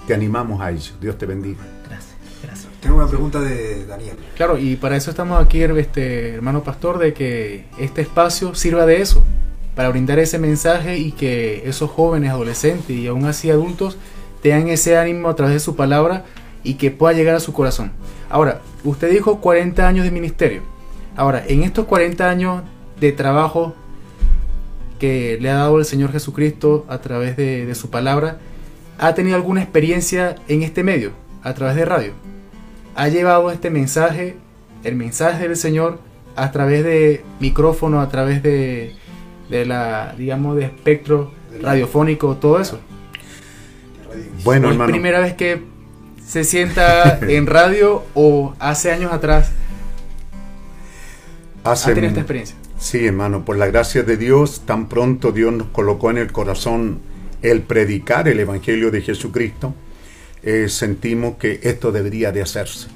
Te 0.06 0.14
animamos 0.14 0.60
a 0.60 0.70
ello. 0.70 0.92
Dios 1.00 1.16
te 1.16 1.26
bendiga. 1.26 1.60
Gracias, 1.88 2.14
gracias. 2.42 2.72
Tengo 2.80 2.96
una 2.96 3.06
pregunta 3.08 3.40
de 3.40 3.86
Daniel. 3.86 4.16
Claro, 4.36 4.58
y 4.58 4.76
para 4.76 4.96
eso 4.96 5.10
estamos 5.10 5.42
aquí, 5.42 5.62
este 5.62 6.34
hermano 6.34 6.62
pastor, 6.62 6.98
de 6.98 7.14
que 7.14 7.64
este 7.78 8.02
espacio 8.02 8.54
sirva 8.54 8.84
de 8.86 9.00
eso, 9.00 9.24
para 9.74 9.88
brindar 9.88 10.18
ese 10.18 10.38
mensaje 10.38 10.98
y 10.98 11.12
que 11.12 11.62
esos 11.68 11.90
jóvenes, 11.90 12.30
adolescentes 12.30 12.90
y 12.90 13.06
aún 13.08 13.24
así 13.24 13.50
adultos 13.50 13.96
tengan 14.42 14.68
ese 14.68 14.96
ánimo 14.98 15.28
a 15.28 15.34
través 15.34 15.54
de 15.54 15.60
su 15.60 15.74
palabra 15.74 16.24
y 16.62 16.74
que 16.74 16.90
pueda 16.90 17.12
llegar 17.14 17.34
a 17.34 17.40
su 17.40 17.52
corazón. 17.52 17.90
Ahora, 18.30 18.60
usted 18.84 19.10
dijo 19.10 19.40
40 19.40 19.88
años 19.88 20.04
de 20.04 20.10
ministerio. 20.10 20.62
Ahora, 21.16 21.42
en 21.46 21.62
estos 21.62 21.86
40 21.86 22.28
años 22.28 22.62
de 23.00 23.12
trabajo 23.12 23.74
que 24.98 25.38
le 25.40 25.50
ha 25.50 25.54
dado 25.54 25.78
el 25.78 25.84
Señor 25.84 26.12
Jesucristo 26.12 26.86
a 26.88 26.98
través 26.98 27.36
de, 27.36 27.66
de 27.66 27.74
su 27.74 27.90
palabra, 27.90 28.38
¿ha 28.98 29.14
tenido 29.14 29.36
alguna 29.36 29.62
experiencia 29.62 30.36
en 30.48 30.62
este 30.62 30.82
medio, 30.82 31.12
a 31.42 31.54
través 31.54 31.76
de 31.76 31.84
radio? 31.84 32.12
ha 32.94 33.08
llevado 33.08 33.50
este 33.50 33.70
mensaje, 33.70 34.36
el 34.84 34.94
mensaje 34.96 35.48
del 35.48 35.56
Señor, 35.56 35.98
a 36.36 36.50
través 36.52 36.84
de 36.84 37.24
micrófono, 37.40 38.00
a 38.00 38.08
través 38.08 38.42
de, 38.42 38.94
de 39.50 39.66
la, 39.66 40.14
digamos, 40.16 40.56
de 40.56 40.64
espectro 40.64 41.32
radiofónico, 41.60 42.36
todo 42.36 42.60
eso. 42.60 42.80
Bueno, 44.44 44.68
¿O 44.68 44.70
es 44.70 44.74
hermano. 44.74 44.92
primera 44.92 45.20
vez 45.20 45.34
que 45.34 45.62
se 46.24 46.44
sienta 46.44 47.18
en 47.28 47.46
radio 47.46 48.04
o 48.14 48.54
hace 48.58 48.92
años 48.92 49.12
atrás 49.12 49.50
hace 51.64 51.90
ha 51.90 51.94
tenido 51.94 52.08
esta 52.08 52.20
experiencia? 52.20 52.56
Sí, 52.84 53.06
hermano, 53.06 53.46
por 53.46 53.56
la 53.56 53.66
gracia 53.68 54.02
de 54.02 54.18
Dios, 54.18 54.66
tan 54.66 54.90
pronto 54.90 55.32
Dios 55.32 55.54
nos 55.54 55.68
colocó 55.68 56.10
en 56.10 56.18
el 56.18 56.30
corazón 56.32 56.98
el 57.40 57.62
predicar 57.62 58.28
el 58.28 58.38
Evangelio 58.40 58.90
de 58.90 59.00
Jesucristo, 59.00 59.74
eh, 60.42 60.68
sentimos 60.68 61.36
que 61.36 61.60
esto 61.62 61.92
debería 61.92 62.30
de 62.30 62.42
hacerse. 62.42 62.88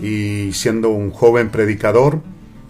Y 0.00 0.54
siendo 0.54 0.88
un 0.88 1.10
joven 1.10 1.50
predicador, 1.50 2.22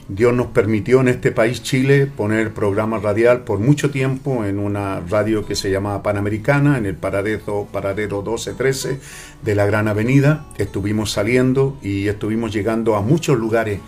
Dios 0.09 0.35
nos 0.35 0.49
permitió 0.49 1.01
en 1.01 1.07
este 1.07 1.31
país, 1.31 1.63
Chile, 1.63 2.07
poner 2.07 2.53
programa 2.53 2.99
radial 2.99 3.45
por 3.45 3.61
mucho 3.61 3.93
tiempo 3.93 4.45
en 4.45 4.59
una 4.59 4.99
radio 5.09 5.47
que 5.47 5.55
se 5.55 5.71
llamaba 5.71 6.03
Panamericana, 6.03 6.77
en 6.77 6.87
el 6.87 6.97
paradero, 6.97 7.69
paradero 7.71 8.25
12-13 8.25 8.99
de 9.45 9.55
la 9.55 9.65
Gran 9.65 9.87
Avenida. 9.87 10.45
Estuvimos 10.59 11.13
saliendo 11.13 11.79
y 11.83 12.09
estuvimos 12.09 12.53
llegando 12.53 12.97
a 12.97 13.01
muchos 13.01 13.39
lugares 13.39 13.79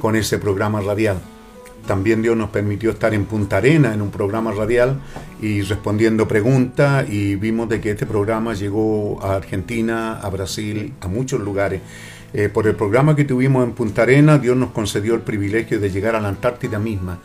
con 0.00 0.16
ese 0.16 0.38
programa 0.38 0.80
radial. 0.80 1.20
También 1.88 2.20
Dios 2.20 2.36
nos 2.36 2.50
permitió 2.50 2.90
estar 2.90 3.14
en 3.14 3.24
Punta 3.24 3.56
Arena 3.56 3.94
en 3.94 4.02
un 4.02 4.10
programa 4.10 4.52
radial 4.52 5.00
y 5.40 5.62
respondiendo 5.62 6.28
preguntas 6.28 7.08
y 7.08 7.34
vimos 7.36 7.66
de 7.70 7.80
que 7.80 7.92
este 7.92 8.04
programa 8.04 8.52
llegó 8.52 9.18
a 9.24 9.36
Argentina, 9.36 10.20
a 10.20 10.28
Brasil, 10.28 10.92
a 11.00 11.08
muchos 11.08 11.40
lugares. 11.40 11.80
Eh, 12.34 12.50
por 12.50 12.66
el 12.66 12.76
programa 12.76 13.16
que 13.16 13.24
tuvimos 13.24 13.64
en 13.64 13.72
Punta 13.72 14.02
Arena, 14.02 14.36
Dios 14.36 14.54
nos 14.54 14.72
concedió 14.72 15.14
el 15.14 15.22
privilegio 15.22 15.80
de 15.80 15.88
llegar 15.88 16.14
a 16.14 16.20
la 16.20 16.28
Antártida 16.28 16.78
misma. 16.78 17.20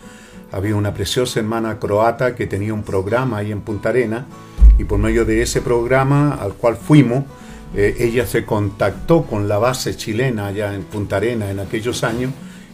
Había 0.54 0.78
una 0.78 0.94
preciosa 0.94 1.42
hermana 1.42 1.78
croata 1.78 2.34
que 2.34 2.48
tenía 2.48 2.74
un 2.74 2.84
programa 2.84 3.40
ahí 3.40 3.52
en 3.52 3.60
Punta 3.60 3.90
Arena 3.90 4.28
y 4.80 4.86
por 4.86 4.98
medio 4.98 5.26
de 5.26 5.42
ese 5.42 5.60
programa 5.60 6.36
al 6.36 6.54
cual 6.54 6.78
fuimos, 6.78 7.26
eh, 7.76 7.98
ella 8.00 8.26
se 8.26 8.46
contactó 8.46 9.24
con 9.26 9.50
la 9.50 9.58
base 9.58 9.98
chilena 9.98 10.48
allá 10.48 10.74
en 10.74 10.84
Punta 10.84 11.18
Arena 11.18 11.52
en 11.52 11.60
aquellos 11.60 12.06
años 12.06 12.32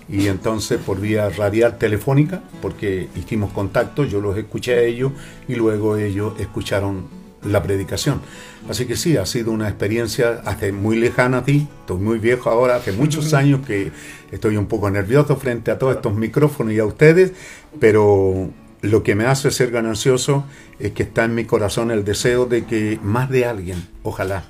y 0.09 0.27
entonces 0.27 0.79
por 0.79 0.99
vía 0.99 1.29
radial 1.29 1.77
telefónica, 1.77 2.41
porque 2.61 3.09
hicimos 3.15 3.51
contacto, 3.51 4.05
yo 4.05 4.21
los 4.21 4.37
escuché 4.37 4.73
a 4.73 4.81
ellos 4.81 5.11
y 5.47 5.55
luego 5.55 5.97
ellos 5.97 6.33
escucharon 6.39 7.07
la 7.43 7.63
predicación. 7.63 8.21
Así 8.67 8.85
que 8.85 8.95
sí, 8.95 9.17
ha 9.17 9.25
sido 9.25 9.51
una 9.51 9.69
experiencia 9.69 10.41
hace 10.45 10.71
muy 10.71 10.97
lejana 10.97 11.39
a 11.39 11.43
ti, 11.43 11.67
estoy 11.81 11.99
muy 11.99 12.19
viejo 12.19 12.49
ahora, 12.49 12.75
hace 12.75 12.91
muchos 12.91 13.33
años 13.35 13.65
que 13.65 13.91
estoy 14.31 14.57
un 14.57 14.65
poco 14.65 14.89
nervioso 14.89 15.35
frente 15.35 15.71
a 15.71 15.77
todos 15.77 15.95
estos 15.95 16.15
micrófonos 16.15 16.73
y 16.73 16.79
a 16.79 16.85
ustedes, 16.85 17.33
pero 17.79 18.49
lo 18.81 19.03
que 19.03 19.15
me 19.15 19.25
hace 19.25 19.51
ser 19.51 19.71
ganancioso 19.71 20.45
es 20.79 20.91
que 20.91 21.03
está 21.03 21.25
en 21.25 21.35
mi 21.35 21.45
corazón 21.45 21.91
el 21.91 22.03
deseo 22.03 22.45
de 22.45 22.65
que 22.65 22.99
más 23.03 23.29
de 23.29 23.45
alguien, 23.45 23.87
ojalá, 24.03 24.45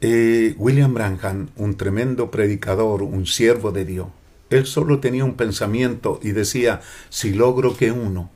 eh, 0.00 0.54
William 0.58 0.92
Branham, 0.92 1.48
un 1.56 1.76
tremendo 1.76 2.30
predicador, 2.30 3.02
un 3.02 3.26
siervo 3.26 3.72
de 3.72 3.84
Dios, 3.84 4.08
él 4.50 4.66
solo 4.66 5.00
tenía 5.00 5.24
un 5.24 5.34
pensamiento 5.34 6.20
y 6.22 6.30
decía, 6.30 6.80
si 7.08 7.32
logro 7.32 7.76
que 7.76 7.92
uno 7.92 8.30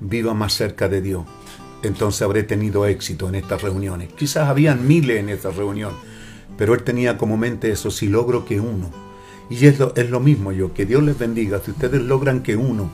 viva 0.00 0.34
más 0.34 0.54
cerca 0.54 0.88
de 0.88 1.02
Dios, 1.02 1.24
entonces 1.82 2.22
habré 2.22 2.42
tenido 2.42 2.86
éxito 2.86 3.28
en 3.28 3.34
estas 3.34 3.62
reuniones. 3.62 4.12
Quizás 4.12 4.48
habían 4.48 4.86
miles 4.86 5.18
en 5.18 5.28
esta 5.28 5.50
reunión, 5.50 5.92
pero 6.56 6.74
él 6.74 6.82
tenía 6.82 7.18
como 7.18 7.36
mente 7.36 7.70
eso, 7.70 7.90
si 7.90 8.08
logro 8.08 8.44
que 8.44 8.60
uno. 8.60 8.90
Y 9.50 9.66
es 9.66 9.78
lo, 9.78 9.94
es 9.96 10.08
lo 10.08 10.20
mismo 10.20 10.52
yo, 10.52 10.72
que 10.72 10.86
Dios 10.86 11.02
les 11.02 11.18
bendiga, 11.18 11.60
si 11.62 11.72
ustedes 11.72 12.00
logran 12.00 12.42
que 12.42 12.56
uno 12.56 12.90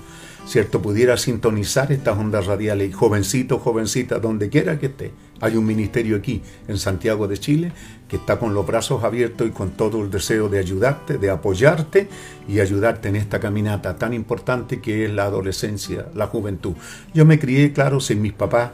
¿cierto? 0.49 0.81
Pudiera 0.81 1.19
sintonizar 1.19 1.93
estas 1.93 2.17
ondas 2.17 2.47
radiales, 2.47 2.95
jovencito, 2.95 3.59
jovencita, 3.59 4.19
donde 4.19 4.49
quiera 4.49 4.79
que 4.79 4.87
esté. 4.87 5.13
Hay 5.43 5.57
un 5.57 5.67
ministerio 5.67 6.17
aquí, 6.17 6.43
en 6.67 6.79
Santiago 6.79 7.29
de 7.29 7.37
Chile, 7.37 7.73
que 8.09 8.17
está 8.17 8.39
con 8.39 8.55
los 8.55 8.67
brazos 8.67 9.05
abiertos 9.05 9.47
y 9.47 9.51
con 9.51 9.73
todo 9.73 10.03
el 10.03 10.11
deseo 10.11 10.49
de 10.49 10.59
ayudarte, 10.59 11.19
de 11.19 11.29
apoyarte 11.29 12.09
y 12.49 12.61
ayudarte 12.61 13.11
en 13.11 13.17
esta 13.17 13.39
caminata 13.39 13.97
tan 13.97 14.15
importante 14.15 14.81
que 14.81 15.05
es 15.05 15.13
la 15.13 15.25
adolescencia, 15.25 16.07
la 16.15 16.29
juventud. 16.29 16.73
Yo 17.13 17.27
me 17.27 17.39
crié, 17.39 17.75
claro, 17.75 18.01
sin 18.01 18.23
mis 18.23 18.33
papás. 18.33 18.71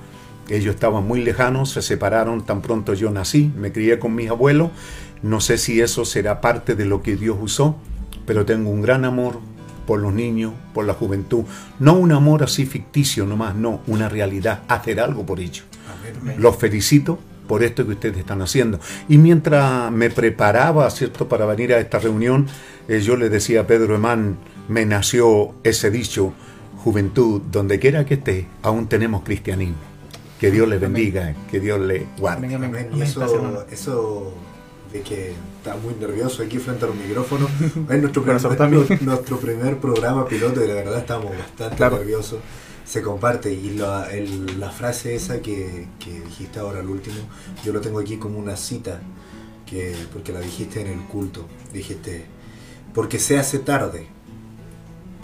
Ellos 0.48 0.74
estaban 0.74 1.04
muy 1.04 1.24
lejanos, 1.24 1.70
se 1.70 1.82
separaron 1.82 2.46
tan 2.46 2.62
pronto 2.62 2.94
yo 2.94 3.10
nací, 3.10 3.50
me 3.56 3.72
crié 3.72 3.98
con 3.98 4.14
mis 4.14 4.30
abuelos. 4.30 4.70
No 5.22 5.40
sé 5.40 5.58
si 5.58 5.80
eso 5.80 6.04
será 6.04 6.40
parte 6.40 6.76
de 6.76 6.84
lo 6.84 7.02
que 7.02 7.16
Dios 7.16 7.36
usó, 7.40 7.76
pero 8.26 8.44
tengo 8.44 8.70
un 8.70 8.80
gran 8.80 9.04
amor 9.04 9.40
por 9.86 10.00
los 10.00 10.12
niños, 10.12 10.52
por 10.72 10.84
la 10.84 10.94
juventud. 10.94 11.44
No 11.78 11.94
un 11.94 12.12
amor 12.12 12.42
así 12.42 12.66
ficticio 12.66 13.26
nomás, 13.26 13.54
no, 13.54 13.80
una 13.86 14.08
realidad, 14.08 14.62
hacer 14.68 15.00
algo 15.00 15.24
por 15.24 15.40
ellos. 15.40 15.64
Los 16.38 16.56
felicito 16.56 17.18
por 17.46 17.62
esto 17.62 17.84
que 17.86 17.92
ustedes 17.92 18.18
están 18.18 18.42
haciendo. 18.42 18.80
Y 19.08 19.18
mientras 19.18 19.90
me 19.92 20.10
preparaba, 20.10 20.88
¿cierto?, 20.90 21.28
para 21.28 21.46
venir 21.46 21.74
a 21.74 21.78
esta 21.78 21.98
reunión, 21.98 22.46
eh, 22.88 23.00
yo 23.00 23.16
le 23.16 23.28
decía 23.28 23.62
a 23.62 23.66
Pedro 23.66 23.94
Emán, 23.94 24.36
me 24.68 24.86
nació 24.86 25.54
ese 25.62 25.90
dicho, 25.90 26.32
juventud, 26.82 27.42
donde 27.50 27.78
quiera 27.78 28.04
que 28.04 28.14
esté, 28.14 28.46
aún 28.62 28.88
tenemos 28.88 29.22
cristianismo. 29.22 29.76
Que 30.40 30.50
Dios 30.50 30.68
le 30.68 30.78
bendiga, 30.78 31.34
que 31.50 31.60
Dios 31.60 31.80
le 31.80 32.06
guarde. 32.18 32.46
Amén, 32.46 32.56
amén. 32.56 32.70
Amén. 32.70 32.88
Y 32.90 32.94
Amén. 32.94 33.08
eso, 33.08 33.66
eso 33.70 34.34
de 34.94 35.02
que 35.02 35.32
está 35.58 35.76
muy 35.76 35.92
nervioso 35.94 36.42
aquí 36.42 36.58
frente 36.58 36.84
a 36.84 36.88
los 36.88 36.96
micrófonos. 36.96 37.50
Es 37.90 38.00
nuestro, 38.00 38.22
primer, 38.22 39.02
nuestro 39.02 39.38
primer 39.40 39.78
programa 39.78 40.26
piloto 40.26 40.64
y 40.64 40.68
la 40.68 40.74
verdad 40.74 40.98
estamos 41.00 41.36
bastante 41.36 41.76
Claro. 41.76 41.98
nerviosos. 41.98 42.38
Se 42.86 43.02
comparte 43.02 43.52
y 43.52 43.70
la, 43.70 44.08
el- 44.12 44.60
la 44.60 44.70
frase 44.70 45.14
esa 45.16 45.40
que, 45.42 45.88
que 45.98 46.20
dijiste 46.20 46.60
ahora, 46.60 46.80
al 46.80 46.88
último, 46.88 47.16
yo 47.64 47.72
lo 47.72 47.80
tengo 47.80 47.98
aquí 47.98 48.18
como 48.18 48.38
una 48.38 48.56
cita, 48.56 49.00
que, 49.66 49.96
porque 50.12 50.32
la 50.32 50.40
dijiste 50.40 50.80
en 50.82 50.86
el 50.88 51.00
culto. 51.06 51.46
Dijiste, 51.72 52.26
porque 52.94 53.18
se 53.18 53.38
hace 53.38 53.58
tarde, 53.58 54.06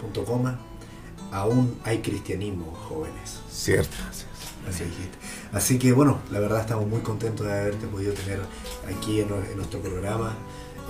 punto 0.01 0.25
coma, 0.25 0.59
aún 1.31 1.75
hay 1.85 1.99
cristianismo, 1.99 2.73
jóvenes. 2.89 3.39
Cierto. 3.49 3.95
Así 4.69 4.83
dijiste. 4.83 5.17
Así 5.53 5.79
que 5.79 5.91
bueno, 5.91 6.19
la 6.31 6.39
verdad 6.39 6.61
estamos 6.61 6.87
muy 6.87 7.01
contentos 7.01 7.45
de 7.45 7.51
haberte 7.53 7.87
podido 7.87 8.13
tener 8.13 8.39
aquí 8.87 9.19
en, 9.21 9.27
en 9.49 9.57
nuestro 9.57 9.79
programa, 9.79 10.33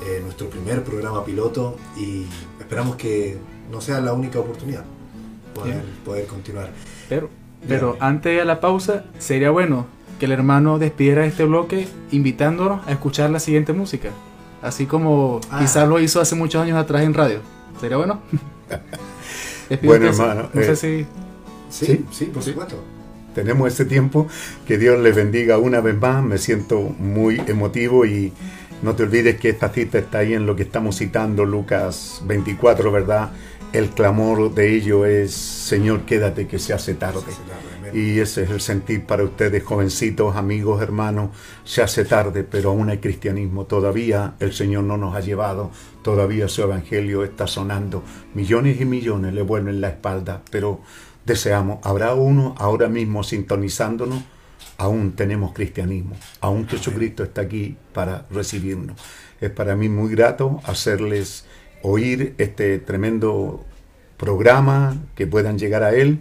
eh, 0.05 0.19
nuestro 0.23 0.49
primer 0.49 0.83
programa 0.83 1.23
piloto 1.25 1.77
y 1.97 2.25
esperamos 2.59 2.95
que 2.95 3.37
no 3.71 3.81
sea 3.81 4.01
la 4.01 4.13
única 4.13 4.39
oportunidad 4.39 4.83
poder, 5.55 5.73
Bien. 5.75 5.85
poder 6.05 6.25
continuar. 6.27 6.69
Pero, 7.09 7.29
pero 7.67 7.97
antes 7.99 8.37
de 8.37 8.45
la 8.45 8.59
pausa, 8.59 9.05
sería 9.19 9.49
bueno 9.51 9.85
que 10.19 10.25
el 10.25 10.31
hermano 10.33 10.77
despidiera 10.77 11.25
este 11.25 11.45
bloque 11.45 11.87
invitándonos 12.11 12.85
a 12.87 12.91
escuchar 12.91 13.29
la 13.31 13.39
siguiente 13.39 13.73
música. 13.73 14.09
Así 14.61 14.85
como 14.85 15.41
Ah. 15.49 15.59
quizás 15.59 15.87
lo 15.87 15.99
hizo 15.99 16.21
hace 16.21 16.35
muchos 16.35 16.61
años 16.61 16.77
atrás 16.77 17.01
en 17.03 17.13
radio. 17.15 17.39
¿Sería 17.79 17.97
bueno? 17.97 18.21
Bueno, 19.83 20.07
hermano, 20.07 20.49
No 20.53 20.61
sé 20.61 20.71
eh, 20.71 20.75
si... 20.75 21.05
Sí, 21.69 21.85
Sí, 21.85 22.05
sí, 22.11 22.25
por 22.25 22.43
sí. 22.43 22.49
supuesto. 22.51 22.75
Tenemos 23.33 23.73
ese 23.73 23.85
tiempo. 23.85 24.27
Que 24.67 24.77
Dios 24.77 24.99
les 24.99 25.15
bendiga 25.15 25.57
una 25.57 25.81
vez 25.81 25.97
más. 25.99 26.23
Me 26.23 26.37
siento 26.37 26.79
muy 26.81 27.41
emotivo 27.47 28.05
y 28.05 28.33
no 28.81 28.95
te 28.95 29.03
olvides 29.03 29.39
que 29.39 29.49
esta 29.49 29.69
cita 29.69 29.99
está 29.99 30.19
ahí 30.19 30.33
en 30.33 30.45
lo 30.45 30.55
que 30.55 30.63
estamos 30.63 30.97
citando, 30.97 31.45
Lucas 31.45 32.21
24, 32.25 32.91
¿verdad? 32.91 33.31
El 33.73 33.89
clamor 33.89 34.53
de 34.53 34.75
ello 34.75 35.05
es, 35.05 35.31
Señor, 35.33 36.01
quédate 36.01 36.47
que 36.47 36.59
se 36.59 36.73
hace 36.73 36.95
tarde. 36.95 37.31
Y 37.93 38.19
ese 38.19 38.43
es 38.43 38.49
el 38.49 38.59
sentir 38.59 39.05
para 39.05 39.23
ustedes, 39.23 39.63
jovencitos, 39.63 40.35
amigos, 40.35 40.81
hermanos. 40.81 41.29
Se 41.63 41.81
hace 41.81 42.05
tarde, 42.05 42.43
pero 42.43 42.71
aún 42.71 42.89
hay 42.89 42.97
cristianismo. 42.97 43.65
Todavía 43.65 44.33
el 44.39 44.53
Señor 44.53 44.85
no 44.85 44.97
nos 44.97 45.15
ha 45.15 45.19
llevado. 45.19 45.71
Todavía 46.01 46.47
su 46.47 46.63
evangelio 46.63 47.23
está 47.23 47.47
sonando. 47.47 48.03
Millones 48.33 48.81
y 48.81 48.85
millones 48.85 49.33
le 49.33 49.41
vuelven 49.41 49.79
la 49.79 49.89
espalda, 49.89 50.41
pero 50.49 50.81
deseamos, 51.25 51.79
habrá 51.83 52.13
uno 52.13 52.55
ahora 52.57 52.87
mismo 52.87 53.23
sintonizándonos. 53.23 54.23
Aún 54.77 55.11
tenemos 55.13 55.53
cristianismo. 55.53 56.15
Aún 56.39 56.67
Jesucristo 56.67 57.23
está 57.23 57.41
aquí 57.41 57.77
para 57.93 58.25
recibirnos. 58.31 58.99
Es 59.39 59.51
para 59.51 59.75
mí 59.75 59.89
muy 59.89 60.11
grato 60.11 60.59
hacerles 60.63 61.45
oír 61.83 62.35
este 62.37 62.79
tremendo 62.79 63.63
programa, 64.17 64.97
que 65.15 65.27
puedan 65.27 65.57
llegar 65.57 65.83
a 65.83 65.93
él 65.93 66.19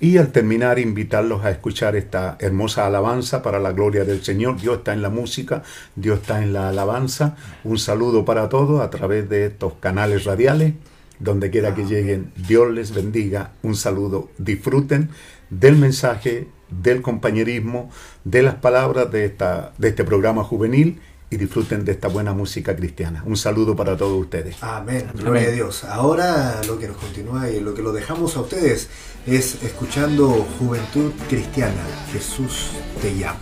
y 0.00 0.18
al 0.18 0.30
terminar 0.30 0.78
invitarlos 0.78 1.44
a 1.44 1.50
escuchar 1.50 1.96
esta 1.96 2.36
hermosa 2.40 2.86
alabanza 2.86 3.42
para 3.42 3.58
la 3.58 3.72
gloria 3.72 4.04
del 4.04 4.22
Señor. 4.22 4.60
Dios 4.60 4.78
está 4.78 4.92
en 4.92 5.02
la 5.02 5.10
música, 5.10 5.62
Dios 5.96 6.20
está 6.20 6.42
en 6.42 6.52
la 6.52 6.68
alabanza. 6.68 7.36
Un 7.64 7.78
saludo 7.78 8.24
para 8.24 8.48
todos 8.48 8.80
a 8.80 8.90
través 8.90 9.28
de 9.28 9.46
estos 9.46 9.74
canales 9.80 10.24
radiales, 10.24 10.74
donde 11.18 11.50
quiera 11.50 11.74
que 11.74 11.84
lleguen. 11.84 12.32
Dios 12.36 12.70
les 12.70 12.94
bendiga. 12.94 13.52
Un 13.62 13.76
saludo. 13.76 14.30
Disfruten 14.38 15.10
del 15.50 15.76
mensaje, 15.76 16.48
del 16.70 17.02
compañerismo, 17.02 17.90
de 18.24 18.42
las 18.42 18.56
palabras 18.56 19.10
de, 19.10 19.24
esta, 19.24 19.72
de 19.78 19.88
este 19.88 20.04
programa 20.04 20.44
juvenil 20.44 21.00
y 21.30 21.36
disfruten 21.36 21.84
de 21.84 21.92
esta 21.92 22.08
buena 22.08 22.32
música 22.32 22.74
cristiana. 22.74 23.22
Un 23.26 23.36
saludo 23.36 23.76
para 23.76 23.96
todos 23.96 24.18
ustedes. 24.18 24.56
Amén, 24.62 25.06
gloria 25.14 25.42
Amén. 25.42 25.52
a 25.52 25.54
Dios. 25.54 25.84
Ahora 25.84 26.60
lo 26.66 26.78
que 26.78 26.88
nos 26.88 26.96
continúa 26.96 27.50
y 27.50 27.60
lo 27.60 27.74
que 27.74 27.82
lo 27.82 27.92
dejamos 27.92 28.36
a 28.36 28.40
ustedes 28.40 28.88
es 29.26 29.62
escuchando 29.62 30.46
Juventud 30.58 31.12
Cristiana. 31.28 31.84
Jesús 32.12 32.70
te 33.02 33.14
llama. 33.16 33.38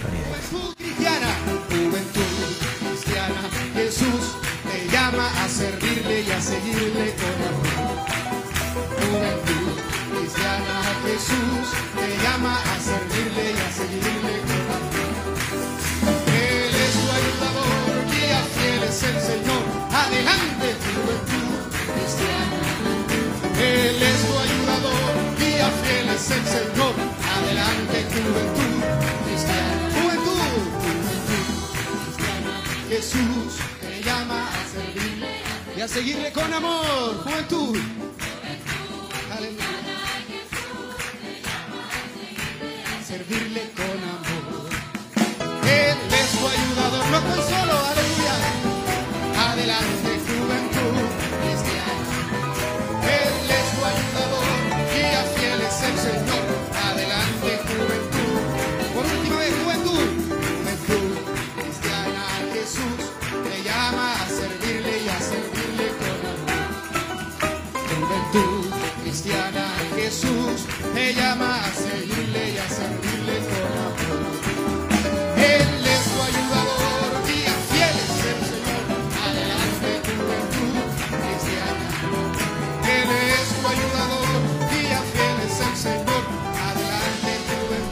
Juventud 0.00 0.18
cristiana, 0.40 0.67
a 6.38 6.40
seguirle 6.40 7.14
con 7.20 7.36
amor. 7.50 7.98
Juventud 9.00 9.74
cristiana, 10.10 10.76
Jesús 11.04 11.66
te 11.98 12.08
llama 12.22 12.54
a 12.62 12.74
servirle 12.88 13.44
y 13.56 13.60
a 13.66 13.70
seguirle 13.80 14.34
con 14.46 14.66
amor. 14.78 15.12
Él 16.46 16.74
es 16.84 16.92
tu 16.94 17.06
ayudador, 17.18 17.90
guía 18.12 18.42
fiel 18.54 18.82
es 18.88 19.02
el 19.10 19.18
Señor. 19.30 19.64
Adelante, 20.04 20.66
juventud 20.86 21.58
cristiana. 21.94 22.60
Él 23.58 23.98
es 24.10 24.18
tu 24.26 24.34
ayudador, 24.46 25.12
guía 25.40 25.70
fiel 25.82 26.08
es 26.16 26.30
el 26.38 26.44
Señor. 26.56 26.94
Adelante, 27.36 27.96
juventud 28.14 28.76
cristiana. 29.24 29.84
Juventud, 29.96 30.54
juventud 30.82 31.46
cristiana. 32.06 32.52
Jesús 32.90 33.67
y 35.78 35.80
a 35.80 35.86
seguirle 35.86 36.32
con 36.32 36.52
amor. 36.52 37.22
Juventud. 37.22 37.78
Aleluya. 39.36 39.64
Servirle 43.06 43.70
con 43.76 43.98
amor. 44.16 44.68
Él 45.68 45.96
es 46.20 46.30
tu 46.32 46.48
ayudador, 46.48 47.06
no 47.10 47.18
estoy 47.18 47.42
solo, 47.54 47.86
aleluya. 47.86 48.17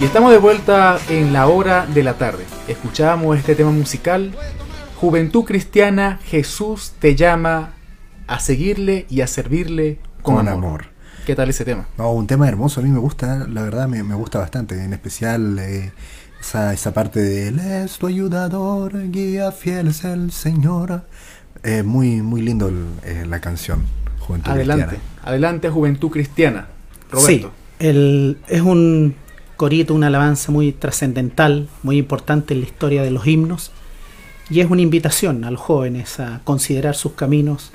Y 0.07 0.09
estamos 0.09 0.31
de 0.31 0.39
vuelta 0.39 0.99
en 1.09 1.33
la 1.33 1.49
hora 1.49 1.85
de 1.87 2.05
la 2.05 2.15
tarde. 2.15 2.45
Escuchábamos 2.69 3.37
este 3.37 3.57
tema 3.57 3.73
musical. 3.73 4.31
Juventud 5.01 5.43
cristiana, 5.45 6.21
Jesús 6.25 6.93
te 7.01 7.17
llama 7.17 7.73
a 8.29 8.39
seguirle 8.39 9.07
y 9.11 9.23
a 9.23 9.27
servirle 9.27 9.99
con, 10.23 10.37
Con 10.37 10.49
amor. 10.49 10.65
amor. 10.65 10.85
¿Qué 11.27 11.35
tal 11.35 11.51
ese 11.51 11.65
tema? 11.65 11.89
No, 11.99 12.13
un 12.13 12.29
tema 12.29 12.47
hermoso, 12.49 12.79
a 12.81 12.85
mí 12.85 12.89
me 12.91 13.01
gusta, 13.01 13.49
la 13.51 13.63
verdad 13.63 13.89
me, 13.89 14.05
me 14.05 14.15
gusta 14.15 14.39
bastante, 14.39 14.81
en 14.85 14.93
especial 14.93 15.59
eh, 15.59 15.91
esa, 16.41 16.73
esa 16.73 16.93
parte 16.95 17.19
de 17.21 17.49
Él 17.49 17.59
es 17.59 17.99
tu 17.99 18.07
ayudador, 18.07 19.11
guía 19.11 19.51
fiel 19.51 19.89
es 19.89 20.05
el 20.05 20.31
Señor. 20.31 21.03
Eh, 21.65 21.83
muy, 21.83 22.23
muy 22.23 22.43
lindo 22.43 22.69
el- 22.69 22.87
eh, 23.03 23.25
la 23.29 23.41
canción, 23.41 23.83
Juventud 24.21 24.53
Adelante, 24.53 24.87
Cristiana. 24.87 25.21
adelante 25.29 25.69
Juventud 25.69 26.11
Cristiana. 26.11 26.69
Roberto. 27.11 27.27
Sí, 27.27 27.47
el- 27.81 28.39
es 28.47 28.61
un 28.61 29.17
corito, 29.57 29.95
una 29.95 30.09
alabanza 30.09 30.53
muy 30.53 30.73
trascendental, 30.73 31.69
muy 31.83 31.99
importante 31.99 32.55
en 32.55 32.61
la 32.61 32.67
historia 32.67 33.03
de 33.03 33.11
los 33.11 33.27
himnos, 33.27 33.73
y 34.49 34.61
es 34.61 34.71
una 34.71 34.83
invitación 34.83 35.45
a 35.45 35.51
los 35.51 35.61
jóvenes 35.61 36.21
a 36.21 36.41
considerar 36.45 36.95
sus 36.95 37.13
caminos, 37.13 37.73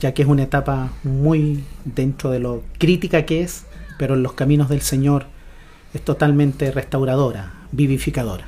ya 0.00 0.14
que 0.14 0.22
es 0.22 0.28
una 0.28 0.44
etapa 0.44 0.92
muy 1.02 1.64
dentro 1.84 2.30
de 2.30 2.38
lo 2.38 2.62
crítica 2.78 3.24
que 3.24 3.42
es, 3.42 3.64
pero 3.98 4.14
en 4.14 4.22
los 4.22 4.34
caminos 4.34 4.68
del 4.68 4.82
Señor 4.82 5.26
es 5.94 6.02
totalmente 6.02 6.70
restauradora, 6.70 7.54
vivificadora. 7.72 8.46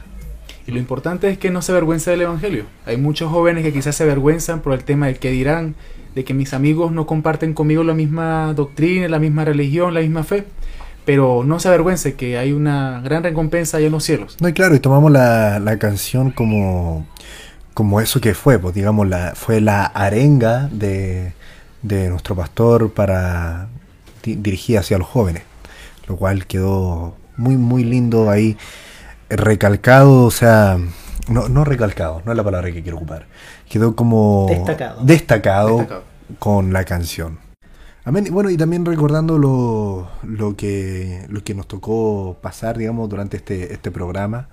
Y 0.66 0.72
lo 0.72 0.78
importante 0.78 1.30
es 1.30 1.38
que 1.38 1.50
no 1.50 1.62
se 1.62 1.72
avergüenza 1.72 2.10
del 2.10 2.20
Evangelio. 2.20 2.64
Hay 2.84 2.98
muchos 2.98 3.30
jóvenes 3.32 3.64
que 3.64 3.72
quizás 3.72 3.96
se 3.96 4.02
avergüenzan 4.02 4.60
por 4.60 4.74
el 4.74 4.84
tema 4.84 5.06
del 5.06 5.18
que 5.18 5.30
dirán, 5.30 5.74
de 6.14 6.24
que 6.24 6.34
mis 6.34 6.52
amigos 6.52 6.92
no 6.92 7.06
comparten 7.06 7.54
conmigo 7.54 7.82
la 7.84 7.94
misma 7.94 8.52
doctrina, 8.52 9.08
la 9.08 9.18
misma 9.18 9.46
religión, 9.46 9.94
la 9.94 10.00
misma 10.00 10.24
fe. 10.24 10.44
Pero 11.08 11.42
no 11.42 11.58
se 11.58 11.68
avergüence 11.68 12.16
que 12.16 12.36
hay 12.36 12.52
una 12.52 13.00
gran 13.00 13.22
recompensa 13.22 13.78
allá 13.78 13.86
en 13.86 13.92
los 13.92 14.04
cielos. 14.04 14.36
No, 14.42 14.48
y 14.48 14.52
claro, 14.52 14.74
y 14.74 14.78
tomamos 14.78 15.10
la, 15.10 15.58
la 15.58 15.78
canción 15.78 16.30
como, 16.32 17.06
como 17.72 18.02
eso 18.02 18.20
que 18.20 18.34
fue, 18.34 18.58
pues 18.58 18.74
digamos, 18.74 19.08
la, 19.08 19.32
fue 19.34 19.62
la 19.62 19.86
arenga 19.86 20.68
de, 20.70 21.32
de 21.80 22.10
nuestro 22.10 22.36
pastor 22.36 22.92
para 22.92 23.68
di- 24.22 24.34
dirigida 24.36 24.80
hacia 24.80 24.98
los 24.98 25.06
jóvenes, 25.08 25.44
lo 26.08 26.16
cual 26.16 26.44
quedó 26.46 27.16
muy, 27.38 27.56
muy 27.56 27.84
lindo 27.84 28.28
ahí, 28.30 28.58
recalcado, 29.30 30.24
o 30.24 30.30
sea, 30.30 30.76
no, 31.28 31.48
no 31.48 31.64
recalcado, 31.64 32.20
no 32.26 32.32
es 32.32 32.36
la 32.36 32.44
palabra 32.44 32.70
que 32.70 32.82
quiero 32.82 32.98
ocupar, 32.98 33.24
quedó 33.70 33.96
como 33.96 34.46
Destacado. 34.50 35.00
destacado 35.04 35.76
Destacado. 35.78 36.04
con 36.38 36.72
la 36.74 36.84
canción. 36.84 37.38
Amén. 38.08 38.26
Y 38.26 38.30
bueno, 38.30 38.48
y 38.48 38.56
también 38.56 38.86
recordando 38.86 39.36
lo, 39.36 40.08
lo, 40.22 40.56
que, 40.56 41.26
lo 41.28 41.44
que 41.44 41.54
nos 41.54 41.68
tocó 41.68 42.38
pasar, 42.40 42.78
digamos, 42.78 43.06
durante 43.10 43.36
este, 43.36 43.74
este 43.74 43.90
programa, 43.90 44.48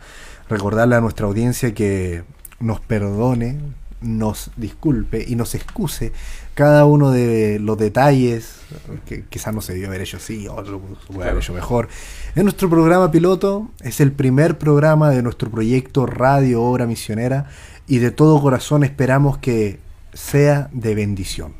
recordarle 0.49 0.97
a 0.97 0.99
nuestra 0.99 1.25
audiencia 1.25 1.73
que 1.73 2.25
nos 2.59 2.81
perdone, 2.81 3.57
nos 4.01 4.51
disculpe 4.57 5.23
y 5.25 5.37
nos 5.37 5.55
excuse 5.55 6.11
cada 6.53 6.83
uno 6.83 7.11
de 7.11 7.59
los 7.61 7.77
detalles 7.77 8.57
que 9.05 9.23
quizás 9.23 9.55
no 9.55 9.61
se 9.61 9.71
debió 9.71 9.87
haber 9.87 10.01
hecho 10.01 10.17
así, 10.17 10.49
otro 10.49 10.81
se 11.07 11.13
puede 11.13 11.29
haber 11.29 11.41
hecho 11.41 11.53
mejor. 11.53 11.87
En 12.35 12.43
nuestro 12.43 12.69
programa 12.69 13.09
piloto 13.09 13.71
es 13.79 14.01
el 14.01 14.11
primer 14.11 14.57
programa 14.57 15.11
de 15.11 15.21
nuestro 15.21 15.49
proyecto 15.49 16.05
Radio 16.05 16.61
Obra 16.61 16.87
Misionera 16.87 17.45
y 17.87 17.99
de 17.99 18.11
todo 18.11 18.41
corazón 18.41 18.83
esperamos 18.83 19.37
que 19.37 19.79
sea 20.11 20.69
de 20.73 20.93
bendición. 20.93 21.53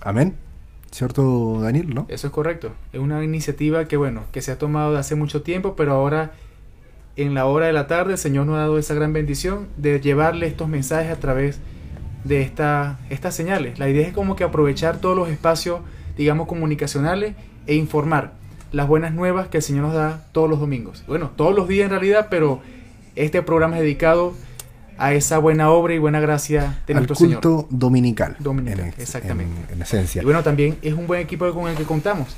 Amén. 0.00 0.43
¿Cierto, 0.94 1.58
Daniel? 1.60 1.92
¿No? 1.92 2.06
Eso 2.08 2.28
es 2.28 2.32
correcto. 2.32 2.70
Es 2.92 3.00
una 3.00 3.24
iniciativa 3.24 3.86
que, 3.86 3.96
bueno, 3.96 4.22
que 4.30 4.40
se 4.42 4.52
ha 4.52 4.58
tomado 4.58 4.92
de 4.92 5.00
hace 5.00 5.16
mucho 5.16 5.42
tiempo, 5.42 5.74
pero 5.74 5.90
ahora 5.90 6.34
en 7.16 7.34
la 7.34 7.46
hora 7.46 7.66
de 7.66 7.72
la 7.72 7.88
tarde 7.88 8.12
el 8.12 8.18
Señor 8.18 8.46
nos 8.46 8.54
ha 8.54 8.60
dado 8.60 8.78
esa 8.78 8.94
gran 8.94 9.12
bendición 9.12 9.66
de 9.76 10.00
llevarle 10.00 10.46
estos 10.46 10.68
mensajes 10.68 11.10
a 11.10 11.18
través 11.18 11.58
de 12.22 12.42
esta, 12.42 13.00
estas 13.10 13.34
señales. 13.34 13.80
La 13.80 13.88
idea 13.88 14.06
es 14.06 14.12
como 14.12 14.36
que 14.36 14.44
aprovechar 14.44 14.98
todos 15.00 15.16
los 15.16 15.30
espacios, 15.30 15.80
digamos, 16.16 16.46
comunicacionales 16.46 17.34
e 17.66 17.74
informar 17.74 18.34
las 18.70 18.86
buenas 18.86 19.12
nuevas 19.12 19.48
que 19.48 19.56
el 19.56 19.64
Señor 19.64 19.86
nos 19.86 19.94
da 19.94 20.28
todos 20.30 20.48
los 20.48 20.60
domingos. 20.60 21.02
Bueno, 21.08 21.32
todos 21.34 21.56
los 21.56 21.66
días 21.66 21.86
en 21.86 21.90
realidad, 21.90 22.28
pero 22.30 22.60
este 23.16 23.42
programa 23.42 23.78
es 23.78 23.82
dedicado 23.82 24.32
a 24.98 25.12
esa 25.14 25.38
buena 25.38 25.70
obra 25.70 25.94
y 25.94 25.98
buena 25.98 26.20
gracia 26.20 26.78
de 26.86 26.94
Al 26.94 27.00
nuestro 27.06 27.16
culto 27.16 27.50
Señor. 27.50 27.66
dominical. 27.70 28.36
Dominical, 28.38 28.80
en, 28.80 28.86
ex- 28.88 28.98
exactamente. 29.00 29.52
En, 29.70 29.76
en 29.76 29.82
esencia. 29.82 30.22
Y 30.22 30.24
bueno, 30.24 30.42
también 30.42 30.78
es 30.82 30.94
un 30.94 31.06
buen 31.06 31.20
equipo 31.20 31.52
con 31.52 31.68
el 31.68 31.76
que 31.76 31.84
contamos. 31.84 32.28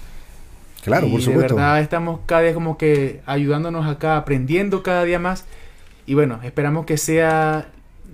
claro, 0.83 1.07
y 1.07 1.11
por 1.11 1.21
de 1.21 1.27
supuesto. 1.27 1.55
verdad 1.57 1.81
estamos 1.81 2.21
cada 2.27 2.43
día 2.43 2.55
como 2.55 2.79
que 2.79 3.21
ayudándonos 3.27 3.87
acá, 3.87 4.17
aprendiendo 4.17 4.83
cada 4.83 5.05
día 5.05 5.19
más. 5.19 5.45
Y 6.07 6.15
bueno, 6.15 6.39
esperamos 6.45 6.87
que 6.87 6.97
sea, 6.99 7.69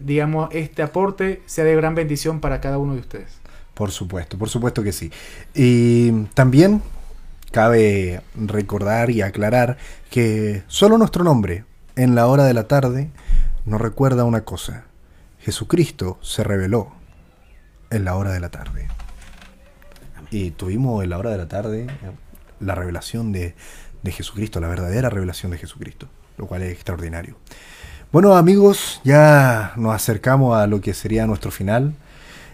digamos, 0.05 0.49
este 0.53 0.82
aporte 0.82 1.43
sea 1.47 1.64
de 1.64 1.76
gran 1.76 1.95
bendición 1.95 2.40
para 2.40 2.61
cada 2.61 2.78
uno 2.78 2.95
de 2.95 3.01
ustedes. 3.01 3.28
Por 3.74 3.90
supuesto, 3.90 4.38
por 4.38 4.49
supuesto 4.49 4.82
que 4.82 4.93
sí. 4.93 5.11
Y 5.55 6.11
también 6.34 6.82
cabe 7.51 8.22
recordar 8.34 9.11
y 9.11 9.22
aclarar 9.22 9.76
que 10.11 10.62
solo 10.68 10.97
nuestro 10.99 11.22
nombre 11.24 11.64
en 11.97 12.14
la 12.14 12.26
hora 12.26 12.45
de 12.45 12.55
la 12.55 12.66
tarde 12.68 13.11
nos 13.64 13.80
recuerda 13.80 14.24
una 14.24 14.42
cosa. 14.42 14.84
Jesucristo 15.40 16.18
se 16.22 16.44
reveló 16.44 16.92
en 17.90 18.04
la 18.04 18.16
hora 18.16 18.32
de 18.32 18.40
la 18.40 18.50
tarde. 18.50 18.88
Y 20.30 20.50
tuvimos 20.52 21.04
en 21.04 21.10
la 21.10 21.18
hora 21.18 21.30
de 21.30 21.38
la 21.38 21.48
tarde 21.48 21.82
eh, 21.82 22.12
la 22.60 22.74
revelación 22.74 23.32
de, 23.32 23.54
de 24.02 24.12
Jesucristo, 24.12 24.60
la 24.60 24.68
verdadera 24.68 25.10
revelación 25.10 25.52
de 25.52 25.58
Jesucristo, 25.58 26.08
lo 26.38 26.46
cual 26.46 26.62
es 26.62 26.72
extraordinario. 26.72 27.36
Bueno 28.12 28.34
amigos, 28.34 29.00
ya 29.04 29.72
nos 29.76 29.94
acercamos 29.94 30.56
a 30.56 30.66
lo 30.66 30.80
que 30.80 30.94
sería 30.94 31.26
nuestro 31.26 31.50
final. 31.50 31.94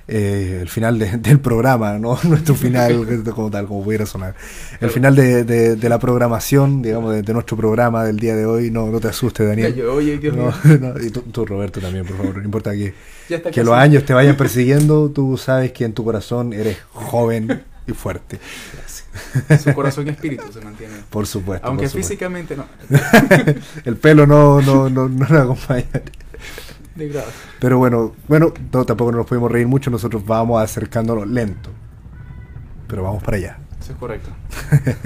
Eh, 0.08 0.58
el 0.62 0.68
final 0.68 0.98
de- 0.98 1.16
del 1.18 1.38
programa, 1.38 1.98
no 1.98 2.18
nuestro 2.24 2.54
final 2.54 3.22
como 3.34 3.50
tal, 3.50 3.66
como 3.66 3.84
pudiera 3.84 4.06
sonar. 4.06 4.34
El 4.80 4.90
final 4.90 5.14
de, 5.14 5.44
de- 5.44 5.76
de 5.76 5.88
la 5.88 5.98
programación, 5.98 6.80
digamos, 6.82 7.14
de, 7.22 7.32
nuestro 7.34 7.56
programa 7.56 8.04
del 8.04 8.18
día 8.18 8.34
de 8.34 8.46
hoy. 8.46 8.70
No, 8.70 8.86
no 8.88 9.00
te 9.00 9.08
asustes, 9.08 9.46
Daniel. 9.46 9.74
Yo, 9.74 9.94
Oye, 9.94 10.18
Dios 10.18 10.34
No, 10.36 10.52
mío, 10.64 10.78
no, 10.80 11.00
y 11.02 11.10
tú, 11.10 11.20
tú, 11.22 11.44
Roberto, 11.46 11.80
también, 11.80 12.04
por 12.06 12.16
favor. 12.16 12.36
No 12.38 12.44
importa 12.44 12.72
que, 12.72 12.94
que 13.28 13.40
casi. 13.42 13.62
los 13.62 13.74
años 13.74 14.04
te 14.04 14.14
vayan 14.14 14.36
persiguiendo, 14.36 15.10
tú 15.10 15.36
sabes 15.36 15.72
que 15.72 15.84
en 15.84 15.92
tu 15.92 16.04
corazón 16.04 16.52
eres 16.52 16.78
joven 16.92 17.62
y 17.86 17.92
fuerte. 17.92 18.38
Su 19.62 19.74
corazón 19.74 20.06
y 20.06 20.10
espíritu 20.10 20.44
se 20.52 20.60
mantiene. 20.60 20.94
Por 21.10 21.26
supuesto. 21.26 21.66
Aunque 21.66 21.84
por 21.84 21.90
supuesto. 21.90 22.08
físicamente 22.08 22.56
no. 22.56 22.64
El 23.84 23.96
pelo 23.96 24.26
no, 24.26 24.60
no, 24.62 24.88
no, 24.88 25.08
no 25.08 25.26
nos 25.26 25.30
acompaña. 25.32 25.84
Pero 27.60 27.78
bueno, 27.78 28.14
bueno, 28.28 28.52
no, 28.72 28.84
tampoco 28.84 29.12
nos 29.12 29.26
podemos 29.26 29.50
reír 29.50 29.66
mucho, 29.66 29.90
nosotros 29.90 30.24
vamos 30.24 30.62
acercándonos 30.62 31.28
lento. 31.28 31.70
Pero 32.86 33.02
vamos 33.02 33.22
para 33.22 33.36
allá. 33.36 33.58
Eso 33.80 33.92
es 33.92 33.98
correcto. 33.98 34.30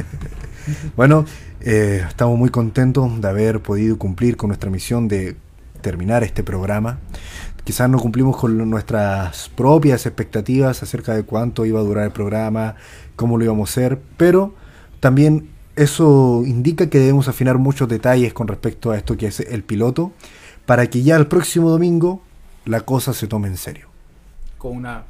Bueno, 0.97 1.25
eh, 1.61 2.05
estamos 2.09 2.39
muy 2.39 2.51
contentos 2.51 3.21
de 3.21 3.29
haber 3.29 3.61
podido 3.61 3.99
cumplir 3.99 4.37
con 4.37 4.49
nuestra 4.49 4.71
misión 4.71 5.09
de 5.09 5.37
terminar 5.81 6.23
este 6.23 6.45
programa. 6.45 7.01
Quizás 7.65 7.89
no 7.89 7.99
cumplimos 7.99 8.37
con 8.37 8.71
nuestras 8.71 9.49
propias 9.51 10.07
expectativas 10.07 10.83
acerca 10.83 11.15
de 11.15 11.25
cuánto 11.25 11.65
iba 11.67 11.81
a 11.81 11.83
durar 11.83 12.05
el 12.05 12.13
programa, 12.13 12.77
cómo 13.17 13.39
lo 13.39 13.45
íbamos 13.45 13.71
a 13.71 13.73
hacer, 13.73 14.01
pero 14.17 14.55
también 15.01 15.49
eso 15.77 16.43
indica 16.45 16.89
que 16.89 16.99
debemos 16.99 17.29
afinar 17.29 17.59
muchos 17.59 17.89
detalles 17.89 18.33
con 18.33 18.49
respecto 18.49 18.91
a 18.91 18.97
esto 18.97 19.17
que 19.17 19.27
es 19.27 19.41
el 19.41 19.63
piloto, 19.63 20.13
para 20.67 20.87
que 20.89 21.03
ya 21.03 21.17
el 21.17 21.27
próximo 21.27 21.71
domingo 21.71 22.23
la 22.65 22.81
cosa 22.83 23.13
se 23.13 23.27
tome 23.27 23.49
en 23.49 23.57
serio. 23.57 23.89
Con 24.59 24.77
una, 24.77 25.05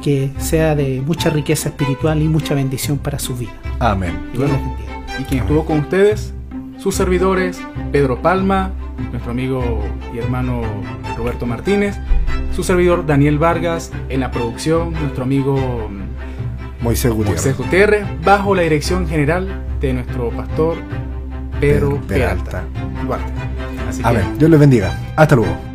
y 0.00 0.02
que 0.02 0.30
sea 0.38 0.74
de 0.74 1.02
mucha 1.04 1.30
riqueza 1.30 1.70
espiritual 1.70 2.22
y 2.22 2.28
mucha 2.28 2.54
bendición 2.54 2.98
para 2.98 3.18
su 3.18 3.36
vida. 3.36 3.52
Amén. 3.78 4.30
Dios 4.32 4.50
les 4.50 4.60
bendiga. 4.60 5.18
Y 5.18 5.24
quien 5.24 5.42
estuvo 5.42 5.64
con 5.64 5.80
ustedes, 5.80 6.32
sus 6.78 6.94
servidores, 6.94 7.60
Pedro 7.92 8.22
Palma, 8.22 8.72
nuestro 9.10 9.32
amigo 9.32 9.82
y 10.14 10.18
hermano 10.18 10.62
Roberto 11.16 11.46
Martínez, 11.46 11.96
su 12.54 12.62
servidor 12.62 13.06
Daniel 13.06 13.38
Vargas, 13.38 13.92
en 14.08 14.20
la 14.20 14.30
producción, 14.30 14.92
nuestro 14.92 15.24
amigo 15.24 15.88
mm, 15.88 16.84
Moisés 16.84 17.12
Gutiérrez. 17.12 17.44
Moisés 17.44 17.56
Gutiérrez, 17.58 18.06
bajo 18.24 18.54
la 18.54 18.62
dirección 18.62 19.06
general 19.08 19.48
de 19.80 19.92
nuestro 19.92 20.30
pastor 20.30 20.76
Pedro 21.60 21.90
Pedro 21.90 22.06
Peralta. 22.06 22.44
Peralta 22.44 23.06
Duarte. 23.06 23.32
Así 23.88 24.02
que 24.02 24.08
Amén. 24.08 24.24
Dios 24.38 24.50
les 24.50 24.60
bendiga. 24.60 24.98
Hasta 25.16 25.36
luego. 25.36 25.70